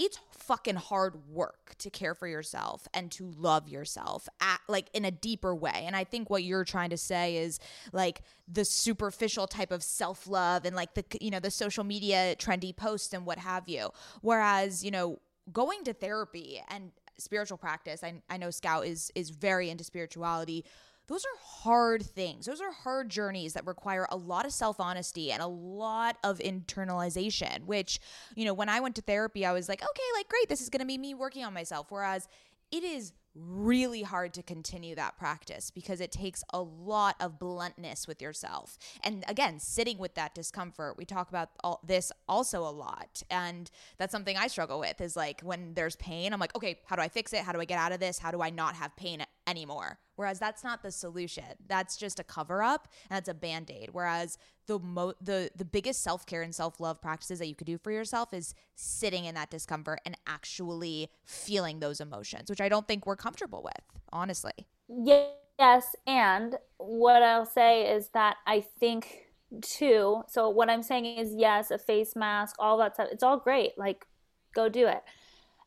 it's 0.00 0.18
fucking 0.30 0.76
hard 0.76 1.28
work 1.28 1.74
to 1.76 1.90
care 1.90 2.14
for 2.14 2.26
yourself 2.26 2.88
and 2.94 3.10
to 3.12 3.30
love 3.36 3.68
yourself 3.68 4.28
at 4.40 4.58
like 4.66 4.88
in 4.94 5.04
a 5.04 5.10
deeper 5.10 5.54
way. 5.54 5.84
And 5.86 5.94
I 5.94 6.04
think 6.04 6.30
what 6.30 6.42
you're 6.42 6.64
trying 6.64 6.88
to 6.88 6.96
say 6.96 7.36
is 7.36 7.58
like 7.92 8.22
the 8.48 8.64
superficial 8.64 9.46
type 9.46 9.70
of 9.70 9.82
self-love 9.82 10.64
and 10.64 10.74
like 10.74 10.94
the 10.94 11.04
you 11.20 11.30
know 11.30 11.38
the 11.40 11.50
social 11.50 11.84
media 11.84 12.34
trendy 12.38 12.74
posts 12.74 13.12
and 13.12 13.26
what 13.26 13.38
have 13.38 13.68
you. 13.68 13.90
Whereas, 14.22 14.82
you 14.82 14.90
know, 14.90 15.18
going 15.52 15.84
to 15.84 15.92
therapy 15.92 16.62
and 16.68 16.92
spiritual 17.20 17.58
practice, 17.58 18.02
I 18.02 18.14
I 18.28 18.36
know 18.36 18.50
Scout 18.50 18.86
is 18.86 19.10
is 19.14 19.30
very 19.30 19.70
into 19.70 19.84
spirituality 19.84 20.64
those 21.10 21.24
are 21.24 21.38
hard 21.42 22.04
things. 22.04 22.46
Those 22.46 22.60
are 22.60 22.70
hard 22.70 23.08
journeys 23.08 23.54
that 23.54 23.66
require 23.66 24.06
a 24.10 24.16
lot 24.16 24.46
of 24.46 24.52
self 24.52 24.78
honesty 24.78 25.32
and 25.32 25.42
a 25.42 25.46
lot 25.48 26.16
of 26.22 26.38
internalization, 26.38 27.64
which, 27.64 27.98
you 28.36 28.44
know, 28.44 28.54
when 28.54 28.68
I 28.68 28.78
went 28.78 28.94
to 28.94 29.02
therapy, 29.02 29.44
I 29.44 29.52
was 29.52 29.68
like, 29.68 29.82
okay, 29.82 30.02
like, 30.14 30.28
great, 30.28 30.48
this 30.48 30.60
is 30.60 30.68
going 30.68 30.80
to 30.80 30.86
be 30.86 30.96
me 30.96 31.14
working 31.14 31.44
on 31.44 31.52
myself. 31.52 31.86
Whereas 31.90 32.28
it 32.70 32.84
is 32.84 33.12
really 33.34 34.02
hard 34.02 34.34
to 34.34 34.42
continue 34.42 34.94
that 34.94 35.16
practice 35.16 35.70
because 35.70 36.00
it 36.00 36.10
takes 36.10 36.42
a 36.52 36.60
lot 36.60 37.16
of 37.20 37.38
bluntness 37.38 38.08
with 38.08 38.20
yourself. 38.20 38.78
And 39.02 39.24
again, 39.28 39.60
sitting 39.60 39.98
with 39.98 40.14
that 40.14 40.34
discomfort. 40.34 40.96
We 40.96 41.04
talk 41.04 41.28
about 41.28 41.50
all 41.62 41.80
this 41.86 42.12
also 42.28 42.62
a 42.62 42.70
lot. 42.70 43.22
And 43.30 43.70
that's 43.98 44.12
something 44.12 44.36
I 44.36 44.48
struggle 44.48 44.80
with 44.80 45.00
is 45.00 45.16
like 45.16 45.40
when 45.42 45.74
there's 45.74 45.96
pain, 45.96 46.32
I'm 46.32 46.40
like, 46.40 46.56
okay, 46.56 46.80
how 46.86 46.96
do 46.96 47.02
I 47.02 47.08
fix 47.08 47.32
it? 47.32 47.40
How 47.42 47.52
do 47.52 47.60
I 47.60 47.64
get 47.64 47.78
out 47.78 47.92
of 47.92 48.00
this? 48.00 48.18
How 48.18 48.30
do 48.30 48.42
I 48.42 48.50
not 48.50 48.74
have 48.74 48.94
pain 48.96 49.24
anymore? 49.50 49.98
Whereas 50.16 50.38
that's 50.38 50.62
not 50.62 50.82
the 50.82 50.92
solution. 50.92 51.44
That's 51.66 51.96
just 51.96 52.20
a 52.20 52.24
cover 52.24 52.62
up 52.62 52.88
and 53.08 53.16
that's 53.16 53.28
a 53.28 53.34
band-aid. 53.34 53.90
Whereas 53.92 54.38
the 54.66 54.78
mo- 54.78 55.14
the 55.20 55.50
the 55.56 55.64
biggest 55.64 56.02
self-care 56.02 56.42
and 56.42 56.54
self-love 56.54 57.00
practices 57.00 57.38
that 57.40 57.48
you 57.48 57.54
could 57.54 57.66
do 57.66 57.78
for 57.78 57.90
yourself 57.90 58.32
is 58.32 58.54
sitting 58.76 59.24
in 59.24 59.34
that 59.34 59.50
discomfort 59.50 60.00
and 60.04 60.16
actually 60.26 61.10
feeling 61.24 61.80
those 61.80 62.00
emotions, 62.00 62.48
which 62.48 62.60
I 62.60 62.68
don't 62.68 62.86
think 62.86 63.06
we're 63.06 63.16
comfortable 63.16 63.62
with, 63.62 63.82
honestly. 64.12 64.52
Yes, 64.88 65.96
and 66.06 66.56
what 66.76 67.22
I'll 67.22 67.46
say 67.46 67.90
is 67.90 68.08
that 68.14 68.36
I 68.46 68.60
think 68.78 69.26
too. 69.62 70.22
So 70.28 70.48
what 70.48 70.70
I'm 70.70 70.82
saying 70.82 71.06
is 71.06 71.34
yes, 71.34 71.70
a 71.70 71.78
face 71.78 72.14
mask, 72.14 72.56
all 72.58 72.78
that 72.78 72.94
stuff. 72.94 73.08
It's 73.10 73.22
all 73.22 73.38
great. 73.38 73.72
Like 73.76 74.06
go 74.54 74.68
do 74.68 74.86
it. 74.86 75.02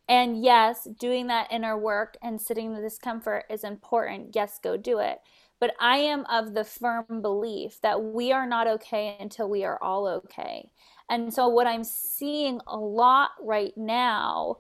And 0.08 0.43
yes, 0.43 0.88
doing 0.99 1.28
that 1.28 1.51
inner 1.51 1.78
work 1.78 2.18
and 2.22 2.39
sitting 2.41 2.68
in 2.68 2.74
the 2.74 2.82
discomfort 2.82 3.45
is 3.49 3.64
important. 3.64 4.36
Yes, 4.36 4.60
go 4.62 4.76
do 4.76 4.99
it. 4.99 5.20
But 5.60 5.76
I 5.80 5.97
am 5.97 6.26
of 6.26 6.54
the 6.54 6.66
firm 6.66 7.22
belief 7.22 7.80
that 7.82 8.04
we 8.04 8.34
are 8.34 8.45
not 8.45 8.68
okay 8.68 9.16
until 9.20 9.49
we 9.49 9.64
are 9.64 9.82
all 9.82 10.08
okay. 10.08 10.70
And 11.10 11.34
so, 11.34 11.47
what 11.47 11.68
I'm 11.68 11.86
seeing 11.86 12.60
a 12.68 12.76
lot 12.76 13.30
right 13.41 13.72
now, 13.78 14.58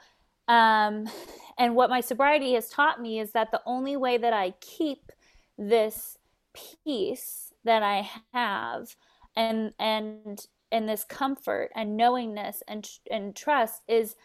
um, 0.47 1.09
and 1.57 1.75
what 1.75 1.89
my 1.89 1.99
sobriety 1.99 2.53
has 2.53 2.69
taught 2.69 3.01
me, 3.01 3.19
is 3.19 3.31
that 3.31 3.51
the 3.51 3.61
only 3.65 3.97
way 3.97 4.17
that 4.17 4.33
I 4.33 4.53
keep 4.61 5.11
this 5.57 6.17
peace 6.53 7.51
that 7.65 7.83
I 7.83 8.09
have 8.33 8.95
and 9.35 9.73
and 9.79 10.45
and 10.71 10.89
this 10.89 11.03
comfort 11.03 11.71
and 11.75 11.97
knowingness 11.97 12.63
and 12.67 12.87
and 13.11 13.35
trust 13.35 13.81
is 13.87 14.15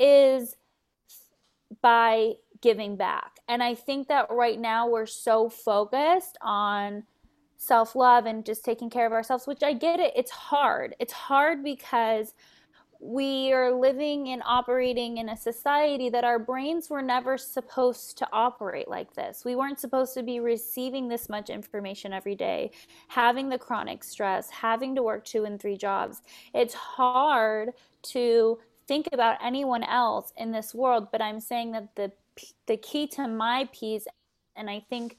is 0.00 0.56
by 1.82 2.32
giving 2.60 2.96
back. 2.96 3.38
And 3.48 3.62
I 3.62 3.74
think 3.74 4.08
that 4.08 4.26
right 4.30 4.58
now 4.58 4.88
we're 4.88 5.06
so 5.06 5.48
focused 5.48 6.36
on 6.40 7.04
self 7.56 7.94
love 7.94 8.26
and 8.26 8.44
just 8.44 8.64
taking 8.64 8.90
care 8.90 9.06
of 9.06 9.12
ourselves, 9.12 9.46
which 9.46 9.62
I 9.62 9.72
get 9.74 10.00
it. 10.00 10.12
It's 10.16 10.30
hard. 10.30 10.96
It's 10.98 11.12
hard 11.12 11.62
because 11.62 12.34
we 13.02 13.50
are 13.52 13.72
living 13.72 14.28
and 14.28 14.42
operating 14.44 15.16
in 15.16 15.30
a 15.30 15.36
society 15.36 16.10
that 16.10 16.22
our 16.22 16.38
brains 16.38 16.90
were 16.90 17.00
never 17.00 17.38
supposed 17.38 18.18
to 18.18 18.28
operate 18.30 18.88
like 18.88 19.14
this. 19.14 19.42
We 19.42 19.56
weren't 19.56 19.80
supposed 19.80 20.12
to 20.14 20.22
be 20.22 20.38
receiving 20.38 21.08
this 21.08 21.30
much 21.30 21.48
information 21.48 22.12
every 22.12 22.34
day, 22.34 22.72
having 23.08 23.48
the 23.48 23.56
chronic 23.58 24.04
stress, 24.04 24.50
having 24.50 24.94
to 24.96 25.02
work 25.02 25.24
two 25.24 25.44
and 25.44 25.58
three 25.58 25.78
jobs. 25.78 26.20
It's 26.52 26.74
hard 26.74 27.70
to 28.02 28.58
think 28.90 29.06
about 29.12 29.38
anyone 29.40 29.84
else 29.84 30.32
in 30.36 30.50
this 30.50 30.74
world, 30.74 31.12
but 31.12 31.22
I'm 31.22 31.38
saying 31.38 31.70
that 31.72 31.94
the 31.94 32.10
the 32.66 32.76
key 32.76 33.06
to 33.06 33.28
my 33.28 33.68
peace 33.72 34.04
and 34.56 34.68
I 34.68 34.80
think 34.90 35.18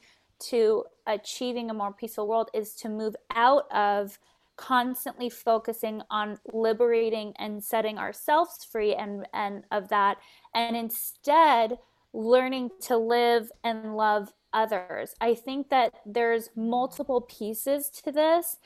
to 0.49 0.83
achieving 1.07 1.69
a 1.69 1.73
more 1.73 1.93
peaceful 1.93 2.27
world 2.27 2.49
is 2.53 2.73
to 2.81 2.89
move 2.89 3.15
out 3.33 3.71
of 3.71 4.19
constantly 4.57 5.29
focusing 5.29 6.01
on 6.09 6.37
liberating 6.51 7.31
and 7.39 7.63
setting 7.63 7.97
ourselves 7.97 8.67
free 8.69 8.93
and 8.93 9.25
and 9.33 9.63
of 9.71 9.87
that 9.87 10.17
and 10.53 10.75
instead 10.75 11.77
learning 12.11 12.71
to 12.81 12.97
live 12.97 13.53
and 13.63 13.95
love 13.95 14.33
others. 14.51 15.15
I 15.21 15.33
think 15.33 15.69
that 15.69 15.93
there's 16.05 16.49
multiple 16.57 17.21
pieces 17.21 17.89
to 18.03 18.11
this. 18.11 18.57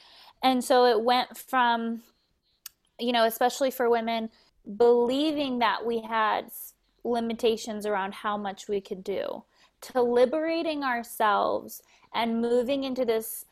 And 0.41 0.63
so 0.63 0.85
it 0.85 1.03
went 1.03 1.37
from 1.37 2.01
you 2.99 3.11
know, 3.11 3.25
especially 3.25 3.71
for 3.71 3.89
women 3.89 4.29
believing 4.78 5.59
that 5.59 5.86
we 5.86 6.01
had 6.01 6.49
limitations 7.03 7.86
around 7.86 8.13
how 8.13 8.36
much 8.36 8.68
we 8.68 8.82
could 8.82 9.03
do 9.03 9.43
to 9.82 10.01
liberating 10.01 10.84
ourselves 10.84 11.82
and 12.13 12.41
moving 12.41 12.84
into 12.84 13.05
this 13.05 13.45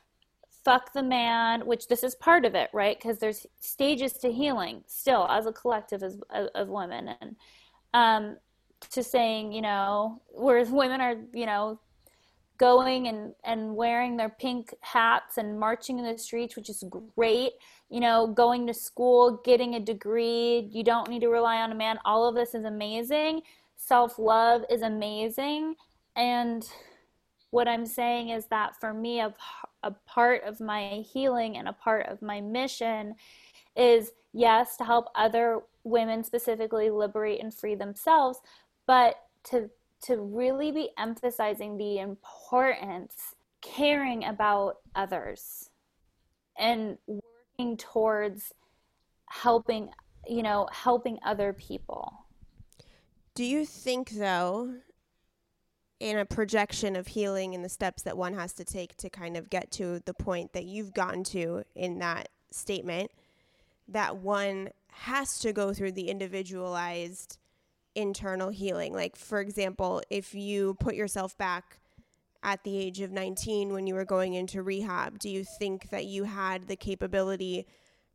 fuck 0.63 0.93
the 0.93 1.03
man 1.03 1.65
which 1.65 1.87
this 1.87 2.03
is 2.03 2.15
part 2.15 2.45
of 2.45 2.55
it 2.55 2.69
right? 2.73 2.97
Because 2.97 3.19
there's 3.19 3.45
stages 3.59 4.13
to 4.13 4.31
healing 4.31 4.83
still 4.87 5.27
as 5.29 5.45
a 5.45 5.51
collective 5.51 6.01
of 6.31 6.67
women. 6.67 7.15
And 7.21 7.35
um, 7.93 8.37
to 8.89 9.03
saying 9.03 9.51
you 9.51 9.61
know 9.61 10.21
where 10.29 10.63
women 10.69 11.01
are 11.01 11.15
you 11.33 11.45
know 11.45 11.79
going 12.63 13.09
and, 13.09 13.33
and 13.43 13.75
wearing 13.75 14.15
their 14.15 14.29
pink 14.29 14.73
hats 14.79 15.37
and 15.37 15.59
marching 15.59 15.99
in 15.99 16.05
the 16.05 16.17
streets, 16.17 16.55
which 16.55 16.69
is 16.69 16.81
great. 17.13 17.51
You 17.89 17.99
know, 17.99 18.27
going 18.27 18.65
to 18.67 18.73
school, 18.73 19.41
getting 19.43 19.75
a 19.75 19.81
degree. 19.81 20.69
You 20.71 20.81
don't 20.81 21.09
need 21.09 21.19
to 21.19 21.27
rely 21.27 21.57
on 21.57 21.73
a 21.73 21.75
man. 21.75 21.99
All 22.05 22.25
of 22.25 22.35
this 22.35 22.55
is 22.55 22.63
amazing. 22.63 23.41
Self 23.75 24.17
love 24.17 24.63
is 24.69 24.81
amazing. 24.81 25.75
And 26.15 26.65
what 27.49 27.67
I'm 27.67 27.85
saying 27.85 28.29
is 28.29 28.45
that 28.45 28.79
for 28.79 28.93
me, 28.93 29.19
a, 29.19 29.33
a 29.83 29.91
part 30.05 30.43
of 30.45 30.61
my 30.61 31.03
healing 31.13 31.57
and 31.57 31.67
a 31.67 31.73
part 31.73 32.07
of 32.07 32.21
my 32.21 32.39
mission 32.39 33.15
is 33.75 34.13
yes, 34.31 34.77
to 34.77 34.85
help 34.85 35.07
other 35.15 35.59
women 35.83 36.23
specifically 36.23 36.89
liberate 36.89 37.41
and 37.41 37.53
free 37.53 37.75
themselves, 37.75 38.39
but 38.87 39.15
to 39.49 39.69
to 40.03 40.17
really 40.17 40.71
be 40.71 40.89
emphasizing 40.97 41.77
the 41.77 41.99
importance 41.99 43.35
caring 43.61 44.25
about 44.25 44.77
others 44.95 45.69
and 46.57 46.97
working 47.07 47.77
towards 47.77 48.53
helping 49.29 49.89
you 50.27 50.43
know 50.43 50.67
helping 50.71 51.17
other 51.25 51.53
people. 51.53 52.13
Do 53.35 53.43
you 53.43 53.65
think 53.65 54.11
though 54.11 54.75
in 55.99 56.17
a 56.17 56.25
projection 56.25 56.95
of 56.95 57.07
healing 57.07 57.55
and 57.55 57.63
the 57.63 57.69
steps 57.69 58.03
that 58.03 58.17
one 58.17 58.33
has 58.33 58.53
to 58.53 58.65
take 58.65 58.95
to 58.97 59.09
kind 59.09 59.37
of 59.37 59.49
get 59.49 59.71
to 59.71 60.01
the 60.05 60.13
point 60.13 60.51
that 60.53 60.65
you've 60.65 60.93
gotten 60.93 61.23
to 61.23 61.63
in 61.75 61.99
that 61.99 62.27
statement 62.51 63.09
that 63.87 64.17
one 64.17 64.69
has 64.91 65.39
to 65.39 65.53
go 65.53 65.73
through 65.73 65.91
the 65.91 66.09
individualized 66.09 67.37
internal 67.95 68.49
healing. 68.49 68.93
Like, 68.93 69.15
for 69.15 69.39
example, 69.39 70.01
if 70.09 70.33
you 70.33 70.75
put 70.75 70.95
yourself 70.95 71.37
back 71.37 71.79
at 72.43 72.63
the 72.63 72.77
age 72.77 72.99
of 73.01 73.11
19 73.11 73.71
when 73.73 73.87
you 73.87 73.95
were 73.95 74.05
going 74.05 74.33
into 74.33 74.61
rehab, 74.61 75.19
do 75.19 75.29
you 75.29 75.43
think 75.43 75.89
that 75.89 76.05
you 76.05 76.25
had 76.25 76.67
the 76.67 76.75
capability 76.75 77.65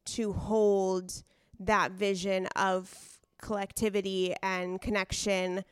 to 0.05 0.33
hold 0.33 1.22
that 1.61 1.93
vision 1.93 2.47
of 2.57 3.18
collectivity 3.41 4.35
and 4.43 4.81
connection 4.81 5.64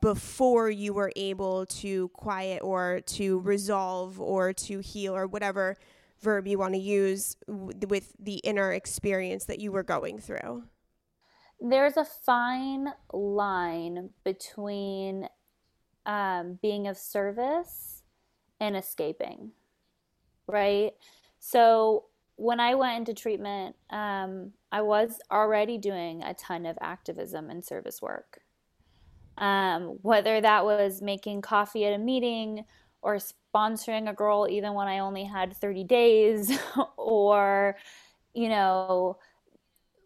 before 0.00 0.68
you 0.68 0.92
were 0.92 1.12
able 1.14 1.64
to 1.66 2.08
quiet 2.08 2.60
or 2.62 3.00
to 3.06 3.38
resolve 3.40 4.20
or 4.20 4.52
to 4.52 4.80
heal 4.80 5.14
or 5.14 5.26
whatever 5.26 5.76
verb 6.20 6.46
you 6.46 6.58
want 6.58 6.74
to 6.74 6.80
use 6.80 7.36
w- 7.46 7.72
with 7.88 8.12
the 8.18 8.36
inner 8.38 8.72
experience 8.72 9.44
that 9.44 9.60
you 9.60 9.70
were 9.70 9.82
going 9.82 10.18
through? 10.18 10.64
There's 11.62 11.96
a 11.96 12.04
fine 12.04 12.88
line 13.12 14.10
between 14.24 15.28
um, 16.04 16.58
being 16.60 16.88
of 16.88 16.96
service 16.96 18.02
and 18.60 18.76
escaping, 18.76 19.52
right? 20.48 20.92
So 21.38 22.06
when 22.36 22.58
I 22.58 22.74
went 22.74 22.98
into 22.98 23.14
treatment, 23.14 23.76
um, 23.90 24.52
I 24.72 24.82
was 24.82 25.20
already 25.30 25.78
doing 25.78 26.22
a 26.22 26.34
ton 26.34 26.66
of 26.66 26.76
activism 26.80 27.48
and 27.48 27.64
service 27.64 28.02
work. 28.02 28.40
Um, 29.38 29.98
whether 30.02 30.40
that 30.40 30.64
was 30.64 31.00
making 31.00 31.42
coffee 31.42 31.86
at 31.86 31.94
a 31.94 31.98
meeting 31.98 32.64
or 33.02 33.18
sponsoring 33.54 34.10
a 34.10 34.12
girl 34.12 34.46
even 34.50 34.74
when 34.74 34.88
I 34.88 34.98
only 34.98 35.24
had 35.24 35.56
30 35.56 35.84
days 35.84 36.56
or, 36.96 37.76
you 38.34 38.48
know, 38.48 39.18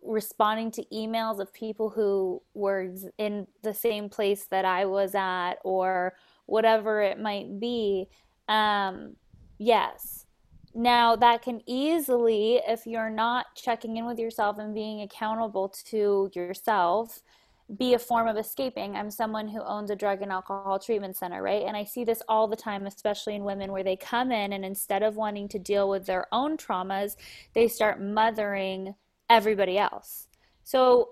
responding 0.07 0.71
to 0.73 0.85
emails 0.93 1.41
of 1.41 1.53
people 1.53 1.91
who 1.91 2.43
were 2.55 2.95
in 3.19 3.47
the 3.63 3.75
same 3.75 4.09
place 4.09 4.47
that 4.47 4.65
I 4.65 4.85
was 4.85 5.15
at 5.15 5.55
or 5.65 6.15
whatever 6.47 7.03
it 7.03 7.21
might 7.21 7.59
be. 7.61 8.09
Um, 8.49 9.17
yes. 9.59 10.27
Now, 10.75 11.17
that 11.17 11.43
can 11.43 11.63
easily, 11.67 12.61
if 12.67 12.87
you're 12.87 13.11
not 13.11 13.47
checking 13.55 13.97
in 13.97 14.07
with 14.07 14.19
yourself 14.19 14.59
and 14.59 14.75
being 14.75 15.01
accountable 15.01 15.71
to 15.87 16.31
yourself, 16.35 17.23
be 17.77 17.95
a 17.95 17.99
form 17.99 18.29
of 18.29 18.37
escaping. 18.37 18.95
I'm 18.95 19.11
someone 19.11 19.49
who 19.49 19.61
owns 19.63 19.91
a 19.91 19.97
drug 19.97 20.23
and 20.23 20.31
alcohol 20.31 20.79
treatment 20.79 21.17
center, 21.17 21.43
right? 21.43 21.65
And 21.67 21.77
I 21.77 21.83
see 21.83 22.05
this 22.05 22.23
all 22.29 22.47
the 22.47 22.55
time, 22.55 22.87
especially 22.87 23.35
in 23.35 23.43
women, 23.43 23.73
where 23.73 23.83
they 23.83 23.97
come 23.97 24.31
in 24.31 24.53
and 24.53 24.65
instead 24.65 25.03
of 25.03 25.17
wanting 25.17 25.49
to 25.49 25.59
deal 25.59 25.89
with 25.89 26.07
their 26.07 26.27
own 26.31 26.57
traumas, 26.57 27.17
they 27.55 27.67
start 27.67 28.01
mothering 28.01 28.95
everybody 29.29 29.79
else. 29.79 30.29
So, 30.65 31.11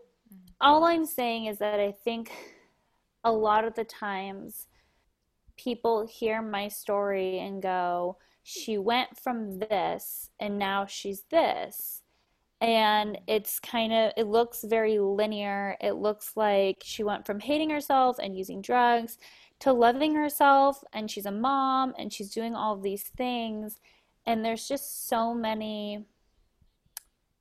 all 0.60 0.84
I'm 0.84 1.06
saying 1.06 1.46
is 1.46 1.58
that 1.58 1.80
I 1.80 1.92
think 1.92 2.30
a 3.24 3.32
lot 3.32 3.64
of 3.64 3.74
the 3.74 3.84
times 3.84 4.66
people 5.56 6.06
hear 6.06 6.42
my 6.42 6.68
story 6.68 7.38
and 7.38 7.62
go, 7.62 8.18
she 8.42 8.78
went 8.78 9.18
from 9.18 9.58
this 9.58 10.30
and 10.40 10.58
now 10.58 10.86
she's 10.86 11.22
this. 11.30 12.02
And 12.60 13.18
it's 13.26 13.58
kind 13.58 13.92
of, 13.92 14.12
it 14.16 14.26
looks 14.26 14.64
very 14.64 14.98
linear. 14.98 15.76
It 15.80 15.92
looks 15.92 16.32
like 16.36 16.82
she 16.82 17.02
went 17.02 17.26
from 17.26 17.40
hating 17.40 17.70
herself 17.70 18.18
and 18.18 18.36
using 18.36 18.62
drugs 18.62 19.18
to 19.60 19.72
loving 19.72 20.14
herself, 20.14 20.82
and 20.92 21.10
she's 21.10 21.26
a 21.26 21.32
mom 21.32 21.94
and 21.98 22.12
she's 22.12 22.30
doing 22.30 22.54
all 22.54 22.76
these 22.76 23.02
things. 23.02 23.80
And 24.26 24.44
there's 24.44 24.68
just 24.68 25.08
so 25.08 25.34
many 25.34 26.04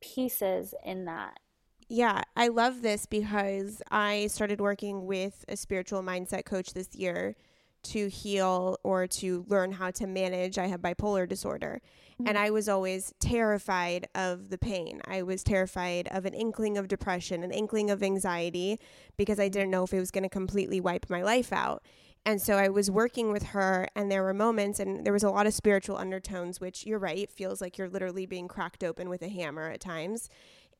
pieces 0.03 0.75
in 0.83 1.05
that. 1.05 1.39
Yeah, 1.87 2.23
I 2.35 2.47
love 2.47 2.81
this 2.81 3.05
because 3.05 3.81
I 3.91 4.27
started 4.27 4.59
working 4.59 5.05
with 5.05 5.45
a 5.47 5.55
spiritual 5.55 6.01
mindset 6.01 6.45
coach 6.45 6.73
this 6.73 6.95
year 6.95 7.35
to 7.83 8.07
heal 8.07 8.77
or 8.83 9.07
to 9.07 9.45
learn 9.47 9.73
how 9.73 9.91
to 9.91 10.07
manage. 10.07 10.57
I 10.57 10.67
have 10.67 10.81
bipolar 10.81 11.27
disorder. 11.27 11.81
Mm-hmm. 12.13 12.27
And 12.27 12.37
I 12.37 12.49
was 12.49 12.69
always 12.69 13.13
terrified 13.19 14.07
of 14.15 14.49
the 14.49 14.57
pain. 14.57 15.01
I 15.05 15.23
was 15.23 15.43
terrified 15.43 16.07
of 16.09 16.25
an 16.25 16.33
inkling 16.33 16.77
of 16.77 16.87
depression, 16.87 17.43
an 17.43 17.51
inkling 17.51 17.89
of 17.89 18.01
anxiety, 18.01 18.79
because 19.17 19.39
I 19.39 19.49
didn't 19.49 19.71
know 19.71 19.83
if 19.83 19.93
it 19.93 19.99
was 19.99 20.11
going 20.11 20.23
to 20.23 20.29
completely 20.29 20.79
wipe 20.79 21.09
my 21.09 21.21
life 21.21 21.51
out. 21.51 21.83
And 22.25 22.41
so 22.41 22.55
I 22.55 22.69
was 22.69 22.89
working 22.89 23.31
with 23.31 23.43
her, 23.47 23.87
and 23.95 24.09
there 24.09 24.23
were 24.23 24.33
moments, 24.33 24.79
and 24.79 25.05
there 25.05 25.11
was 25.11 25.23
a 25.23 25.29
lot 25.29 25.45
of 25.45 25.53
spiritual 25.53 25.97
undertones, 25.97 26.61
which 26.61 26.85
you're 26.85 26.99
right, 26.99 27.29
feels 27.29 27.59
like 27.59 27.77
you're 27.77 27.89
literally 27.89 28.25
being 28.25 28.47
cracked 28.47 28.83
open 28.83 29.09
with 29.09 29.21
a 29.21 29.27
hammer 29.27 29.69
at 29.69 29.81
times. 29.81 30.29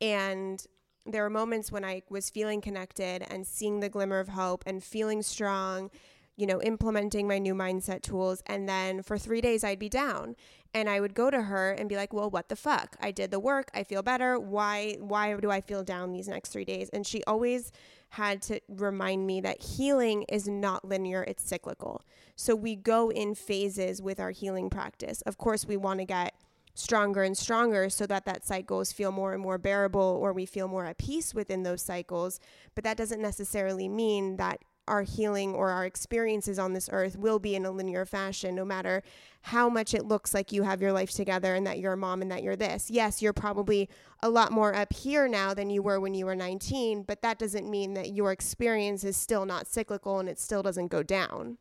And 0.00 0.64
there 1.04 1.22
were 1.22 1.30
moments 1.30 1.70
when 1.70 1.84
I 1.84 2.02
was 2.08 2.30
feeling 2.30 2.62
connected 2.62 3.26
and 3.30 3.46
seeing 3.46 3.80
the 3.80 3.90
glimmer 3.90 4.20
of 4.20 4.28
hope 4.28 4.64
and 4.66 4.82
feeling 4.82 5.20
strong 5.22 5.90
you 6.36 6.46
know, 6.46 6.60
implementing 6.62 7.28
my 7.28 7.38
new 7.38 7.54
mindset 7.54 8.02
tools. 8.02 8.42
And 8.46 8.68
then 8.68 9.02
for 9.02 9.16
three 9.18 9.40
days, 9.40 9.62
I'd 9.62 9.78
be 9.78 9.88
down. 9.88 10.36
And 10.72 10.88
I 10.88 11.00
would 11.00 11.14
go 11.14 11.30
to 11.30 11.42
her 11.42 11.72
and 11.72 11.88
be 11.88 11.96
like, 11.96 12.12
well, 12.12 12.28
what 12.28 12.48
the 12.48 12.56
fuck? 12.56 12.96
I 13.00 13.12
did 13.12 13.30
the 13.30 13.38
work. 13.38 13.70
I 13.72 13.84
feel 13.84 14.02
better. 14.02 14.38
Why, 14.40 14.96
why 14.98 15.34
do 15.34 15.50
I 15.50 15.60
feel 15.60 15.84
down 15.84 16.12
these 16.12 16.26
next 16.26 16.48
three 16.50 16.64
days? 16.64 16.88
And 16.88 17.06
she 17.06 17.22
always 17.24 17.70
had 18.14 18.40
to 18.42 18.60
remind 18.68 19.26
me 19.26 19.40
that 19.40 19.60
healing 19.60 20.24
is 20.28 20.46
not 20.46 20.84
linear, 20.84 21.24
it's 21.24 21.42
cyclical. 21.42 22.02
So 22.36 22.54
we 22.54 22.76
go 22.76 23.10
in 23.10 23.34
phases 23.34 24.00
with 24.00 24.20
our 24.20 24.30
healing 24.30 24.70
practice. 24.70 25.20
Of 25.22 25.36
course, 25.36 25.66
we 25.66 25.76
want 25.76 25.98
to 25.98 26.04
get 26.04 26.32
stronger 26.74 27.22
and 27.22 27.36
stronger 27.36 27.88
so 27.88 28.06
that 28.06 28.24
that 28.24 28.44
cycles 28.44 28.92
feel 28.92 29.10
more 29.12 29.32
and 29.32 29.42
more 29.42 29.58
bearable 29.58 30.18
or 30.20 30.32
we 30.32 30.46
feel 30.46 30.68
more 30.68 30.84
at 30.84 30.98
peace 30.98 31.32
within 31.32 31.62
those 31.62 31.80
cycles 31.80 32.40
but 32.74 32.82
that 32.82 32.96
doesn't 32.96 33.22
necessarily 33.22 33.88
mean 33.88 34.36
that 34.38 34.58
our 34.86 35.02
healing 35.02 35.54
or 35.54 35.70
our 35.70 35.84
experiences 35.84 36.58
on 36.58 36.72
this 36.72 36.88
earth 36.92 37.16
will 37.16 37.38
be 37.38 37.54
in 37.54 37.64
a 37.64 37.70
linear 37.70 38.04
fashion, 38.04 38.54
no 38.54 38.64
matter 38.64 39.02
how 39.42 39.68
much 39.68 39.94
it 39.94 40.06
looks 40.06 40.32
like 40.32 40.52
you 40.52 40.62
have 40.62 40.80
your 40.80 40.92
life 40.92 41.10
together 41.10 41.54
and 41.54 41.66
that 41.66 41.78
you're 41.78 41.92
a 41.92 41.96
mom 41.96 42.22
and 42.22 42.30
that 42.30 42.42
you're 42.42 42.56
this. 42.56 42.90
Yes, 42.90 43.20
you're 43.20 43.32
probably 43.32 43.88
a 44.22 44.30
lot 44.30 44.52
more 44.52 44.74
up 44.74 44.92
here 44.92 45.28
now 45.28 45.52
than 45.52 45.70
you 45.70 45.82
were 45.82 46.00
when 46.00 46.14
you 46.14 46.26
were 46.26 46.36
19, 46.36 47.02
but 47.02 47.22
that 47.22 47.38
doesn't 47.38 47.70
mean 47.70 47.94
that 47.94 48.12
your 48.12 48.32
experience 48.32 49.04
is 49.04 49.16
still 49.16 49.44
not 49.44 49.66
cyclical 49.66 50.18
and 50.18 50.28
it 50.28 50.38
still 50.38 50.62
doesn't 50.62 50.88
go 50.88 51.02
down. 51.02 51.58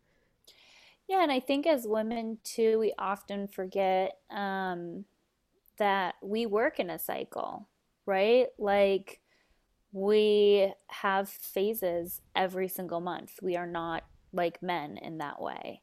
Yeah, 1.07 1.23
and 1.23 1.31
I 1.31 1.39
think 1.39 1.67
as 1.67 1.85
women 1.85 2.37
too, 2.43 2.79
we 2.79 2.93
often 2.97 3.47
forget 3.47 4.17
um, 4.31 5.05
that 5.77 6.15
we 6.21 6.45
work 6.45 6.79
in 6.79 6.89
a 6.89 6.97
cycle, 6.97 7.67
right? 8.05 8.47
Like, 8.57 9.19
we 9.93 10.73
have 10.87 11.29
phases 11.29 12.19
every 12.35 12.67
single 12.67 12.99
month. 12.99 13.33
We 13.41 13.55
are 13.55 13.67
not 13.67 14.03
like 14.33 14.61
men 14.61 14.97
in 14.97 15.19
that 15.19 15.39
way. 15.39 15.81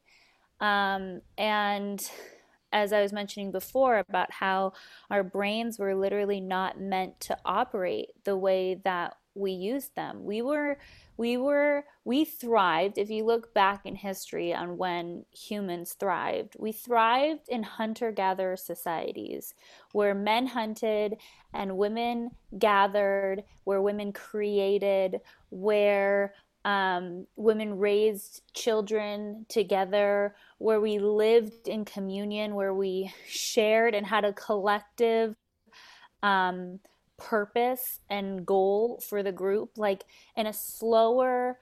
Um, 0.59 1.21
and 1.37 2.05
as 2.73 2.93
I 2.93 3.01
was 3.01 3.13
mentioning 3.13 3.51
before 3.51 3.97
about 3.97 4.31
how 4.31 4.73
our 5.09 5.23
brains 5.23 5.79
were 5.79 5.95
literally 5.95 6.39
not 6.39 6.79
meant 6.79 7.19
to 7.21 7.37
operate 7.45 8.09
the 8.23 8.37
way 8.37 8.79
that 8.83 9.15
we 9.35 9.51
used 9.51 9.95
them. 9.95 10.23
We 10.23 10.41
were 10.41 10.77
we 11.17 11.37
were 11.37 11.85
we 12.03 12.25
thrived 12.25 12.97
if 12.97 13.09
you 13.09 13.23
look 13.25 13.53
back 13.53 13.85
in 13.85 13.95
history 13.95 14.53
on 14.53 14.77
when 14.77 15.23
humans 15.31 15.95
thrived 15.99 16.55
we 16.57 16.71
thrived 16.71 17.47
in 17.47 17.61
hunter 17.61 18.11
gatherer 18.11 18.57
societies 18.57 19.53
where 19.91 20.15
men 20.15 20.47
hunted 20.47 21.15
and 21.53 21.77
women 21.77 22.31
gathered 22.57 23.43
where 23.65 23.81
women 23.81 24.11
created 24.11 25.19
where 25.51 26.33
um, 26.63 27.25
women 27.35 27.77
raised 27.77 28.41
children 28.53 29.45
together 29.47 30.35
where 30.57 30.79
we 30.81 30.97
lived 30.97 31.67
in 31.67 31.85
communion 31.85 32.55
where 32.55 32.73
we 32.73 33.11
shared 33.27 33.93
and 33.93 34.05
had 34.05 34.25
a 34.25 34.33
collective 34.33 35.35
um, 36.23 36.79
purpose 37.21 37.99
and 38.09 38.45
goal 38.45 39.01
for 39.07 39.21
the 39.21 39.31
group, 39.31 39.77
like 39.77 40.03
in 40.35 40.47
a 40.47 40.53
slower 40.53 41.59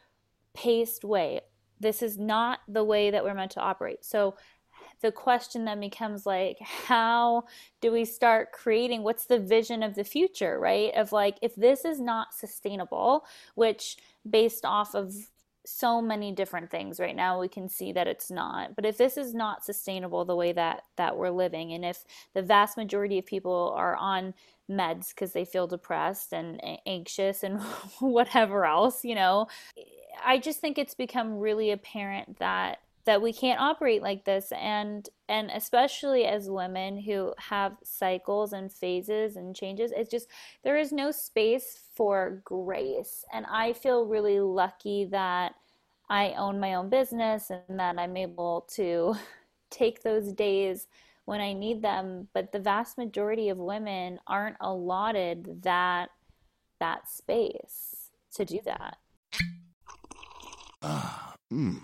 paced 0.53 1.03
way. 1.03 1.41
This 1.79 2.01
is 2.01 2.17
not 2.17 2.59
the 2.67 2.83
way 2.83 3.11
that 3.11 3.23
we're 3.23 3.33
meant 3.33 3.51
to 3.51 3.61
operate. 3.61 4.03
So 4.03 4.35
the 5.01 5.11
question 5.11 5.65
then 5.65 5.79
becomes 5.79 6.25
like 6.25 6.57
how 6.61 7.43
do 7.81 7.91
we 7.91 8.05
start 8.05 8.51
creating 8.51 9.03
what's 9.03 9.25
the 9.25 9.39
vision 9.39 9.81
of 9.83 9.95
the 9.95 10.03
future 10.03 10.59
right 10.59 10.93
of 10.93 11.11
like 11.11 11.37
if 11.41 11.55
this 11.55 11.85
is 11.85 12.01
not 12.01 12.33
sustainable 12.33 13.25
which 13.55 13.95
based 14.29 14.65
off 14.65 14.95
of 14.95 15.13
so 15.65 16.01
many 16.01 16.31
different 16.31 16.71
things 16.71 16.99
right 16.99 17.15
now 17.15 17.39
we 17.39 17.47
can 17.47 17.67
see 17.67 17.91
that 17.91 18.07
it's 18.07 18.31
not 18.31 18.75
but 18.75 18.85
if 18.85 18.97
this 18.97 19.17
is 19.17 19.33
not 19.33 19.63
sustainable 19.63 20.25
the 20.25 20.35
way 20.35 20.51
that 20.51 20.83
that 20.95 21.17
we're 21.17 21.29
living 21.29 21.73
and 21.73 21.83
if 21.83 22.03
the 22.33 22.41
vast 22.41 22.77
majority 22.77 23.19
of 23.19 23.25
people 23.25 23.73
are 23.75 23.95
on 23.95 24.33
meds 24.69 25.09
because 25.09 25.33
they 25.33 25.45
feel 25.45 25.67
depressed 25.67 26.31
and 26.31 26.61
anxious 26.85 27.43
and 27.43 27.61
whatever 27.99 28.65
else, 28.65 29.03
you 29.03 29.15
know. 29.15 29.47
I 30.23 30.37
just 30.37 30.59
think 30.59 30.77
it's 30.77 30.95
become 30.95 31.39
really 31.39 31.71
apparent 31.71 32.39
that 32.39 32.79
that 33.09 33.23
we 33.23 33.33
can't 33.33 33.59
operate 33.59 34.03
like 34.03 34.23
this 34.23 34.51
and 34.51 35.09
and 35.29 35.49
especially 35.49 36.25
as 36.25 36.47
women 36.47 36.95
who 36.95 37.33
have 37.39 37.75
cycles 37.83 38.53
and 38.53 38.71
phases 38.71 39.35
and 39.35 39.55
changes 39.55 39.91
it's 39.95 40.11
just 40.11 40.27
there 40.63 40.77
is 40.77 40.91
no 40.91 41.09
space 41.09 41.79
for 41.95 42.39
grace 42.45 43.25
and 43.33 43.47
i 43.49 43.73
feel 43.73 44.05
really 44.05 44.39
lucky 44.39 45.05
that 45.05 45.55
i 46.07 46.35
own 46.37 46.59
my 46.59 46.75
own 46.75 46.87
business 46.87 47.49
and 47.49 47.79
that 47.79 47.97
i'm 47.97 48.15
able 48.15 48.67
to 48.71 49.15
take 49.71 50.03
those 50.03 50.31
days 50.31 50.85
when 51.25 51.41
I 51.41 51.53
need 51.53 51.83
them, 51.83 52.27
but 52.33 52.51
the 52.51 52.57
vast 52.57 52.97
majority 52.97 53.49
of 53.49 53.59
women 53.59 54.19
aren't 54.25 54.57
allotted 54.61 55.61
that 55.61 56.09
that 56.79 57.07
space 57.07 58.09
to 58.33 58.45
do 58.45 58.59
that. 58.65 58.97
Ah, 60.81 61.35
mmm. 61.53 61.83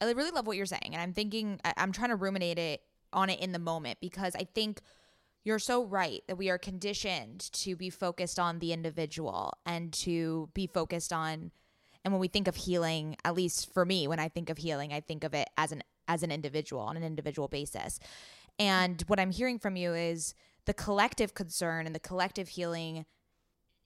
I 0.00 0.10
really 0.12 0.30
love 0.30 0.46
what 0.46 0.56
you're 0.56 0.66
saying, 0.66 0.90
and 0.92 1.00
I'm 1.00 1.12
thinking 1.12 1.60
I- 1.64 1.74
I'm 1.76 1.92
trying 1.92 2.10
to 2.10 2.16
ruminate 2.16 2.58
it 2.58 2.82
on 3.12 3.28
it 3.28 3.40
in 3.40 3.52
the 3.52 3.58
moment 3.58 3.98
because 4.00 4.34
I 4.34 4.44
think 4.44 4.80
you're 5.44 5.58
so 5.58 5.84
right 5.84 6.22
that 6.28 6.36
we 6.36 6.50
are 6.50 6.58
conditioned 6.58 7.40
to 7.52 7.76
be 7.76 7.90
focused 7.90 8.38
on 8.38 8.58
the 8.58 8.72
individual 8.72 9.54
and 9.64 9.92
to 9.94 10.50
be 10.54 10.66
focused 10.66 11.12
on 11.12 11.50
and 12.04 12.14
when 12.14 12.20
we 12.20 12.28
think 12.28 12.48
of 12.48 12.56
healing, 12.56 13.16
at 13.24 13.34
least 13.34 13.72
for 13.72 13.84
me, 13.84 14.08
when 14.08 14.18
I 14.18 14.28
think 14.28 14.48
of 14.48 14.58
healing, 14.58 14.92
I 14.92 15.00
think 15.00 15.24
of 15.24 15.34
it 15.34 15.48
as 15.56 15.72
an 15.72 15.82
as 16.08 16.22
an 16.22 16.32
individual 16.32 16.82
on 16.82 16.96
an 16.96 17.04
individual 17.04 17.46
basis. 17.46 18.00
And 18.58 19.02
what 19.06 19.20
I'm 19.20 19.30
hearing 19.30 19.58
from 19.58 19.76
you 19.76 19.94
is 19.94 20.34
the 20.64 20.74
collective 20.74 21.34
concern 21.34 21.86
and 21.86 21.94
the 21.94 22.00
collective 22.00 22.48
healing 22.48 23.06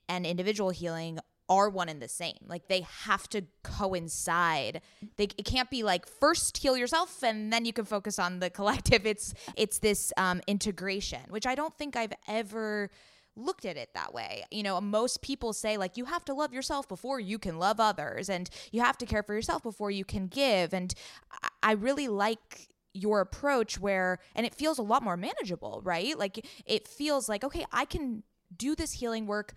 and 0.09 0.25
individual 0.25 0.71
healing 0.71 1.19
are 1.49 1.69
one 1.69 1.89
and 1.89 2.01
the 2.01 2.09
same. 2.09 2.37
Like 2.47 2.69
they 2.69 2.83
have 3.05 3.29
to 3.31 3.43
coincide. 3.63 4.81
They 5.17 5.25
it 5.25 5.45
can't 5.45 5.71
be 5.71 5.83
like 5.83 6.07
first 6.07 6.59
heal 6.59 6.77
yourself 6.77 7.23
and 7.23 7.53
then 7.53 7.65
you 7.65 7.73
can 7.73 7.85
focus 7.85 8.19
on 8.19 8.39
the 8.41 8.51
collective. 8.51 9.07
It's 9.07 9.35
it's 9.57 9.79
this 9.79 10.13
um, 10.17 10.41
integration, 10.47 11.21
which 11.29 11.47
I 11.47 11.55
don't 11.55 11.77
think 11.77 11.97
I've 11.97 12.13
ever 12.29 12.91
looked 13.37 13.65
at 13.65 13.77
it 13.77 13.91
that 13.95 14.15
way. 14.15 14.45
You 14.51 14.63
know, 14.63 14.81
most 14.81 15.21
people 15.21 15.53
say 15.53 15.77
like 15.77 15.97
you 15.97 16.05
have 16.07 16.25
to 16.27 16.35
love 16.35 16.53
yourself 16.53 16.89
before 16.89 17.21
you 17.21 17.39
can 17.39 17.59
love 17.59 17.81
others 17.81 18.29
and 18.29 18.49
you 18.73 18.81
have 18.81 18.97
to 18.99 19.07
care 19.07 19.23
for 19.23 19.35
yourself 19.35 19.63
before 19.63 19.91
you 19.91 20.05
can 20.05 20.29
give 20.29 20.73
and 20.73 20.95
I- 21.43 21.49
I 21.63 21.73
really 21.73 22.09
like 22.09 22.69
your 22.93 23.21
approach 23.21 23.79
where 23.81 24.19
and 24.37 24.47
it 24.47 24.55
feels 24.55 24.79
a 24.79 24.83
lot 24.83 25.03
more 25.03 25.17
manageable, 25.17 25.81
right? 25.85 26.17
Like 26.19 26.47
it 26.65 26.87
feels 26.89 27.29
like 27.29 27.45
okay, 27.45 27.67
I 27.73 27.85
can 27.85 28.23
do 28.57 28.75
this 28.77 28.93
healing 28.93 29.27
work 29.27 29.55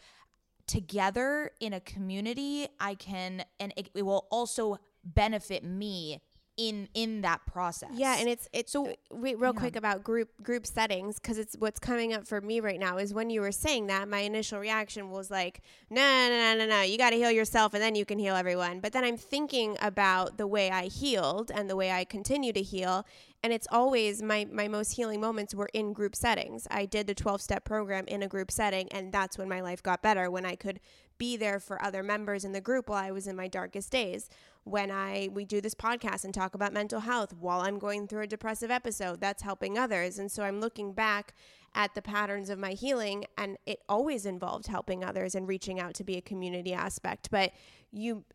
together 0.68 1.52
in 1.60 1.74
a 1.74 1.80
community. 1.80 2.68
I 2.80 2.96
can 2.96 3.44
and 3.60 3.74
it, 3.76 3.90
it 3.96 4.04
will 4.04 4.28
also 4.30 4.78
benefit 5.04 5.64
me 5.64 6.22
in 6.58 6.90
in 6.96 7.22
that 7.22 7.46
process. 7.46 7.92
Yeah, 7.94 8.18
and 8.18 8.28
it's 8.28 8.50
it's 8.52 8.72
So- 8.72 8.88
uh, 8.88 8.90
so 9.12 9.18
wait 9.18 9.40
real 9.40 9.54
yeah. 9.54 9.60
quick 9.60 9.76
about 9.76 10.04
group 10.04 10.30
group 10.42 10.66
settings 10.66 11.20
because 11.20 11.38
it's 11.38 11.56
what's 11.60 11.80
coming 11.80 12.14
up 12.14 12.28
for 12.28 12.42
me 12.42 12.60
right 12.62 12.80
now 12.80 12.98
is 12.98 13.14
when 13.14 13.30
you 13.30 13.42
were 13.42 13.52
saying 13.52 13.88
that 13.88 14.10
my 14.10 14.20
initial 14.22 14.58
reaction 14.60 15.12
was 15.12 15.30
like 15.30 15.62
no 15.92 16.02
no 16.02 16.56
no 16.56 16.58
no 16.58 16.66
no 16.66 16.82
you 16.82 16.98
got 16.98 17.12
to 17.12 17.16
heal 17.16 17.30
yourself 17.30 17.76
and 17.76 17.84
then 17.84 17.94
you 17.94 18.06
can 18.06 18.18
heal 18.18 18.36
everyone 18.36 18.80
but 18.80 18.92
then 18.92 19.04
I'm 19.04 19.18
thinking 19.18 19.78
about 19.82 20.40
the 20.40 20.48
way 20.48 20.72
I 20.72 20.86
healed 20.86 21.52
and 21.54 21.70
the 21.70 21.76
way 21.76 21.92
I 21.92 22.04
continue 22.06 22.52
to 22.54 22.62
heal 22.64 23.06
and 23.48 23.54
it's 23.54 23.68
always 23.72 24.22
my 24.22 24.46
my 24.52 24.68
most 24.68 24.92
healing 24.98 25.22
moments 25.22 25.56
were 25.56 25.70
in 25.74 25.94
group 25.94 26.18
settings. 26.18 26.68
I 26.70 26.86
did 26.86 27.08
the 27.08 27.16
12 27.16 27.42
step 27.42 27.64
program 27.64 28.04
in 28.06 28.22
a 28.22 28.28
group 28.28 28.52
setting 28.52 28.92
and 28.92 29.10
that's 29.10 29.38
when 29.38 29.48
my 29.48 29.62
life 29.62 29.82
got 29.82 30.02
better 30.02 30.30
when 30.30 30.46
I 30.46 30.58
could 30.58 30.82
be 31.18 31.38
there 31.38 31.58
for 31.62 31.82
other 31.82 32.04
members 32.04 32.44
in 32.44 32.52
the 32.52 32.60
group 32.60 32.90
while 32.90 33.02
I 33.02 33.12
was 33.12 33.26
in 33.26 33.38
my 33.38 33.48
darkest 33.48 33.90
days. 33.90 34.30
When 34.66 34.92
I 34.92 35.30
we 35.32 35.46
do 35.46 35.62
this 35.62 35.74
podcast 35.74 36.26
and 36.26 36.34
talk 36.34 36.56
about 36.56 36.74
mental 36.74 37.00
health 37.00 37.34
while 37.40 37.62
I'm 37.62 37.80
going 37.80 38.10
through 38.10 38.24
a 38.24 38.28
depressive 38.28 38.70
episode 38.70 39.22
that's 39.22 39.44
helping 39.44 39.78
others. 39.78 40.20
And 40.20 40.30
so 40.30 40.44
I'm 40.44 40.60
looking 40.60 40.92
back 40.92 41.34
at 41.74 41.96
the 41.96 42.02
patterns 42.02 42.50
of 42.50 42.60
my 42.60 42.72
healing 42.72 43.24
and 43.38 43.56
it 43.66 43.80
always 43.88 44.26
involved 44.26 44.68
helping 44.68 45.06
others 45.06 45.36
and 45.36 45.48
reaching 45.48 45.80
out 45.80 45.94
to 45.94 46.04
be 46.04 46.18
a 46.18 46.22
community 46.22 46.74
aspect. 46.74 47.30
But 47.32 47.54
you 47.94 48.26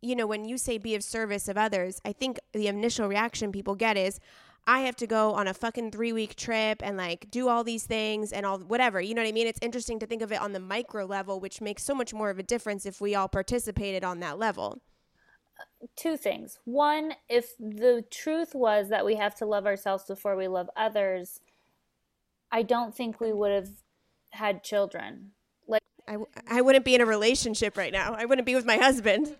you 0.00 0.16
know 0.16 0.26
when 0.26 0.46
you 0.46 0.56
say 0.56 0.78
be 0.78 0.94
of 0.94 1.02
service 1.02 1.48
of 1.48 1.56
others 1.56 2.00
I 2.04 2.12
think 2.12 2.38
the 2.52 2.68
initial 2.68 3.08
reaction 3.08 3.52
people 3.52 3.74
get 3.74 3.96
is 3.96 4.20
I 4.66 4.80
have 4.80 4.96
to 4.96 5.06
go 5.06 5.32
on 5.32 5.46
a 5.46 5.54
fucking 5.54 5.90
three 5.90 6.12
week 6.12 6.36
trip 6.36 6.82
and 6.82 6.96
like 6.96 7.30
do 7.30 7.48
all 7.48 7.64
these 7.64 7.84
things 7.84 8.32
and 8.32 8.46
all 8.46 8.58
whatever. 8.58 9.00
You 9.00 9.14
know 9.14 9.22
what 9.22 9.28
I 9.28 9.32
mean? 9.32 9.46
It's 9.46 9.58
interesting 9.62 9.98
to 10.00 10.06
think 10.06 10.22
of 10.22 10.32
it 10.32 10.40
on 10.40 10.52
the 10.52 10.60
micro 10.60 11.04
level, 11.04 11.38
which 11.40 11.60
makes 11.60 11.82
so 11.84 11.94
much 11.94 12.14
more 12.14 12.30
of 12.30 12.38
a 12.38 12.42
difference 12.42 12.86
if 12.86 13.00
we 13.00 13.14
all 13.14 13.28
participated 13.28 14.04
on 14.04 14.20
that 14.20 14.38
level. 14.38 14.80
two 15.96 16.16
things. 16.16 16.58
One, 16.64 17.12
if 17.28 17.56
the 17.58 18.04
truth 18.10 18.54
was 18.54 18.88
that 18.88 19.04
we 19.04 19.16
have 19.16 19.34
to 19.36 19.46
love 19.46 19.66
ourselves 19.66 20.04
before 20.04 20.36
we 20.36 20.48
love 20.48 20.70
others, 20.76 21.40
I 22.50 22.62
don't 22.62 22.94
think 22.94 23.20
we 23.20 23.32
would 23.32 23.52
have 23.52 23.68
had 24.30 24.62
children. 24.64 25.32
Like, 25.68 25.82
I, 26.08 26.12
w- 26.12 26.30
I 26.48 26.60
wouldn't 26.62 26.84
be 26.84 26.94
in 26.94 27.00
a 27.00 27.06
relationship 27.06 27.76
right 27.76 27.92
now. 27.92 28.14
I 28.14 28.24
wouldn't 28.24 28.46
be 28.46 28.54
with 28.54 28.64
my 28.64 28.76
husband. 28.78 29.36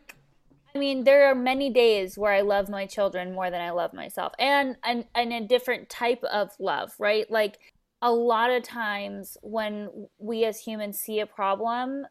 I 0.75 0.81
mean, 0.81 1.05
there 1.05 1.31
are 1.31 1.35
many 1.37 1.70
days 1.70 2.18
where 2.18 2.33
I 2.33 2.41
love 2.41 2.68
my 2.68 2.85
children 2.87 3.33
more 3.33 3.49
than 3.51 3.61
I 3.61 3.70
love 3.70 3.93
myself, 3.93 4.33
and 4.39 4.77
and, 4.85 5.05
and 5.14 5.33
a 5.33 5.47
different 5.47 5.89
type 5.89 6.22
of 6.25 6.51
love, 6.59 6.93
right? 6.99 7.31
Like 7.31 7.59
a 8.03 8.12
lot 8.12 8.51
of 8.51 8.64
times 8.64 9.37
when 9.43 10.09
we 10.18 10.45
as 10.45 10.61
humans 10.61 10.99
see 10.99 11.20
a 11.20 11.27
problem, 11.27 12.07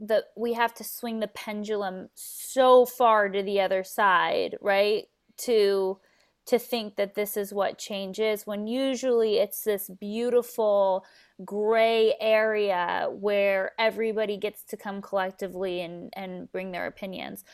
that 0.00 0.24
we 0.36 0.52
have 0.52 0.74
to 0.74 0.84
swing 0.84 1.20
the 1.20 1.28
pendulum 1.28 2.08
so 2.14 2.86
far 2.86 3.28
to 3.28 3.42
the 3.42 3.60
other 3.60 3.82
side, 3.82 4.56
right? 4.60 5.04
To 5.38 5.98
to 6.46 6.58
think 6.58 6.96
that 6.96 7.14
this 7.14 7.36
is 7.38 7.54
what 7.54 7.78
change 7.78 8.20
is 8.20 8.46
when 8.46 8.66
usually 8.66 9.38
it's 9.38 9.64
this 9.64 9.88
beautiful 9.98 11.04
gray 11.44 12.14
area 12.20 13.08
where 13.10 13.72
everybody 13.78 14.36
gets 14.36 14.62
to 14.64 14.76
come 14.76 15.00
collectively 15.00 15.80
and, 15.80 16.12
and 16.14 16.52
bring 16.52 16.70
their 16.70 16.86
opinions. 16.86 17.44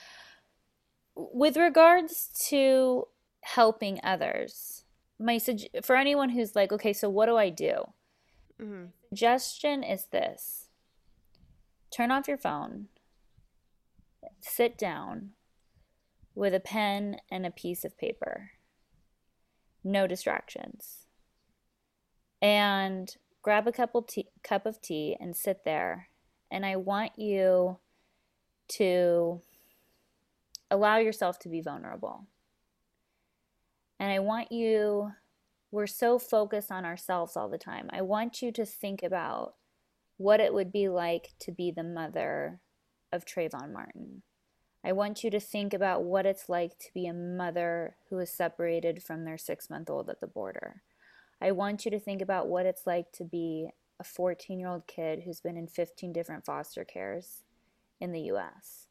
With 1.32 1.56
regards 1.56 2.30
to 2.48 3.08
helping 3.42 4.00
others, 4.02 4.84
my 5.18 5.38
sug- 5.38 5.82
for 5.82 5.96
anyone 5.96 6.30
who's 6.30 6.56
like, 6.56 6.72
okay, 6.72 6.92
so 6.92 7.08
what 7.08 7.26
do 7.26 7.36
I 7.36 7.50
do? 7.50 7.92
Mm-hmm. 8.60 8.86
Suggestion 9.08 9.82
is 9.82 10.06
this 10.06 10.68
turn 11.90 12.10
off 12.10 12.28
your 12.28 12.38
phone, 12.38 12.86
sit 14.40 14.78
down 14.78 15.30
with 16.34 16.54
a 16.54 16.60
pen 16.60 17.16
and 17.30 17.44
a 17.44 17.50
piece 17.50 17.84
of 17.84 17.98
paper, 17.98 18.52
no 19.82 20.06
distractions, 20.06 21.06
and 22.40 23.16
grab 23.42 23.66
a 23.66 23.72
cup 23.72 23.94
of 23.94 24.06
tea, 24.06 24.28
cup 24.42 24.66
of 24.66 24.80
tea 24.80 25.16
and 25.18 25.36
sit 25.36 25.64
there. 25.64 26.08
And 26.50 26.64
I 26.66 26.76
want 26.76 27.18
you 27.18 27.78
to 28.68 29.40
allow 30.70 30.98
yourself 30.98 31.38
to 31.40 31.48
be 31.48 31.60
vulnerable. 31.60 32.26
And 33.98 34.10
I 34.10 34.18
want 34.20 34.50
you, 34.52 35.12
we're 35.70 35.86
so 35.86 36.18
focused 36.18 36.70
on 36.70 36.84
ourselves 36.84 37.36
all 37.36 37.48
the 37.48 37.58
time. 37.58 37.90
I 37.92 38.02
want 38.02 38.40
you 38.40 38.50
to 38.52 38.64
think 38.64 39.02
about 39.02 39.54
what 40.16 40.40
it 40.40 40.54
would 40.54 40.72
be 40.72 40.88
like 40.88 41.32
to 41.40 41.52
be 41.52 41.70
the 41.70 41.82
mother 41.82 42.60
of 43.12 43.24
Trayvon 43.24 43.72
Martin. 43.72 44.22
I 44.84 44.92
want 44.92 45.22
you 45.22 45.30
to 45.30 45.40
think 45.40 45.74
about 45.74 46.04
what 46.04 46.24
it's 46.24 46.48
like 46.48 46.78
to 46.78 46.88
be 46.94 47.06
a 47.06 47.12
mother 47.12 47.96
who 48.08 48.18
is 48.18 48.32
separated 48.32 49.02
from 49.02 49.24
their 49.24 49.36
six 49.36 49.68
month 49.68 49.90
old 49.90 50.08
at 50.08 50.20
the 50.20 50.26
border. 50.26 50.82
I 51.40 51.52
want 51.52 51.84
you 51.84 51.90
to 51.90 52.00
think 52.00 52.22
about 52.22 52.48
what 52.48 52.66
it's 52.66 52.86
like 52.86 53.12
to 53.12 53.24
be 53.24 53.68
a 53.98 54.04
14 54.04 54.58
year 54.58 54.68
old 54.68 54.86
kid 54.86 55.22
who's 55.24 55.40
been 55.40 55.56
in 55.56 55.66
15 55.66 56.12
different 56.12 56.46
foster 56.46 56.84
cares 56.84 57.42
in 58.00 58.12
the 58.12 58.22
US. 58.32 58.86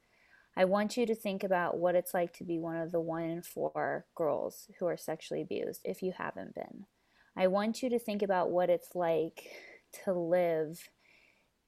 I 0.60 0.66
want 0.66 0.98
you 0.98 1.06
to 1.06 1.16
think 1.16 1.46
about 1.46 1.78
what 1.78 1.96
it's 1.96 2.14
like 2.14 2.34
to 2.34 2.44
be 2.44 2.60
one 2.60 2.76
of 2.76 2.92
the 2.92 3.00
one 3.00 3.24
in 3.24 3.42
four 3.42 4.06
girls 4.14 4.68
who 4.78 4.88
are 4.88 4.98
sexually 4.98 5.42
abused 5.42 5.80
if 5.86 6.04
you 6.04 6.12
haven't 6.18 6.54
been. 6.54 6.86
I 7.38 7.48
want 7.48 7.82
you 7.82 7.90
to 7.92 7.98
think 7.98 8.22
about 8.22 8.52
what 8.52 8.70
it's 8.70 8.94
like 8.94 9.52
to 10.04 10.12
live 10.12 10.90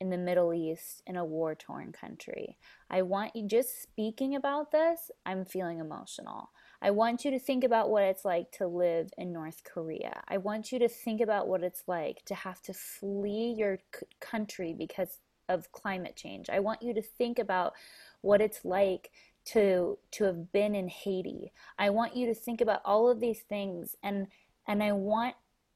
in 0.02 0.10
the 0.10 0.18
Middle 0.18 0.54
East 0.54 1.04
in 1.08 1.16
a 1.16 1.24
war 1.24 1.56
torn 1.56 1.94
country. 1.94 2.58
I 2.90 3.04
want 3.04 3.34
you 3.34 3.48
just 3.48 3.82
speaking 3.82 4.36
about 4.36 4.74
this, 4.74 5.10
I'm 5.26 5.46
feeling 5.46 5.80
emotional. 5.80 6.50
I 6.82 6.92
want 6.92 7.24
you 7.24 7.32
to 7.32 7.40
think 7.40 7.64
about 7.64 7.90
what 7.90 8.04
it's 8.04 8.26
like 8.26 8.52
to 8.58 8.68
live 8.68 9.10
in 9.18 9.32
North 9.32 9.64
Korea. 9.64 10.22
I 10.28 10.38
want 10.38 10.74
you 10.74 10.80
to 10.80 10.90
think 10.90 11.22
about 11.22 11.48
what 11.48 11.64
it's 11.64 11.84
like 11.88 12.26
to 12.26 12.36
have 12.36 12.62
to 12.64 12.74
flee 12.74 13.56
your 13.58 13.78
c- 13.96 14.06
country 14.20 14.76
because 14.78 15.20
of 15.52 15.72
climate 15.72 16.16
change. 16.16 16.50
I 16.50 16.60
want 16.60 16.82
you 16.82 16.94
to 16.94 17.02
think 17.02 17.38
about 17.40 17.74
what 18.22 18.42
it's 18.42 18.64
like 18.64 19.12
to 19.44 19.98
to 20.12 20.24
have 20.26 20.52
been 20.52 20.76
in 20.76 20.88
Haiti. 20.88 21.52
I 21.78 21.90
want 21.90 22.16
you 22.16 22.28
to 22.28 22.36
think 22.36 22.62
about 22.62 22.82
all 22.86 23.10
of 23.10 23.20
these 23.20 23.42
things 23.42 23.96
and 24.04 24.28
and 24.68 24.84
I 24.84 24.92
want 24.92 25.36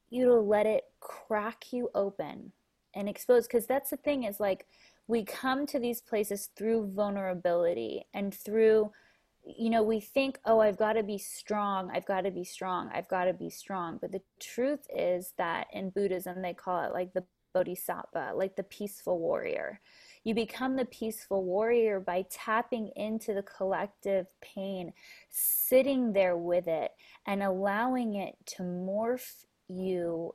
you 0.10 0.26
to 0.28 0.40
let 0.40 0.66
it 0.66 0.84
crack 1.00 1.74
you 1.74 1.90
open 1.96 2.52
and 2.94 3.10
expose 3.10 3.48
because 3.48 3.66
that's 3.66 3.90
the 3.90 3.98
thing 3.98 4.24
is 4.24 4.40
like 4.40 4.68
we 5.08 5.24
come 5.24 5.66
to 5.68 5.80
these 5.80 6.02
places 6.02 6.50
through 6.56 6.92
vulnerability 6.96 8.06
and 8.14 8.34
through 8.34 8.92
you 9.46 9.70
know 9.70 9.84
we 9.84 10.00
think 10.00 10.40
oh 10.46 10.60
i've 10.60 10.78
got 10.78 10.94
to 10.94 11.04
be 11.04 11.18
strong 11.18 11.92
i've 11.94 12.06
got 12.06 12.22
to 12.22 12.32
be 12.32 12.44
strong 12.44 12.90
i've 12.94 13.08
got 13.08 13.26
to 13.26 13.34
be 13.34 13.50
strong 13.50 14.00
but 14.02 14.12
the 14.12 14.22
truth 14.40 14.88
is 14.96 15.34
that 15.38 15.68
in 15.72 15.90
buddhism 15.92 16.42
they 16.42 16.54
call 16.54 16.84
it 16.84 16.94
like 16.94 17.14
the 17.14 17.24
bodhisattva 17.54 18.32
like 18.36 18.56
the 18.56 18.64
peaceful 18.64 19.20
warrior 19.20 19.80
you 20.26 20.34
become 20.34 20.76
the 20.76 20.86
peaceful 20.86 21.44
warrior 21.44 22.00
by 22.00 22.26
tapping 22.30 22.90
into 22.96 23.34
the 23.34 23.44
collective 23.44 24.26
pain 24.42 24.92
sitting 25.30 26.12
there 26.12 26.36
with 26.36 26.68
it 26.68 26.92
and 27.28 27.42
allowing 27.42 28.16
it 28.16 28.36
to 28.46 28.64
morph 28.64 29.46
you 29.70 30.34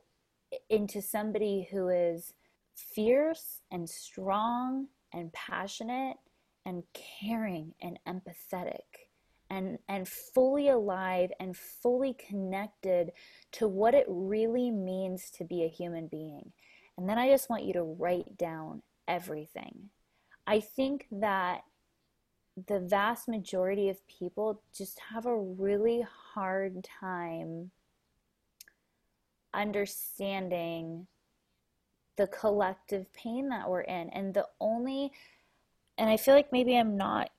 into 0.70 1.03
somebody 1.03 1.68
who 1.70 1.88
is 1.88 2.32
fierce 2.74 3.61
and 3.70 3.91
strong 3.91 4.86
and 5.12 5.32
passionate 5.32 6.16
and 6.64 6.84
caring 6.95 7.74
and 7.82 7.99
empathetic 8.07 9.09
and 9.51 9.78
and 9.88 10.07
fully 10.07 10.68
alive 10.68 11.30
and 11.41 11.57
fully 11.57 12.14
connected 12.14 13.11
to 13.51 13.66
what 13.66 13.95
it 13.95 14.07
really 14.09 14.70
means 14.70 15.30
to 15.30 15.45
be 15.45 15.64
a 15.64 15.68
human 15.68 16.07
being. 16.07 16.53
And 16.97 17.09
then 17.09 17.18
I 17.18 17.28
just 17.28 17.51
want 17.51 17.64
you 17.64 17.72
to 17.72 17.82
write 17.82 18.36
down 18.38 18.82
everything. 19.11 19.90
I 20.46 20.61
think 20.61 21.06
that 21.11 21.62
the 22.68 22.78
vast 22.80 23.28
majority 23.28 23.88
of 23.88 24.06
people 24.06 24.62
just 24.72 25.00
have 25.12 25.26
a 25.26 25.36
really 25.36 26.06
hard 26.34 26.86
time 27.00 27.70
understanding 29.52 31.06
the 32.16 32.28
collective 32.28 33.12
pain 33.12 33.48
that 33.48 33.68
we're 33.68 33.80
in. 33.80 34.11
And 34.11 34.32
the 34.32 34.46
only, 34.61 35.11
and 35.98 36.08
I 36.08 36.16
feel 36.16 36.34
like 36.34 36.52
maybe 36.52 36.76
I'm 36.76 36.96
not 36.96 37.30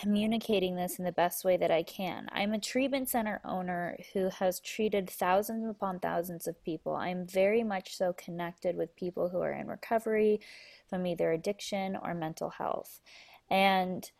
communicating 0.00 0.76
this 0.76 0.98
in 0.98 1.04
the 1.04 1.12
best 1.12 1.44
way 1.44 1.56
that 1.56 1.70
I 1.70 1.82
can. 1.82 2.28
I'm 2.32 2.52
a 2.52 2.58
treatment 2.58 3.08
center 3.08 3.40
owner 3.44 3.96
who 4.12 4.28
has 4.28 4.60
treated 4.60 5.08
thousands 5.08 5.68
upon 5.68 6.00
thousands 6.00 6.46
of 6.46 6.62
people. 6.62 6.94
I'm 6.94 7.26
very 7.26 7.62
much 7.62 7.96
so 7.96 8.12
connected 8.12 8.76
with 8.76 8.96
people 8.96 9.30
who 9.30 9.40
are 9.40 9.52
in 9.52 9.68
recovery 9.68 10.40
from 10.88 11.06
either 11.06 11.32
addiction 11.32 11.96
or 11.96 12.14
mental 12.14 12.50
health. 12.50 13.00
And 13.48 14.10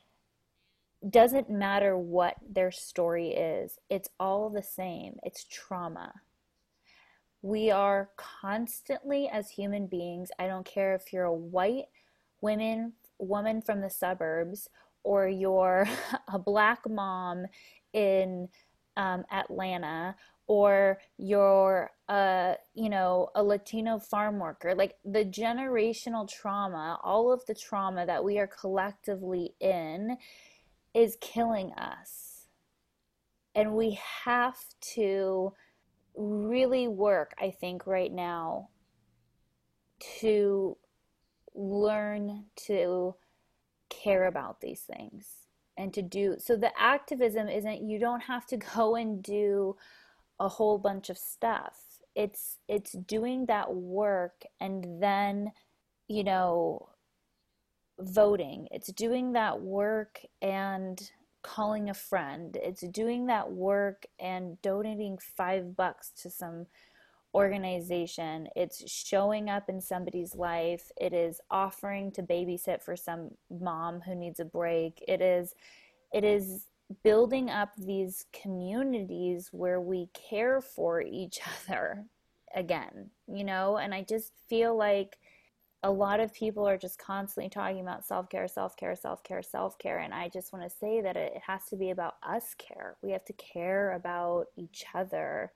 doesn't 1.09 1.51
matter 1.51 1.97
what 1.97 2.37
their 2.49 2.71
story 2.71 3.29
is, 3.31 3.79
it's 3.91 4.09
all 4.19 4.49
the 4.49 4.63
same. 4.63 5.19
It's 5.23 5.45
trauma. 5.45 6.15
We 7.43 7.71
are 7.71 8.09
constantly 8.17 9.29
as 9.29 9.51
human 9.51 9.89
beings, 9.89 10.31
I 10.39 10.47
don't 10.47 10.65
care 10.65 10.95
if 10.95 11.13
you're 11.13 11.25
a 11.25 11.35
white 11.35 11.87
woman 12.41 12.93
woman 13.19 13.63
from 13.63 13.81
the 13.81 13.89
suburbs 13.89 14.69
or 15.07 15.29
you're 15.29 15.89
a 16.33 16.39
black 16.39 16.81
mom 16.91 17.47
in 17.93 18.49
um, 18.97 19.25
Atlanta 19.31 20.17
or 20.49 20.99
you're 21.17 21.91
a 22.09 22.55
you 22.75 22.89
know 22.89 23.29
a 23.35 23.43
latino 23.43 23.99
farm 23.99 24.39
worker 24.39 24.75
like 24.77 24.95
the 25.05 25.25
generational 25.25 26.29
trauma 26.29 26.99
all 27.03 27.33
of 27.33 27.45
the 27.47 27.55
trauma 27.55 28.07
that 28.07 28.23
we 28.23 28.39
are 28.39 28.47
collectively 28.47 29.55
in 29.61 30.17
is 30.95 31.17
killing 31.21 31.73
us. 31.73 32.47
And 33.55 33.75
we 33.75 33.99
have 34.25 34.59
to 34.95 35.53
really 36.15 36.89
work 36.89 37.35
i 37.39 37.51
think 37.51 37.87
right 37.87 38.11
now 38.13 38.69
to 40.21 40.77
learn 41.55 42.45
to 42.57 43.15
care 44.03 44.27
about 44.27 44.61
these 44.61 44.81
things 44.81 45.27
and 45.77 45.93
to 45.95 46.03
do 46.03 46.37
so 46.39 46.57
the 46.57 46.73
activism 46.79 47.49
isn't 47.49 47.89
you 47.89 47.99
don't 47.99 48.23
have 48.23 48.47
to 48.47 48.57
go 48.77 48.97
and 48.97 49.23
do 49.23 49.77
a 50.39 50.49
whole 50.49 50.79
bunch 50.79 51.11
of 51.11 51.19
stuff. 51.19 51.77
It's 52.15 52.59
it's 52.69 52.93
doing 52.93 53.47
that 53.47 53.75
work 53.75 54.43
and 54.61 55.03
then 55.03 55.53
you 56.09 56.25
know 56.25 56.89
voting. 57.99 58.69
It's 58.71 58.93
doing 58.93 59.33
that 59.33 59.61
work 59.61 60.21
and 60.43 61.01
calling 61.43 61.89
a 61.89 61.95
friend. 61.95 62.57
It's 62.61 62.83
doing 62.89 63.27
that 63.27 63.53
work 63.53 64.05
and 64.19 64.61
donating 64.63 65.19
5 65.19 65.77
bucks 65.77 66.11
to 66.23 66.31
some 66.31 66.67
organization. 67.37 68.49
It's 68.57 68.91
showing 68.91 69.51
up 69.51 69.69
in 69.69 69.79
somebody's 69.81 70.35
life. 70.35 70.91
It 70.99 71.13
is 71.13 71.39
offering 71.51 72.11
to 72.13 72.23
babysit 72.23 72.83
for 72.83 72.97
some 72.97 73.33
mom 73.51 74.01
who 74.01 74.15
needs 74.15 74.41
a 74.41 74.45
break. 74.47 75.05
It 75.07 75.21
is 75.21 75.55
it 76.15 76.25
is 76.25 76.65
building 77.05 77.51
up 77.51 77.71
these 77.77 78.25
communities 78.33 79.51
where 79.53 79.81
we 79.81 80.09
care 80.15 80.63
for 80.63 81.03
each 81.03 81.41
other 81.69 82.07
again, 82.55 83.11
you 83.29 83.45
know? 83.45 83.77
And 83.77 83.93
I 83.93 84.03
just 84.03 84.33
feel 84.49 84.75
like 84.75 85.19
a 85.83 85.91
lot 85.91 86.21
of 86.21 86.33
people 86.33 86.67
are 86.67 86.79
just 86.79 86.99
constantly 86.99 87.51
talking 87.51 87.81
about 87.81 88.07
self 88.07 88.31
care, 88.31 88.49
self 88.49 88.79
care, 88.79 88.97
self 88.97 89.23
care, 89.23 89.43
self 89.43 89.79
care. 89.79 89.99
And 89.99 90.15
I 90.15 90.31
just 90.31 90.55
want 90.55 90.65
to 90.65 90.75
say 90.75 91.03
that 91.03 91.19
it 91.19 91.35
has 91.47 91.67
to 91.67 91.77
be 91.77 91.91
about 91.91 92.15
us 92.27 92.55
care. 92.57 92.97
We 93.03 93.13
have 93.13 93.27
to 93.27 93.35
care 93.35 93.93
about 93.93 94.47
each 94.57 94.87
other 94.95 95.53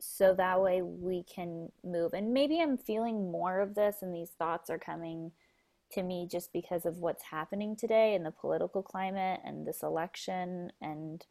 so 0.00 0.34
that 0.34 0.60
way 0.60 0.82
we 0.82 1.24
can 1.24 1.70
move. 1.84 2.12
And 2.14 2.32
maybe 2.32 2.60
I'm 2.60 2.76
feeling 2.78 3.30
more 3.30 3.60
of 3.60 3.74
this, 3.74 3.96
and 4.02 4.14
these 4.14 4.30
thoughts 4.30 4.70
are 4.70 4.78
coming 4.78 5.32
to 5.92 6.02
me 6.02 6.28
just 6.30 6.52
because 6.52 6.84
of 6.84 6.98
what's 6.98 7.24
happening 7.24 7.74
today 7.74 8.14
in 8.14 8.22
the 8.22 8.30
political 8.30 8.82
climate 8.82 9.40
and 9.44 9.66
this 9.66 9.82
election 9.82 10.70
and 10.80 11.24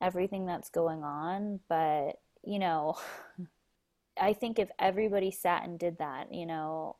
everything 0.00 0.46
that's 0.46 0.70
going 0.70 1.02
on. 1.04 1.60
But, 1.68 2.20
you 2.42 2.58
know, 2.58 2.96
I 4.20 4.32
think 4.32 4.58
if 4.58 4.70
everybody 4.78 5.30
sat 5.30 5.64
and 5.64 5.78
did 5.78 5.98
that, 5.98 6.32
you 6.32 6.46
know, 6.46 6.96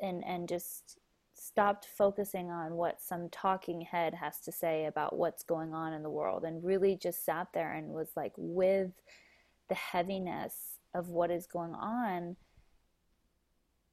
and, 0.00 0.24
and 0.24 0.48
just 0.48 0.98
stopped 1.34 1.86
focusing 1.86 2.50
on 2.50 2.74
what 2.74 3.00
some 3.00 3.28
talking 3.28 3.80
head 3.80 4.14
has 4.14 4.38
to 4.40 4.52
say 4.52 4.86
about 4.86 5.16
what's 5.16 5.42
going 5.42 5.74
on 5.74 5.92
in 5.92 6.02
the 6.02 6.10
world 6.10 6.44
and 6.44 6.64
really 6.64 6.96
just 6.96 7.24
sat 7.24 7.48
there 7.52 7.72
and 7.72 7.88
was 7.88 8.10
like 8.16 8.32
with 8.36 8.90
the 9.72 9.76
heaviness 9.76 10.76
of 10.94 11.08
what 11.08 11.30
is 11.30 11.46
going 11.46 11.72
on, 11.72 12.36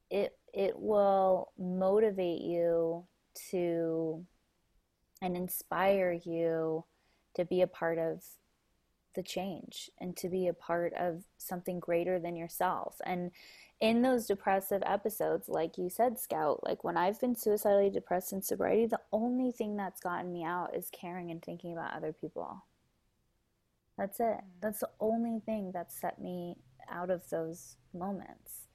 it 0.09 0.37
it 0.53 0.77
will 0.77 1.53
motivate 1.57 2.41
you 2.41 3.05
to 3.51 4.25
and 5.21 5.37
inspire 5.37 6.19
you 6.25 6.83
to 7.33 7.45
be 7.45 7.61
a 7.61 7.67
part 7.67 7.97
of 7.97 8.21
the 9.15 9.23
change 9.23 9.89
and 10.01 10.17
to 10.17 10.27
be 10.27 10.47
a 10.47 10.53
part 10.53 10.91
of 10.99 11.23
something 11.37 11.79
greater 11.79 12.19
than 12.19 12.35
yourself. 12.35 12.99
And 13.05 13.31
in 13.79 14.01
those 14.01 14.25
depressive 14.25 14.83
episodes, 14.85 15.47
like 15.47 15.77
you 15.77 15.89
said, 15.89 16.19
Scout, 16.19 16.59
like 16.65 16.83
when 16.83 16.97
I've 16.97 17.21
been 17.21 17.37
suicidally 17.37 17.89
depressed 17.89 18.33
in 18.33 18.41
sobriety, 18.41 18.85
the 18.85 18.99
only 19.13 19.53
thing 19.53 19.77
that's 19.77 20.01
gotten 20.01 20.33
me 20.33 20.43
out 20.43 20.75
is 20.75 20.89
caring 20.91 21.31
and 21.31 21.41
thinking 21.41 21.71
about 21.71 21.93
other 21.93 22.11
people. 22.11 22.65
That's 23.99 24.21
it. 24.21 24.37
That's 24.61 24.79
the 24.79 24.89
only 25.01 25.41
thing 25.45 25.73
that 25.73 25.91
set 25.91 26.21
me 26.21 26.55
out 26.89 27.09
of 27.09 27.29
those 27.29 27.75
moments. 27.93 28.67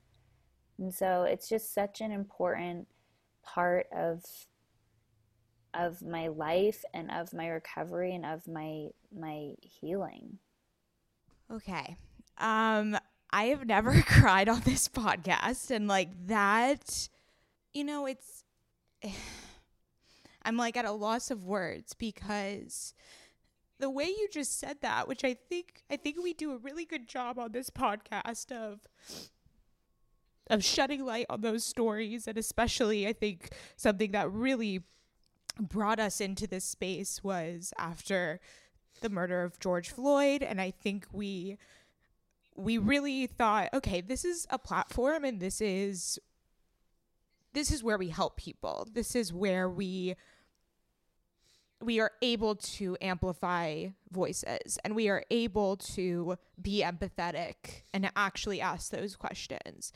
And 0.78 0.94
so 0.94 1.22
it's 1.22 1.48
just 1.48 1.72
such 1.72 2.02
an 2.02 2.12
important 2.12 2.88
part 3.42 3.86
of 3.96 4.22
of 5.72 6.02
my 6.02 6.28
life 6.28 6.84
and 6.92 7.10
of 7.10 7.32
my 7.32 7.48
recovery 7.48 8.14
and 8.14 8.26
of 8.26 8.46
my 8.46 8.88
my 9.18 9.52
healing. 9.62 10.38
Okay. 11.50 11.96
Um 12.36 12.98
I 13.30 13.44
have 13.44 13.64
never 13.64 14.02
cried 14.06 14.50
on 14.50 14.60
this 14.60 14.88
podcast 14.88 15.70
and 15.70 15.88
like 15.88 16.10
that 16.26 17.08
you 17.72 17.82
know 17.82 18.04
it's 18.04 18.44
I'm 20.42 20.58
like 20.58 20.76
at 20.76 20.84
a 20.84 20.92
loss 20.92 21.30
of 21.30 21.44
words 21.46 21.94
because 21.94 22.92
the 23.78 23.90
way 23.90 24.04
you 24.04 24.28
just 24.30 24.58
said 24.58 24.78
that, 24.82 25.08
which 25.08 25.24
I 25.24 25.34
think 25.34 25.82
I 25.90 25.96
think 25.96 26.22
we 26.22 26.32
do 26.32 26.52
a 26.52 26.58
really 26.58 26.84
good 26.84 27.08
job 27.08 27.38
on 27.38 27.52
this 27.52 27.70
podcast 27.70 28.52
of 28.52 28.80
of 30.50 30.62
shedding 30.62 31.04
light 31.04 31.26
on 31.30 31.40
those 31.40 31.64
stories 31.64 32.28
and 32.28 32.36
especially 32.36 33.08
I 33.08 33.14
think 33.14 33.50
something 33.76 34.12
that 34.12 34.30
really 34.30 34.82
brought 35.58 35.98
us 35.98 36.20
into 36.20 36.46
this 36.46 36.64
space 36.66 37.24
was 37.24 37.72
after 37.78 38.40
the 39.00 39.08
murder 39.08 39.42
of 39.42 39.58
George 39.58 39.88
Floyd 39.88 40.42
and 40.42 40.60
I 40.60 40.70
think 40.70 41.06
we 41.12 41.56
we 42.54 42.76
really 42.76 43.26
thought 43.26 43.70
okay 43.72 44.02
this 44.02 44.24
is 44.24 44.46
a 44.50 44.58
platform 44.58 45.24
and 45.24 45.40
this 45.40 45.62
is 45.62 46.18
this 47.54 47.70
is 47.70 47.82
where 47.82 47.96
we 47.96 48.08
help 48.08 48.36
people. 48.36 48.86
This 48.92 49.16
is 49.16 49.32
where 49.32 49.68
we 49.68 50.16
we 51.84 52.00
are 52.00 52.12
able 52.22 52.54
to 52.56 52.96
amplify 53.00 53.86
voices 54.10 54.78
and 54.84 54.94
we 54.94 55.08
are 55.08 55.24
able 55.30 55.76
to 55.76 56.36
be 56.60 56.82
empathetic 56.82 57.82
and 57.92 58.10
actually 58.16 58.60
ask 58.60 58.90
those 58.90 59.16
questions. 59.16 59.92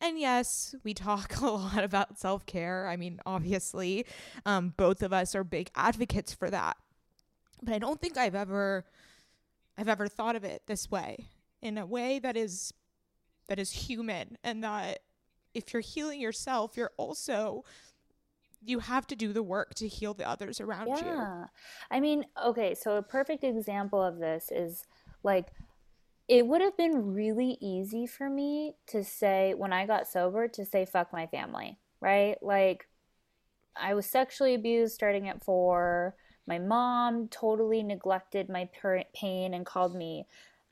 And 0.00 0.18
yes, 0.18 0.74
we 0.82 0.94
talk 0.94 1.36
a 1.40 1.46
lot 1.46 1.84
about 1.84 2.18
self 2.18 2.46
care. 2.46 2.88
I 2.88 2.96
mean, 2.96 3.20
obviously, 3.26 4.06
um, 4.46 4.74
both 4.76 5.02
of 5.02 5.12
us 5.12 5.34
are 5.34 5.44
big 5.44 5.70
advocates 5.74 6.32
for 6.32 6.50
that. 6.50 6.76
But 7.62 7.74
I 7.74 7.78
don't 7.78 8.00
think 8.00 8.16
I've 8.16 8.34
ever, 8.34 8.86
I've 9.76 9.88
ever 9.88 10.08
thought 10.08 10.36
of 10.36 10.44
it 10.44 10.62
this 10.66 10.90
way, 10.90 11.28
in 11.60 11.76
a 11.76 11.84
way 11.84 12.18
that 12.18 12.36
is, 12.36 12.72
that 13.48 13.58
is 13.58 13.70
human, 13.70 14.38
and 14.42 14.64
that 14.64 15.00
if 15.52 15.72
you're 15.72 15.82
healing 15.82 16.20
yourself, 16.20 16.76
you're 16.76 16.92
also 16.96 17.64
you 18.64 18.78
have 18.80 19.06
to 19.08 19.16
do 19.16 19.32
the 19.32 19.42
work 19.42 19.74
to 19.74 19.88
heal 19.88 20.14
the 20.14 20.28
others 20.28 20.60
around 20.60 20.88
yeah. 20.88 20.98
you. 20.98 21.06
Yeah. 21.06 21.44
I 21.90 22.00
mean, 22.00 22.24
okay, 22.44 22.74
so 22.74 22.96
a 22.96 23.02
perfect 23.02 23.44
example 23.44 24.02
of 24.02 24.18
this 24.18 24.50
is 24.50 24.84
like 25.22 25.48
it 26.28 26.46
would 26.46 26.60
have 26.60 26.76
been 26.76 27.12
really 27.12 27.58
easy 27.60 28.06
for 28.06 28.30
me 28.30 28.74
to 28.86 29.02
say 29.02 29.54
when 29.54 29.72
I 29.72 29.86
got 29.86 30.06
sober 30.06 30.46
to 30.48 30.64
say 30.64 30.86
fuck 30.86 31.12
my 31.12 31.26
family, 31.26 31.78
right? 32.00 32.36
Like 32.40 32.86
I 33.76 33.94
was 33.94 34.06
sexually 34.06 34.54
abused 34.54 34.94
starting 34.94 35.28
at 35.28 35.42
4. 35.42 36.14
my 36.46 36.58
mom 36.58 37.28
totally 37.28 37.82
neglected 37.82 38.48
my 38.48 38.68
pain 39.12 39.54
and 39.54 39.66
called 39.66 39.94
me 39.94 40.26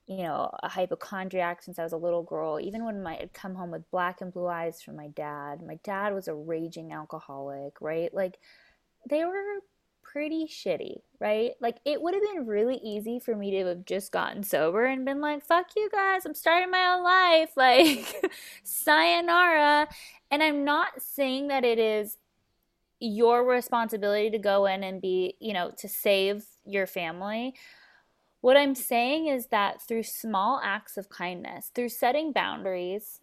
you 0.08 0.22
know, 0.22 0.50
a 0.62 0.68
hypochondriac 0.68 1.62
since 1.62 1.78
I 1.78 1.82
was 1.82 1.92
a 1.92 1.98
little 1.98 2.22
girl. 2.22 2.58
Even 2.58 2.84
when 2.84 3.02
my, 3.02 3.18
I'd 3.18 3.34
come 3.34 3.54
home 3.54 3.70
with 3.70 3.90
black 3.90 4.22
and 4.22 4.32
blue 4.32 4.46
eyes 4.46 4.80
from 4.80 4.96
my 4.96 5.08
dad, 5.08 5.60
my 5.62 5.78
dad 5.84 6.14
was 6.14 6.28
a 6.28 6.34
raging 6.34 6.92
alcoholic, 6.92 7.80
right? 7.82 8.12
Like, 8.12 8.38
they 9.08 9.24
were 9.26 9.60
pretty 10.02 10.46
shitty, 10.46 11.02
right? 11.20 11.52
Like, 11.60 11.76
it 11.84 12.00
would 12.00 12.14
have 12.14 12.22
been 12.22 12.46
really 12.46 12.80
easy 12.82 13.20
for 13.20 13.36
me 13.36 13.50
to 13.50 13.66
have 13.66 13.84
just 13.84 14.10
gotten 14.10 14.42
sober 14.42 14.86
and 14.86 15.04
been 15.04 15.20
like, 15.20 15.44
fuck 15.44 15.66
you 15.76 15.90
guys, 15.92 16.24
I'm 16.24 16.34
starting 16.34 16.70
my 16.70 16.94
own 16.94 17.04
life. 17.04 17.50
Like, 17.58 18.32
sayonara. 18.62 19.88
And 20.30 20.42
I'm 20.42 20.64
not 20.64 21.02
saying 21.02 21.48
that 21.48 21.64
it 21.64 21.78
is 21.78 22.16
your 22.98 23.44
responsibility 23.44 24.30
to 24.30 24.38
go 24.38 24.64
in 24.64 24.82
and 24.82 25.02
be, 25.02 25.36
you 25.38 25.52
know, 25.52 25.70
to 25.78 25.88
save 25.88 26.46
your 26.64 26.86
family. 26.86 27.54
What 28.40 28.56
I'm 28.56 28.74
saying 28.74 29.26
is 29.26 29.46
that 29.48 29.82
through 29.82 30.04
small 30.04 30.60
acts 30.62 30.96
of 30.96 31.08
kindness, 31.08 31.70
through 31.74 31.88
setting 31.88 32.32
boundaries, 32.32 33.20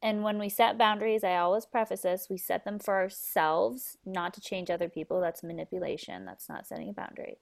and 0.00 0.22
when 0.22 0.38
we 0.38 0.48
set 0.48 0.78
boundaries, 0.78 1.24
I 1.24 1.36
always 1.36 1.66
preface 1.66 2.02
this 2.02 2.28
we 2.30 2.38
set 2.38 2.64
them 2.64 2.78
for 2.78 2.94
ourselves, 2.94 3.96
not 4.06 4.32
to 4.34 4.40
change 4.40 4.70
other 4.70 4.88
people. 4.88 5.20
That's 5.20 5.42
manipulation. 5.42 6.24
That's 6.24 6.48
not 6.48 6.66
setting 6.66 6.88
a 6.88 6.92
boundary. 6.92 7.38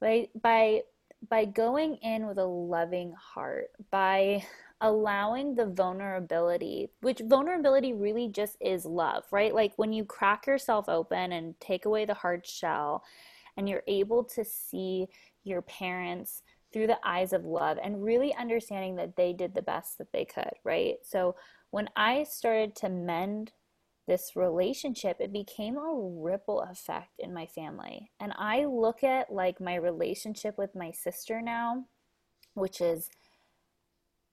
Right? 0.00 0.30
By 0.40 0.82
by 1.28 1.44
going 1.44 1.96
in 1.96 2.26
with 2.26 2.38
a 2.38 2.44
loving 2.44 3.12
heart, 3.12 3.70
by 3.90 4.44
allowing 4.80 5.54
the 5.54 5.66
vulnerability, 5.66 6.90
which 7.00 7.20
vulnerability 7.24 7.92
really 7.92 8.28
just 8.28 8.56
is 8.60 8.84
love, 8.84 9.24
right? 9.30 9.54
Like 9.54 9.72
when 9.76 9.92
you 9.92 10.04
crack 10.04 10.46
yourself 10.46 10.88
open 10.88 11.32
and 11.32 11.58
take 11.60 11.86
away 11.86 12.04
the 12.04 12.14
hard 12.14 12.46
shell 12.46 13.04
and 13.56 13.68
you're 13.68 13.82
able 13.86 14.24
to 14.24 14.44
see 14.44 15.06
your 15.44 15.62
parents 15.62 16.42
through 16.72 16.86
the 16.88 16.98
eyes 17.04 17.32
of 17.32 17.44
love 17.44 17.78
and 17.82 18.02
really 18.02 18.34
understanding 18.34 18.96
that 18.96 19.16
they 19.16 19.32
did 19.32 19.54
the 19.54 19.62
best 19.62 19.98
that 19.98 20.12
they 20.12 20.24
could, 20.24 20.54
right? 20.64 20.96
So 21.04 21.36
when 21.70 21.88
I 21.96 22.24
started 22.24 22.74
to 22.76 22.88
mend 22.88 23.52
this 24.06 24.32
relationship, 24.34 25.16
it 25.20 25.32
became 25.32 25.76
a 25.76 25.94
ripple 25.94 26.60
effect 26.62 27.12
in 27.18 27.32
my 27.32 27.46
family. 27.46 28.10
And 28.20 28.32
I 28.36 28.64
look 28.66 29.04
at 29.04 29.32
like 29.32 29.60
my 29.60 29.76
relationship 29.76 30.58
with 30.58 30.74
my 30.74 30.90
sister 30.90 31.40
now, 31.40 31.84
which 32.54 32.80
is 32.80 33.08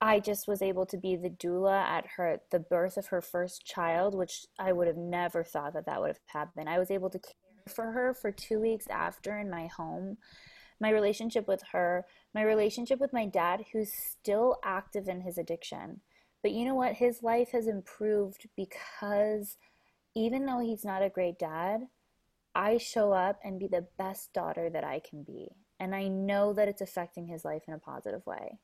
I 0.02 0.20
just 0.20 0.48
was 0.48 0.64
able 0.64 0.88
to 0.88 0.98
be 0.98 1.16
the 1.16 1.30
doula 1.30 1.84
at 1.84 2.08
her 2.18 2.40
the 2.50 2.60
birth 2.60 2.98
of 2.98 3.08
her 3.08 3.22
first 3.22 3.66
child, 3.66 4.16
which 4.16 4.48
I 4.58 4.72
would 4.72 4.88
have 4.88 4.98
never 4.98 5.44
thought 5.44 5.74
that 5.74 5.86
that 5.86 6.02
would 6.02 6.08
have 6.08 6.20
happened. 6.26 6.68
I 6.68 6.80
was 6.80 6.90
able 6.90 7.12
to 7.12 7.20
for 7.68 7.92
her 7.92 8.14
for 8.14 8.32
2 8.32 8.60
weeks 8.60 8.88
after 8.90 9.38
in 9.38 9.50
my 9.50 9.68
home 9.68 10.18
my 10.82 10.90
relationship 10.90 11.48
with 11.48 11.62
her, 11.72 12.06
my 12.34 12.42
relationship 12.42 13.00
with 13.00 13.14
my 13.14 13.28
dad, 13.28 13.64
who's 13.72 13.94
still 13.94 14.58
active 14.66 15.08
in 15.08 15.22
his 15.22 15.38
addiction. 15.38 16.02
But 16.42 16.52
you 16.52 16.66
know 16.66 16.76
what? 16.76 16.94
His 16.94 17.22
life 17.22 17.52
has 17.52 17.68
improved 17.68 18.50
because 18.58 19.58
even 20.16 20.46
though 20.46 20.60
he's 20.60 20.84
not 20.84 21.04
a 21.04 21.10
great 21.10 21.38
dad, 21.38 21.82
I 22.56 22.80
show 22.80 23.14
up 23.14 23.40
and 23.44 23.60
be 23.60 23.68
the 23.68 23.88
best 23.98 24.34
daughter 24.34 24.70
that 24.72 24.84
I 24.84 25.02
can 25.08 25.24
be. 25.24 25.50
And 25.80 25.96
I 25.96 26.08
know 26.08 26.52
that 26.54 26.68
it's 26.68 26.82
affecting 26.82 27.28
his 27.28 27.46
life 27.46 27.64
in 27.68 27.76
a 27.76 27.80
positive 27.80 28.26
way. 28.26 28.58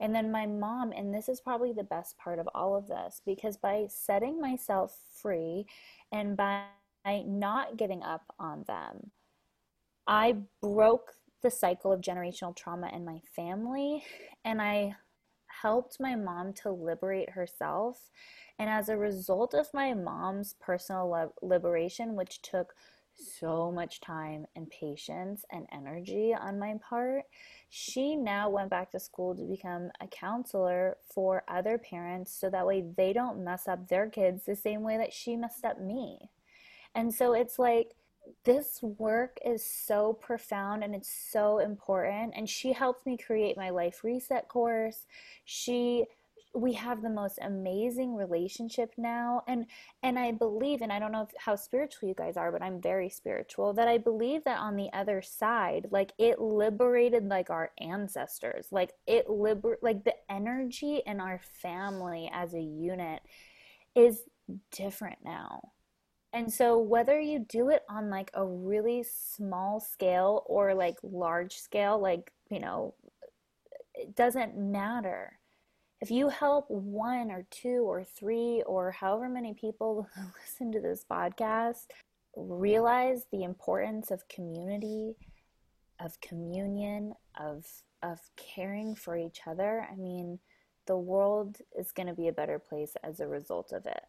And 0.00 0.14
then 0.14 0.32
my 0.32 0.46
mom, 0.46 0.92
and 0.92 1.14
this 1.14 1.28
is 1.28 1.40
probably 1.40 1.72
the 1.72 1.84
best 1.84 2.18
part 2.18 2.38
of 2.38 2.48
all 2.54 2.76
of 2.76 2.88
this, 2.88 3.22
because 3.24 3.56
by 3.56 3.86
setting 3.88 4.40
myself 4.40 4.96
free 5.22 5.66
and 6.10 6.36
by 6.36 6.64
not 7.04 7.76
giving 7.76 8.02
up 8.02 8.22
on 8.38 8.64
them, 8.66 9.10
I 10.06 10.36
broke 10.60 11.12
the 11.42 11.50
cycle 11.50 11.92
of 11.92 12.00
generational 12.00 12.54
trauma 12.54 12.90
in 12.92 13.04
my 13.04 13.20
family 13.34 14.04
and 14.44 14.60
I 14.60 14.96
helped 15.62 15.98
my 16.00 16.14
mom 16.14 16.52
to 16.52 16.70
liberate 16.70 17.30
herself. 17.30 18.10
And 18.58 18.68
as 18.68 18.88
a 18.88 18.96
result 18.96 19.54
of 19.54 19.72
my 19.72 19.94
mom's 19.94 20.54
personal 20.60 21.32
liberation, 21.42 22.14
which 22.14 22.42
took 22.42 22.74
so 23.14 23.70
much 23.70 24.00
time 24.00 24.46
and 24.56 24.70
patience 24.70 25.44
and 25.50 25.66
energy 25.72 26.34
on 26.34 26.58
my 26.58 26.74
part, 26.88 27.24
she 27.68 28.16
now 28.16 28.48
went 28.48 28.70
back 28.70 28.90
to 28.90 29.00
school 29.00 29.34
to 29.34 29.42
become 29.42 29.90
a 30.00 30.06
counselor 30.06 30.96
for 31.12 31.44
other 31.48 31.78
parents 31.78 32.32
so 32.32 32.48
that 32.50 32.66
way 32.66 32.84
they 32.96 33.12
don't 33.12 33.44
mess 33.44 33.68
up 33.68 33.88
their 33.88 34.08
kids 34.08 34.44
the 34.44 34.56
same 34.56 34.82
way 34.82 34.96
that 34.96 35.12
she 35.12 35.36
messed 35.36 35.64
up 35.64 35.80
me. 35.80 36.30
And 36.94 37.12
so 37.12 37.32
it's 37.32 37.58
like 37.58 37.94
this 38.44 38.80
work 38.82 39.38
is 39.44 39.64
so 39.64 40.12
profound 40.12 40.84
and 40.84 40.94
it's 40.94 41.12
so 41.30 41.58
important. 41.58 42.34
And 42.36 42.48
she 42.48 42.72
helped 42.72 43.06
me 43.06 43.16
create 43.16 43.56
my 43.56 43.70
life 43.70 44.04
reset 44.04 44.48
course. 44.48 45.06
She 45.44 46.06
we 46.52 46.72
have 46.72 47.00
the 47.00 47.08
most 47.08 47.38
amazing 47.42 48.16
relationship 48.16 48.92
now. 48.98 49.42
And 49.46 49.66
and 50.02 50.18
i 50.18 50.32
believe 50.32 50.82
and 50.82 50.92
i 50.92 50.98
don't 50.98 51.12
know 51.12 51.22
if, 51.22 51.28
how 51.38 51.54
spiritual 51.54 52.08
you 52.08 52.14
guys 52.14 52.36
are 52.36 52.50
but 52.50 52.62
i'm 52.62 52.80
very 52.80 53.08
spiritual 53.08 53.72
that 53.74 53.86
i 53.86 53.98
believe 53.98 54.42
that 54.44 54.58
on 54.58 54.74
the 54.74 54.88
other 54.92 55.22
side 55.22 55.86
like 55.92 56.12
it 56.18 56.40
liberated 56.40 57.28
like 57.28 57.50
our 57.50 57.70
ancestors. 57.78 58.66
Like 58.72 58.92
it 59.06 59.30
liber 59.30 59.78
like 59.82 60.04
the 60.04 60.14
energy 60.28 61.02
in 61.06 61.20
our 61.20 61.40
family 61.62 62.30
as 62.32 62.54
a 62.54 62.60
unit 62.60 63.22
is 63.94 64.22
different 64.72 65.18
now 65.24 65.70
and 66.32 66.52
so, 66.52 66.78
whether 66.78 67.18
you 67.18 67.40
do 67.48 67.70
it 67.70 67.82
on 67.90 68.08
like 68.08 68.30
a 68.34 68.44
really 68.44 69.02
small 69.02 69.80
scale 69.80 70.44
or 70.46 70.74
like 70.74 70.96
large 71.02 71.56
scale, 71.56 71.98
like, 71.98 72.32
you 72.50 72.60
know, 72.60 72.94
it 73.94 74.14
doesn't 74.14 74.56
matter. 74.56 75.38
If 76.00 76.10
you 76.10 76.28
help 76.28 76.70
one 76.70 77.30
or 77.30 77.46
two 77.50 77.84
or 77.84 78.04
three 78.04 78.62
or 78.64 78.92
however 78.92 79.28
many 79.28 79.54
people 79.54 80.08
listen 80.40 80.70
to 80.72 80.80
this 80.80 81.04
podcast 81.10 81.86
realize 82.36 83.26
the 83.32 83.42
importance 83.42 84.12
of 84.12 84.28
community, 84.28 85.16
of 85.98 86.20
communion, 86.20 87.14
of 87.38 87.66
of 88.02 88.20
caring 88.36 88.94
for 88.94 89.16
each 89.16 89.40
other, 89.46 89.86
I 89.90 89.96
mean, 89.96 90.38
the 90.86 90.96
world 90.96 91.58
is 91.78 91.92
going 91.92 92.06
to 92.06 92.14
be 92.14 92.28
a 92.28 92.32
better 92.32 92.58
place 92.58 92.94
as 93.02 93.20
a 93.20 93.28
result 93.28 93.72
of 93.72 93.84
it. 93.84 94.04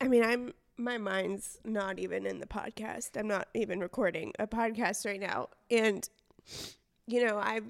I 0.00 0.08
mean, 0.08 0.22
I'm 0.22 0.52
my 0.78 0.98
mind's 0.98 1.58
not 1.64 1.98
even 1.98 2.26
in 2.26 2.40
the 2.40 2.46
podcast. 2.46 3.10
I'm 3.16 3.28
not 3.28 3.48
even 3.54 3.80
recording 3.80 4.32
a 4.38 4.46
podcast 4.46 5.06
right 5.06 5.20
now. 5.20 5.48
And 5.70 6.08
you 7.06 7.24
know, 7.24 7.38
I 7.38 7.60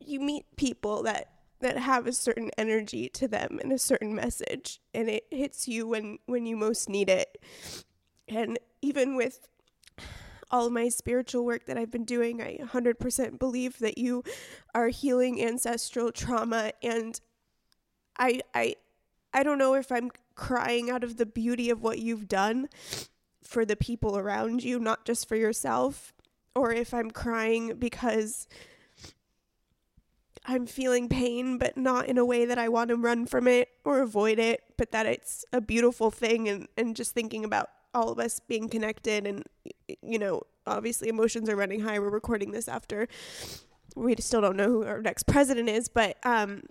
you 0.00 0.20
meet 0.20 0.44
people 0.56 1.02
that 1.04 1.30
that 1.60 1.78
have 1.78 2.06
a 2.06 2.12
certain 2.12 2.50
energy 2.58 3.08
to 3.08 3.26
them 3.26 3.58
and 3.62 3.72
a 3.72 3.78
certain 3.78 4.14
message 4.14 4.80
and 4.92 5.08
it 5.08 5.24
hits 5.30 5.66
you 5.66 5.86
when 5.86 6.18
when 6.26 6.46
you 6.46 6.56
most 6.56 6.88
need 6.88 7.08
it. 7.08 7.38
And 8.28 8.58
even 8.82 9.16
with 9.16 9.48
all 10.50 10.70
my 10.70 10.88
spiritual 10.88 11.44
work 11.44 11.66
that 11.66 11.76
I've 11.76 11.90
been 11.90 12.04
doing, 12.04 12.40
I 12.40 12.58
100% 12.58 13.38
believe 13.38 13.78
that 13.80 13.98
you 13.98 14.22
are 14.74 14.88
healing 14.88 15.42
ancestral 15.42 16.12
trauma 16.12 16.72
and 16.82 17.20
I 18.18 18.40
I 18.54 18.76
I 19.32 19.42
don't 19.42 19.58
know 19.58 19.74
if 19.74 19.90
I'm 19.90 20.10
crying 20.34 20.90
out 20.90 21.04
of 21.04 21.16
the 21.16 21.26
beauty 21.26 21.70
of 21.70 21.82
what 21.82 21.98
you've 21.98 22.28
done 22.28 22.68
for 23.42 23.64
the 23.64 23.76
people 23.76 24.16
around 24.16 24.64
you, 24.64 24.78
not 24.78 25.04
just 25.04 25.28
for 25.28 25.36
yourself, 25.36 26.12
or 26.54 26.72
if 26.72 26.94
I'm 26.94 27.10
crying 27.10 27.76
because 27.78 28.46
I'm 30.46 30.66
feeling 30.66 31.08
pain, 31.08 31.58
but 31.58 31.76
not 31.76 32.06
in 32.06 32.18
a 32.18 32.24
way 32.24 32.44
that 32.44 32.58
I 32.58 32.68
want 32.68 32.88
to 32.88 32.96
run 32.96 33.26
from 33.26 33.48
it 33.48 33.68
or 33.84 34.00
avoid 34.00 34.38
it, 34.38 34.62
but 34.76 34.92
that 34.92 35.06
it's 35.06 35.44
a 35.52 35.60
beautiful 35.60 36.10
thing 36.10 36.48
and, 36.48 36.68
and 36.76 36.94
just 36.94 37.14
thinking 37.14 37.44
about 37.44 37.70
all 37.94 38.10
of 38.10 38.18
us 38.18 38.40
being 38.40 38.68
connected 38.68 39.26
and, 39.26 39.44
you 40.02 40.18
know, 40.18 40.42
obviously 40.66 41.08
emotions 41.08 41.48
are 41.48 41.56
running 41.56 41.80
high. 41.80 41.98
We're 41.98 42.10
recording 42.10 42.50
this 42.50 42.68
after 42.68 43.08
we 43.94 44.14
still 44.18 44.40
don't 44.40 44.56
know 44.56 44.68
who 44.68 44.84
our 44.84 45.00
next 45.00 45.26
president 45.26 45.68
is, 45.68 45.88
but 45.88 46.16
um, 46.24 46.62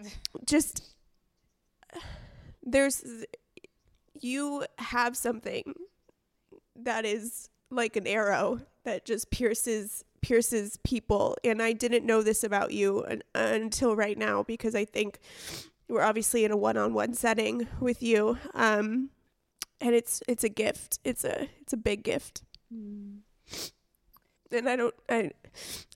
just 0.45 0.95
there's 2.61 3.03
you 4.20 4.66
have 4.78 5.18
something 5.18 5.74
that 6.76 7.05
is 7.05 7.49
like 7.70 7.95
an 7.95 8.07
arrow 8.07 8.59
that 8.84 9.05
just 9.05 9.32
pierces 9.32 10.03
pierces 10.22 10.78
people. 10.84 11.36
And 11.43 11.61
I 11.61 11.74
didn't 11.74 12.05
know 12.05 12.22
this 12.22 12.43
about 12.43 12.72
you 12.72 13.03
un- 13.07 13.24
until 13.36 13.95
right 13.95 14.18
now 14.18 14.43
because 14.43 14.74
I 14.74 14.86
think 14.86 15.20
we're 15.89 16.01
obviously 16.01 16.45
in 16.45 16.51
a 16.51 16.57
one-on-one 16.57 17.14
setting 17.14 17.68
with 17.80 18.01
you. 18.01 18.38
Um 18.53 19.09
and 19.82 19.93
it's 19.93 20.24
it's 20.28 20.43
a 20.43 20.49
gift. 20.49 20.99
It's 21.03 21.24
a 21.24 21.49
it's 21.61 21.74
a 21.74 21.78
big 21.78 22.03
gift. 22.03 22.43
Mm. 22.74 23.20
and 24.51 24.70
I 24.70 24.76
don't 24.76 24.95
I 25.09 25.32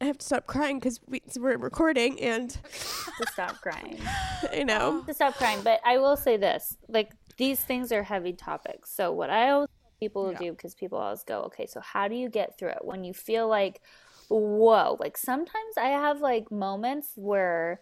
I 0.02 0.06
have 0.06 0.18
to 0.18 0.26
stop 0.26 0.46
crying 0.46 0.80
because 0.80 1.00
we, 1.08 1.22
we're 1.38 1.58
recording 1.58 2.20
and 2.20 2.50
to 2.50 3.26
stop 3.32 3.62
crying. 3.62 4.00
I 4.52 4.64
know. 4.64 5.04
To 5.08 5.14
stop 5.14 5.36
crying, 5.36 5.62
but 5.64 5.80
I 5.86 5.98
will 5.98 6.18
say 6.18 6.38
this: 6.38 6.78
like 6.88 7.12
these 7.38 7.60
things 7.60 7.92
are 7.92 8.04
heavy 8.04 8.34
topics. 8.34 8.92
So 8.94 9.12
what 9.12 9.30
I 9.30 9.50
always 9.50 9.70
tell 9.82 9.92
people 10.00 10.32
to 10.32 10.38
do 10.38 10.52
because 10.52 10.76
people 10.76 10.98
always 10.98 11.24
go, 11.24 11.42
okay, 11.44 11.68
so 11.68 11.80
how 11.80 12.08
do 12.08 12.16
you 12.16 12.30
get 12.30 12.58
through 12.58 12.70
it 12.70 12.84
when 12.84 13.04
you 13.04 13.14
feel 13.14 13.48
like, 13.48 13.82
whoa, 14.30 14.98
like 15.00 15.18
sometimes 15.18 15.78
I 15.78 15.90
have 15.90 16.20
like 16.20 16.52
moments 16.52 17.12
where 17.16 17.82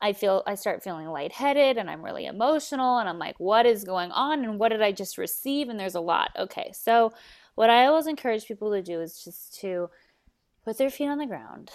I 0.00 0.12
feel 0.12 0.42
I 0.46 0.56
start 0.56 0.82
feeling 0.82 1.06
lightheaded 1.08 1.78
and 1.78 1.88
I'm 1.88 2.04
really 2.04 2.26
emotional 2.26 2.98
and 2.98 3.08
I'm 3.08 3.18
like, 3.18 3.38
what 3.38 3.66
is 3.66 3.84
going 3.84 4.10
on 4.10 4.44
and 4.44 4.58
what 4.58 4.70
did 4.70 4.82
I 4.82 4.92
just 4.92 5.18
receive? 5.18 5.68
And 5.68 5.78
there's 5.78 5.94
a 5.94 6.00
lot. 6.00 6.30
Okay, 6.36 6.72
so 6.72 7.12
what 7.54 7.70
I 7.70 7.86
always 7.86 8.06
encourage 8.06 8.46
people 8.46 8.72
to 8.72 8.82
do 8.82 9.00
is 9.00 9.22
just 9.22 9.60
to 9.60 9.90
put 10.64 10.78
their 10.78 10.90
feet 10.90 11.08
on 11.08 11.18
the 11.18 11.26
ground, 11.26 11.70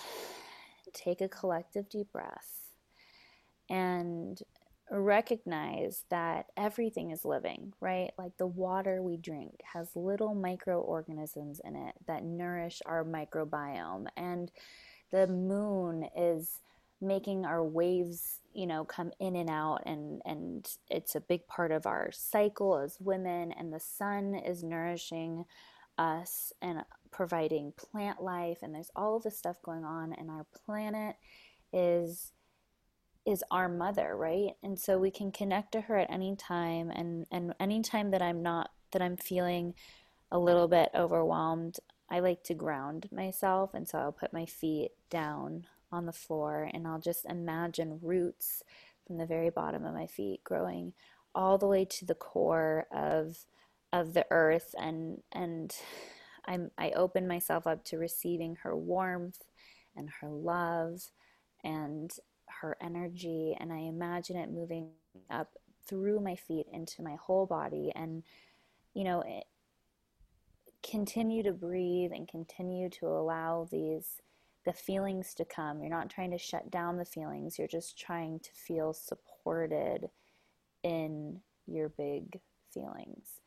take 0.93 1.21
a 1.21 1.29
collective 1.29 1.89
deep 1.89 2.11
breath, 2.11 2.71
and 3.69 4.41
recognize 4.89 6.03
that 6.09 6.45
everything 6.55 7.11
is 7.11 7.25
living, 7.25 7.73
right? 7.81 8.11
Like 8.17 8.37
the 8.37 8.47
water 8.47 9.01
we 9.01 9.17
drink 9.17 9.59
has 9.73 9.89
little 9.95 10.33
microorganisms 10.33 11.59
in 11.63 11.75
it 11.75 11.95
that 12.07 12.23
nourish 12.23 12.81
our 12.85 13.03
microbiome. 13.03 14.07
And 14.15 14.51
the 15.11 15.27
moon 15.27 16.07
is 16.15 16.59
making 17.01 17.45
our 17.45 17.63
waves, 17.63 18.39
you 18.53 18.65
know, 18.65 18.83
come 18.83 19.11
in 19.19 19.35
and 19.35 19.49
out 19.49 19.83
and 19.85 20.21
and 20.25 20.67
it's 20.89 21.15
a 21.15 21.21
big 21.21 21.45
part 21.47 21.71
of 21.71 21.85
our 21.85 22.09
cycle 22.11 22.77
as 22.77 22.97
women 22.99 23.51
and 23.51 23.71
the 23.71 23.79
sun 23.79 24.35
is 24.35 24.63
nourishing 24.63 25.45
us 25.97 26.53
and 26.61 26.83
providing 27.11 27.73
plant 27.77 28.21
life 28.21 28.59
and 28.61 28.73
there's 28.73 28.91
all 28.95 29.17
of 29.17 29.23
this 29.23 29.37
stuff 29.37 29.57
going 29.63 29.83
on 29.83 30.13
and 30.13 30.29
our 30.29 30.45
planet 30.65 31.15
is 31.73 32.31
is 33.27 33.43
our 33.51 33.67
mother, 33.67 34.15
right? 34.15 34.53
And 34.63 34.79
so 34.79 34.97
we 34.97 35.11
can 35.11 35.33
connect 35.33 35.73
to 35.73 35.81
her 35.81 35.97
at 35.97 36.09
any 36.09 36.35
time 36.35 36.89
and 36.89 37.27
and 37.29 37.53
any 37.59 37.81
time 37.81 38.11
that 38.11 38.21
I'm 38.21 38.41
not 38.41 38.71
that 38.91 39.01
I'm 39.01 39.17
feeling 39.17 39.73
a 40.31 40.39
little 40.39 40.69
bit 40.69 40.89
overwhelmed, 40.95 41.77
I 42.09 42.19
like 42.21 42.43
to 42.45 42.53
ground 42.53 43.09
myself 43.11 43.73
and 43.73 43.87
so 43.87 43.99
I'll 43.99 44.13
put 44.13 44.31
my 44.31 44.45
feet 44.45 44.91
down 45.09 45.67
on 45.91 46.05
the 46.05 46.13
floor 46.13 46.69
and 46.73 46.87
I'll 46.87 47.01
just 47.01 47.25
imagine 47.25 47.99
roots 48.01 48.63
from 49.05 49.17
the 49.17 49.25
very 49.25 49.49
bottom 49.49 49.85
of 49.85 49.93
my 49.93 50.07
feet 50.07 50.43
growing 50.43 50.93
all 51.35 51.57
the 51.57 51.67
way 51.67 51.83
to 51.85 52.05
the 52.05 52.15
core 52.15 52.87
of 52.91 53.45
of 53.91 54.13
the 54.13 54.25
earth 54.31 54.73
and 54.79 55.21
and 55.33 55.75
I'm 56.45 56.71
I 56.77 56.91
open 56.91 57.27
myself 57.27 57.67
up 57.67 57.83
to 57.85 57.97
receiving 57.97 58.55
her 58.63 58.75
warmth 58.75 59.43
and 59.97 60.09
her 60.21 60.29
love 60.29 61.11
and 61.61 62.11
her 62.61 62.77
energy 62.81 63.55
and 63.59 63.71
I 63.71 63.79
imagine 63.79 64.37
it 64.37 64.51
moving 64.51 64.89
up 65.29 65.51
through 65.87 66.19
my 66.19 66.35
feet 66.35 66.67
into 66.71 67.01
my 67.01 67.15
whole 67.15 67.45
body 67.45 67.91
and 67.95 68.23
you 68.93 69.03
know 69.03 69.21
it, 69.21 69.45
continue 70.83 71.43
to 71.43 71.51
breathe 71.51 72.11
and 72.13 72.27
continue 72.27 72.89
to 72.89 73.07
allow 73.07 73.67
these 73.71 74.21
the 74.65 74.73
feelings 74.73 75.33
to 75.33 75.45
come. 75.45 75.79
You're 75.79 75.89
not 75.89 76.09
trying 76.09 76.31
to 76.31 76.37
shut 76.37 76.69
down 76.69 76.97
the 76.97 77.05
feelings 77.05 77.57
you're 77.57 77.69
just 77.69 77.97
trying 77.97 78.39
to 78.39 78.49
feel 78.53 78.93
supported 78.93 80.09
in 80.83 81.39
your 81.65 81.89
big 81.89 82.41
feelings 82.73 83.41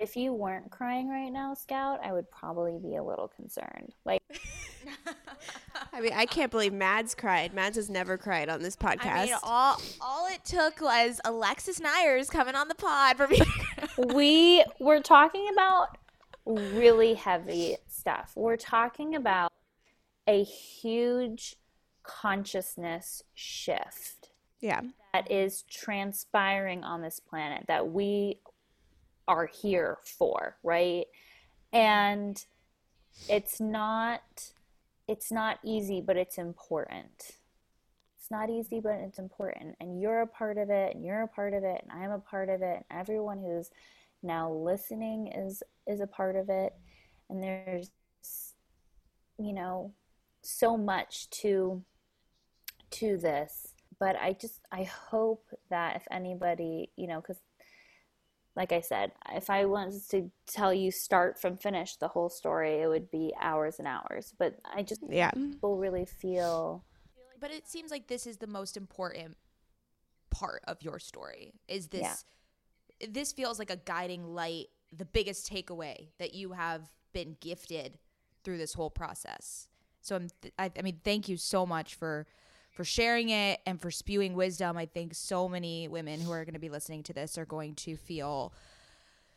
if 0.00 0.16
you 0.16 0.32
weren't 0.32 0.70
crying 0.70 1.08
right 1.08 1.30
now 1.30 1.54
scout 1.54 2.00
i 2.04 2.12
would 2.12 2.28
probably 2.30 2.78
be 2.78 2.96
a 2.96 3.02
little 3.02 3.28
concerned 3.28 3.94
like 4.04 4.22
I 5.92 6.00
mean, 6.00 6.12
I 6.14 6.26
can't 6.26 6.50
believe 6.50 6.72
Mads 6.72 7.14
cried. 7.14 7.52
Mads 7.52 7.76
has 7.76 7.90
never 7.90 8.16
cried 8.16 8.48
on 8.48 8.62
this 8.62 8.76
podcast. 8.76 9.06
I 9.06 9.24
mean, 9.26 9.34
all 9.42 9.80
all 10.00 10.26
it 10.28 10.44
took 10.44 10.80
was 10.80 11.20
Alexis 11.24 11.80
Neiers 11.80 12.30
coming 12.30 12.54
on 12.54 12.68
the 12.68 12.74
pod 12.74 13.16
for 13.16 13.28
me. 13.28 13.40
we 14.14 14.64
were 14.78 15.00
talking 15.00 15.48
about 15.52 15.98
really 16.46 17.14
heavy 17.14 17.76
stuff. 17.88 18.32
We're 18.36 18.56
talking 18.56 19.14
about 19.14 19.52
a 20.26 20.42
huge 20.42 21.56
consciousness 22.02 23.22
shift. 23.34 24.30
Yeah. 24.60 24.82
That 25.12 25.30
is 25.30 25.62
transpiring 25.62 26.84
on 26.84 27.02
this 27.02 27.20
planet 27.20 27.64
that 27.68 27.90
we 27.90 28.38
are 29.30 29.46
here 29.46 29.98
for, 30.02 30.56
right? 30.64 31.06
And 31.72 32.44
it's 33.28 33.60
not 33.60 34.22
it's 35.06 35.30
not 35.30 35.58
easy, 35.64 36.00
but 36.00 36.16
it's 36.16 36.36
important. 36.38 37.32
It's 38.16 38.30
not 38.30 38.50
easy, 38.50 38.80
but 38.80 38.94
it's 38.94 39.18
important. 39.18 39.76
And 39.80 40.00
you're 40.00 40.22
a 40.22 40.26
part 40.26 40.58
of 40.58 40.70
it, 40.70 40.94
and 40.94 41.04
you're 41.04 41.22
a 41.22 41.28
part 41.28 41.54
of 41.54 41.64
it, 41.64 41.82
and 41.82 42.02
I'm 42.02 42.10
a 42.12 42.18
part 42.18 42.48
of 42.48 42.62
it, 42.62 42.84
and 42.90 43.00
everyone 43.00 43.38
who's 43.38 43.70
now 44.22 44.50
listening 44.50 45.28
is 45.28 45.62
is 45.86 46.00
a 46.00 46.06
part 46.06 46.34
of 46.34 46.48
it. 46.48 46.74
And 47.28 47.40
there's 47.40 47.90
you 49.38 49.52
know 49.52 49.92
so 50.42 50.76
much 50.76 51.30
to 51.30 51.82
to 52.90 53.16
this 53.16 53.68
but 53.98 54.16
i 54.16 54.32
just 54.32 54.60
i 54.72 54.82
hope 54.82 55.44
that 55.68 55.96
if 55.96 56.02
anybody 56.10 56.90
you 56.96 57.06
know 57.06 57.20
because 57.20 57.38
like 58.56 58.72
I 58.72 58.80
said, 58.80 59.12
if 59.32 59.48
I 59.48 59.64
wanted 59.64 60.02
to 60.10 60.30
tell 60.46 60.74
you 60.74 60.90
start 60.90 61.40
from 61.40 61.56
finish 61.56 61.96
the 61.96 62.08
whole 62.08 62.28
story, 62.28 62.80
it 62.80 62.88
would 62.88 63.10
be 63.10 63.32
hours 63.40 63.78
and 63.78 63.86
hours. 63.86 64.34
But 64.38 64.58
I 64.64 64.82
just 64.82 65.00
yeah, 65.08 65.30
mm-hmm. 65.30 65.52
people 65.52 65.76
really 65.76 66.04
feel. 66.04 66.84
But 67.40 67.52
it 67.52 67.68
seems 67.68 67.90
like 67.90 68.08
this 68.08 68.26
is 68.26 68.36
the 68.36 68.46
most 68.46 68.76
important 68.76 69.36
part 70.30 70.62
of 70.66 70.82
your 70.82 70.98
story. 70.98 71.54
Is 71.68 71.88
this? 71.88 72.02
Yeah. 72.02 73.08
This 73.08 73.32
feels 73.32 73.58
like 73.58 73.70
a 73.70 73.76
guiding 73.76 74.34
light, 74.34 74.66
the 74.94 75.06
biggest 75.06 75.50
takeaway 75.50 76.08
that 76.18 76.34
you 76.34 76.52
have 76.52 76.90
been 77.12 77.36
gifted 77.40 77.98
through 78.44 78.58
this 78.58 78.74
whole 78.74 78.90
process. 78.90 79.68
So 80.02 80.16
I'm, 80.16 80.28
th- 80.42 80.52
I, 80.58 80.70
I 80.78 80.82
mean, 80.82 81.00
thank 81.02 81.28
you 81.28 81.36
so 81.36 81.64
much 81.64 81.94
for 81.94 82.26
for 82.80 82.84
sharing 82.86 83.28
it 83.28 83.60
and 83.66 83.78
for 83.78 83.90
spewing 83.90 84.32
wisdom. 84.32 84.78
I 84.78 84.86
think 84.86 85.12
so 85.12 85.50
many 85.50 85.86
women 85.86 86.18
who 86.18 86.32
are 86.32 86.46
going 86.46 86.54
to 86.54 86.58
be 86.58 86.70
listening 86.70 87.02
to 87.02 87.12
this 87.12 87.36
are 87.36 87.44
going 87.44 87.74
to 87.74 87.94
feel 87.94 88.54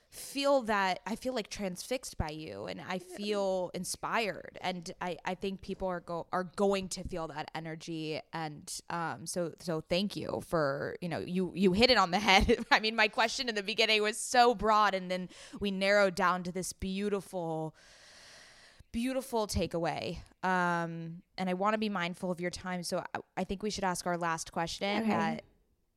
feel 0.09 0.61
that 0.61 1.01
I 1.05 1.17
feel 1.17 1.35
like 1.35 1.49
transfixed 1.49 2.17
by 2.17 2.29
you 2.29 2.67
and 2.67 2.79
I 2.79 2.99
feel 2.99 3.69
inspired. 3.73 4.57
And 4.61 4.89
I, 5.01 5.17
I 5.25 5.35
think 5.35 5.59
people 5.59 5.89
are 5.89 5.99
go 5.99 6.25
are 6.31 6.45
going 6.45 6.87
to 6.89 7.03
feel 7.03 7.27
that 7.27 7.51
energy. 7.53 8.21
And 8.31 8.73
um 8.89 9.25
so 9.25 9.51
so 9.59 9.81
thank 9.81 10.15
you 10.15 10.41
for 10.47 10.95
you 11.01 11.09
know 11.09 11.19
you 11.19 11.51
you 11.53 11.73
hit 11.73 11.91
it 11.91 11.97
on 11.97 12.11
the 12.11 12.19
head. 12.29 12.63
I 12.71 12.79
mean 12.79 12.95
my 12.95 13.09
question 13.09 13.49
in 13.49 13.55
the 13.55 13.63
beginning 13.63 14.01
was 14.01 14.17
so 14.17 14.55
broad 14.55 14.93
and 14.93 15.11
then 15.11 15.27
we 15.59 15.69
narrowed 15.69 16.15
down 16.15 16.43
to 16.43 16.53
this 16.53 16.71
beautiful 16.71 17.75
beautiful 18.93 19.47
takeaway. 19.47 20.19
Um, 20.43 21.23
and 21.37 21.49
I 21.49 21.55
want 21.55 21.73
to 21.73 21.77
be 21.77 21.89
mindful 21.89 22.31
of 22.31 22.39
your 22.39 22.51
time. 22.51 22.83
So 22.83 23.03
I, 23.13 23.19
I, 23.37 23.43
think 23.43 23.61
we 23.63 23.69
should 23.69 23.83
ask 23.83 24.05
our 24.07 24.17
last 24.17 24.53
question 24.53 25.01
okay. 25.01 25.09
that 25.09 25.43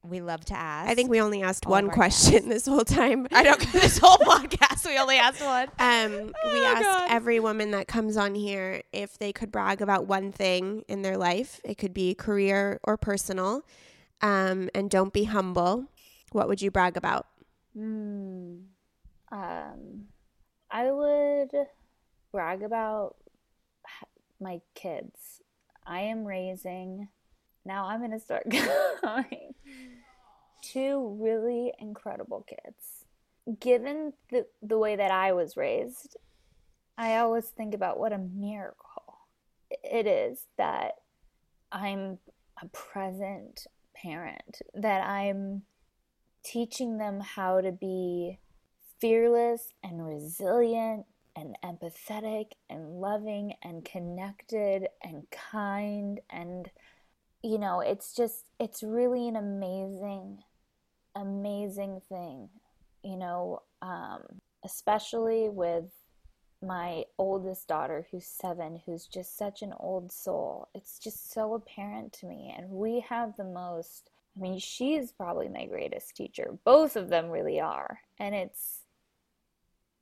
we 0.03 0.20
love 0.20 0.44
to 0.47 0.55
ask. 0.55 0.90
I 0.90 0.94
think 0.94 1.11
we 1.11 1.20
only 1.20 1.42
asked 1.42 1.66
one 1.66 1.90
question 1.90 2.32
guests. 2.32 2.49
this 2.49 2.66
whole 2.66 2.84
time. 2.84 3.28
I 3.32 3.42
don't. 3.44 3.72
this 3.72 3.99
whole 3.99 4.16
podcast, 4.22 4.86
we 4.86 4.99
only 4.99 5.16
asked 5.16 5.42
one. 5.42 5.68
Um, 5.78 6.32
oh 6.44 6.53
we 6.53 6.64
asked 6.64 6.82
God. 6.82 7.07
every 7.11 7.38
woman 7.38 7.70
that 7.72 7.86
comes 7.86 8.16
on 8.16 8.34
here 8.34 8.82
if 8.92 9.18
they 9.18 9.32
could 9.32 9.53
brag 9.53 9.82
about 9.82 10.07
one 10.07 10.32
thing 10.32 10.82
in 10.88 11.03
their 11.03 11.16
life. 11.16 11.61
It 11.64 11.76
could 11.76 11.94
be 11.94 12.14
career 12.14 12.80
or 12.82 12.97
personal. 12.97 13.62
Um, 14.22 14.70
and 14.74 14.90
don't 14.90 15.12
be 15.12 15.24
humble. 15.24 15.86
What 16.32 16.49
would 16.49 16.62
you 16.62 16.70
brag 16.70 16.97
about? 16.97 17.26
Mm, 17.76 18.62
um, 19.30 20.07
I 20.70 20.90
would 20.90 21.51
brag 22.37 22.62
about 22.62 23.16
my 24.43 24.61
kids. 24.74 25.41
I 25.87 26.01
am 26.01 26.26
raising, 26.26 27.09
now 27.64 27.87
I'm 27.87 28.01
going 28.01 28.11
to 28.11 28.20
start 28.20 28.47
going, 29.03 29.55
two 30.61 31.16
really 31.18 31.72
incredible 31.78 32.45
kids. 32.47 33.07
Given 33.59 34.12
the, 34.30 34.45
the 34.61 34.76
way 34.76 34.97
that 34.97 35.11
I 35.11 35.32
was 35.32 35.57
raised, 35.57 36.18
I 36.99 37.16
always 37.16 37.47
think 37.47 37.72
about 37.72 37.99
what 37.99 38.12
a 38.12 38.18
miracle 38.18 39.16
it 39.82 40.07
is 40.07 40.41
that 40.59 40.97
I'm 41.72 42.18
a 42.62 42.68
present 42.68 43.66
parent, 43.95 44.59
that 44.74 45.09
I'm 45.09 45.62
teaching 46.45 46.99
them 46.99 47.20
how 47.20 47.62
to 47.62 47.72
be 47.72 48.41
fearless 49.01 49.72
and 49.82 50.07
resilient 50.07 51.07
and 51.37 51.57
empathetic 51.64 52.53
and 52.70 53.01
loving 53.01 53.55
and 53.62 53.84
connected 53.84 54.89
and 55.03 55.24
kind 55.30 56.20
and 56.30 56.70
you 57.43 57.59
know 57.59 57.80
it's 57.80 58.14
just 58.14 58.47
it's 58.59 58.82
really 58.82 59.28
an 59.28 59.37
amazing 59.37 60.39
amazing 61.14 62.01
thing 62.09 62.49
you 63.05 63.16
know 63.16 63.62
um, 63.82 64.22
especially 64.64 65.49
with 65.49 65.84
my 66.62 67.05
oldest 67.18 67.68
daughter 67.68 68.07
who's 68.11 68.26
seven 68.26 68.80
who's 68.87 69.07
just 69.07 69.37
such 69.37 69.62
an 69.62 69.74
old 69.78 70.11
soul. 70.11 70.68
It's 70.74 70.99
just 70.99 71.32
so 71.32 71.55
apparent 71.55 72.12
to 72.14 72.26
me 72.26 72.55
and 72.57 72.70
we 72.70 73.05
have 73.09 73.37
the 73.37 73.45
most 73.45 74.11
i 74.37 74.41
mean 74.41 74.59
she's 74.59 75.12
probably 75.12 75.49
my 75.49 75.66
greatest 75.66 76.16
teacher. 76.16 76.59
Both 76.64 76.97
of 76.97 77.09
them 77.09 77.28
really 77.28 77.61
are 77.61 78.01
and 78.18 78.34
it's 78.34 78.76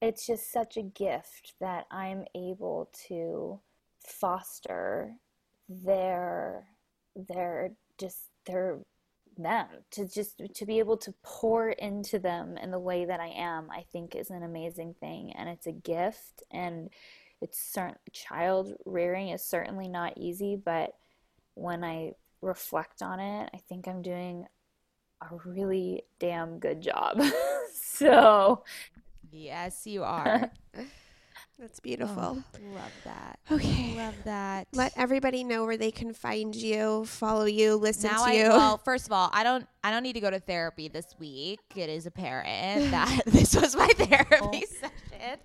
it's 0.04 0.26
just 0.26 0.52
such 0.52 0.76
a 0.76 0.82
gift 0.82 1.54
that 1.60 1.86
I'm 1.90 2.24
able 2.34 2.90
to 3.08 3.60
foster 4.06 5.14
their 5.66 6.66
their 7.16 7.72
just 7.98 8.28
their 8.46 8.80
them. 9.38 9.66
To 9.92 10.06
just 10.06 10.42
to 10.54 10.66
be 10.66 10.78
able 10.78 10.98
to 10.98 11.14
pour 11.22 11.70
into 11.70 12.18
them 12.18 12.58
in 12.58 12.70
the 12.70 12.78
way 12.78 13.06
that 13.06 13.18
I 13.18 13.28
am 13.28 13.70
I 13.70 13.86
think 13.92 14.14
is 14.14 14.30
an 14.30 14.42
amazing 14.42 14.94
thing. 15.00 15.32
And 15.36 15.48
it's 15.48 15.66
a 15.66 15.72
gift 15.72 16.42
and 16.50 16.90
it's 17.40 17.58
certain 17.58 17.96
child 18.12 18.74
rearing 18.84 19.30
is 19.30 19.42
certainly 19.42 19.88
not 19.88 20.18
easy 20.18 20.56
but 20.62 20.94
when 21.54 21.82
I 21.82 22.12
reflect 22.42 23.00
on 23.00 23.20
it 23.20 23.50
I 23.54 23.58
think 23.68 23.88
I'm 23.88 24.02
doing 24.02 24.46
a 25.22 25.34
really 25.46 26.02
damn 26.18 26.58
good 26.58 26.82
job. 26.82 27.22
So 27.96 28.64
yes 29.30 29.86
you 29.86 30.02
are 30.04 30.50
That's 31.58 31.78
beautiful. 31.78 32.16
Oh, 32.18 32.74
love 32.74 32.92
that. 33.04 33.38
Okay. 33.50 33.94
Love 33.96 34.14
that. 34.24 34.66
Let 34.72 34.92
everybody 34.96 35.44
know 35.44 35.64
where 35.64 35.76
they 35.76 35.92
can 35.92 36.12
find 36.12 36.54
you, 36.54 37.04
follow 37.04 37.44
you, 37.44 37.76
listen 37.76 38.10
now 38.10 38.24
to 38.24 38.30
I 38.30 38.32
you. 38.32 38.48
well, 38.48 38.76
first 38.84 39.06
of 39.06 39.12
all, 39.12 39.30
I 39.32 39.44
don't 39.44 39.66
I 39.84 39.92
don't 39.92 40.02
need 40.02 40.14
to 40.14 40.20
go 40.20 40.30
to 40.30 40.40
therapy 40.40 40.88
this 40.88 41.06
week. 41.18 41.60
It 41.76 41.88
is 41.88 42.06
apparent 42.06 42.90
that 42.90 43.22
this 43.26 43.54
was 43.54 43.76
my 43.76 43.88
oh. 43.88 44.04
therapy 44.04 44.64
session. 44.66 45.38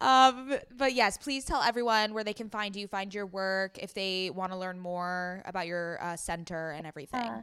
Um, 0.00 0.56
but 0.76 0.92
yes, 0.92 1.16
please 1.16 1.44
tell 1.44 1.62
everyone 1.62 2.14
where 2.14 2.24
they 2.24 2.32
can 2.32 2.50
find 2.50 2.74
you, 2.76 2.86
find 2.86 3.14
your 3.14 3.26
work, 3.26 3.78
if 3.78 3.94
they 3.94 4.30
want 4.30 4.52
to 4.52 4.58
learn 4.58 4.78
more 4.78 5.42
about 5.46 5.66
your 5.66 6.02
uh, 6.02 6.16
center 6.16 6.72
and 6.72 6.86
everything. 6.86 7.20
Uh, 7.20 7.42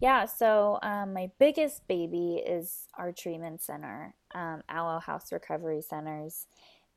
yeah, 0.00 0.26
so 0.26 0.78
um, 0.82 1.14
my 1.14 1.30
biggest 1.38 1.86
baby 1.88 2.42
is 2.44 2.88
our 2.98 3.12
treatment 3.12 3.62
center, 3.62 4.14
um, 4.34 4.62
Alo 4.68 4.98
House 4.98 5.32
Recovery 5.32 5.80
Centers. 5.80 6.46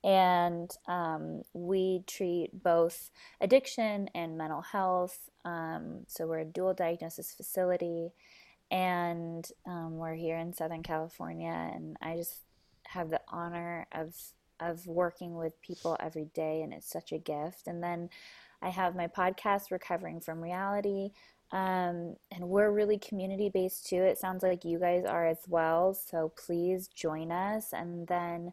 And 0.03 0.69
um, 0.87 1.41
we 1.53 2.03
treat 2.05 2.49
both 2.63 3.09
addiction 3.41 4.09
and 4.13 4.37
mental 4.37 4.61
health. 4.61 5.29
Um, 5.43 6.05
so 6.07 6.27
we're 6.27 6.39
a 6.39 6.45
dual 6.45 6.73
diagnosis 6.73 7.33
facility. 7.33 8.11
And 8.69 9.49
um, 9.65 9.97
we're 9.97 10.15
here 10.15 10.37
in 10.37 10.53
Southern 10.53 10.83
California. 10.83 11.71
And 11.73 11.97
I 12.01 12.15
just 12.15 12.41
have 12.87 13.09
the 13.09 13.21
honor 13.27 13.87
of, 13.91 14.15
of 14.59 14.85
working 14.87 15.35
with 15.35 15.61
people 15.61 15.97
every 15.99 16.25
day. 16.33 16.61
And 16.61 16.73
it's 16.73 16.89
such 16.89 17.11
a 17.11 17.17
gift. 17.17 17.67
And 17.67 17.83
then 17.83 18.09
I 18.61 18.69
have 18.69 18.95
my 18.95 19.07
podcast, 19.07 19.71
Recovering 19.71 20.19
from 20.19 20.41
Reality. 20.41 21.11
Um, 21.51 22.15
and 22.31 22.49
we're 22.49 22.71
really 22.71 22.97
community 22.97 23.49
based 23.49 23.87
too. 23.87 24.01
It 24.03 24.17
sounds 24.17 24.43
like 24.43 24.65
you 24.65 24.79
guys 24.79 25.05
are 25.05 25.25
as 25.25 25.39
well. 25.47 25.93
So 25.93 26.33
please 26.45 26.87
join 26.87 27.31
us. 27.31 27.71
And 27.71 28.07
then 28.07 28.51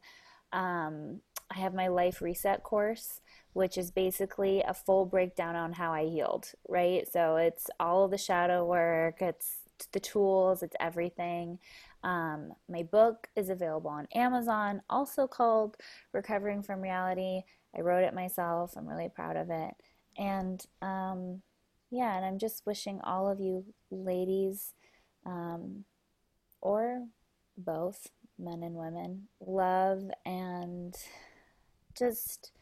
um, 0.53 1.21
I 1.51 1.59
have 1.59 1.75
my 1.75 1.89
life 1.89 2.23
reset 2.23 2.63
course, 2.63 3.21
which 3.53 3.77
is 3.77 3.91
basically 3.91 4.63
a 4.63 4.75
full 4.75 5.07
breakdown 5.07 5.57
on 5.57 5.73
how 5.73 5.93
I 5.93 6.05
healed, 6.05 6.53
right? 6.69 7.07
So 7.11 7.37
it's 7.37 7.69
all 7.81 8.09
the 8.09 8.19
shadow 8.19 8.65
work, 8.65 9.21
it's 9.21 9.64
the 9.93 10.01
tools, 10.01 10.63
it's 10.63 10.77
everything. 10.81 11.59
Um, 12.03 12.53
my 12.69 12.83
book 12.83 13.29
is 13.37 13.49
available 13.49 13.91
on 13.91 14.09
Amazon, 14.15 14.83
also 14.91 15.27
called 15.27 15.77
Recovering 16.13 16.63
from 16.63 16.81
Reality. 16.81 17.43
I 17.77 17.81
wrote 17.81 18.05
it 18.05 18.15
myself. 18.15 18.75
I'm 18.77 18.89
really 18.89 19.09
proud 19.09 19.37
of 19.37 19.51
it. 19.51 19.75
And 20.17 20.65
um, 20.83 21.43
yeah, 21.91 22.17
and 22.17 22.25
I'm 22.25 22.39
just 22.39 22.67
wishing 22.67 23.01
all 23.03 23.29
of 23.31 23.41
you 23.41 23.65
ladies, 23.91 24.75
um, 25.27 25.85
or 26.61 27.07
both, 27.57 28.09
men 28.39 28.63
and 28.63 28.75
women, 28.75 29.29
love 29.41 30.03
and 30.27 30.97
just 31.97 32.53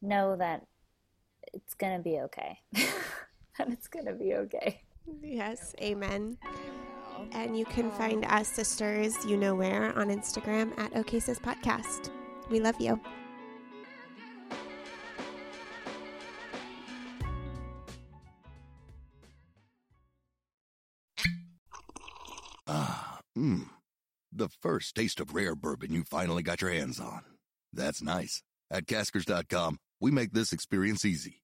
know 0.00 0.36
that 0.36 0.66
it's 1.52 1.74
going 1.74 1.96
to 1.96 2.02
be 2.02 2.20
okay. 2.20 2.60
and 3.58 3.72
it's 3.72 3.88
going 3.88 4.06
to 4.06 4.12
be 4.12 4.34
okay. 4.34 4.82
Yes, 5.22 5.74
amen. 5.80 6.38
And 7.32 7.58
you 7.58 7.64
can 7.64 7.90
find 7.92 8.24
us 8.26 8.48
sisters, 8.48 9.14
you 9.24 9.36
know 9.36 9.54
where, 9.54 9.96
on 9.98 10.08
Instagram 10.08 10.78
at 10.78 10.94
OK 10.96 11.20
Sis 11.20 11.38
Podcast. 11.38 12.10
We 12.50 12.60
love 12.60 12.80
you. 12.80 13.00
Ah, 22.66 23.20
mmm. 23.36 23.68
The 24.32 24.48
first 24.48 24.94
taste 24.96 25.20
of 25.20 25.34
rare 25.34 25.54
bourbon 25.54 25.92
you 25.92 26.02
finally 26.02 26.42
got 26.42 26.60
your 26.60 26.72
hands 26.72 26.98
on. 26.98 27.20
That's 27.72 28.02
nice. 28.02 28.42
At 28.70 28.86
Caskers.com, 28.86 29.78
we 30.00 30.10
make 30.10 30.32
this 30.32 30.52
experience 30.52 31.04
easy. 31.04 31.43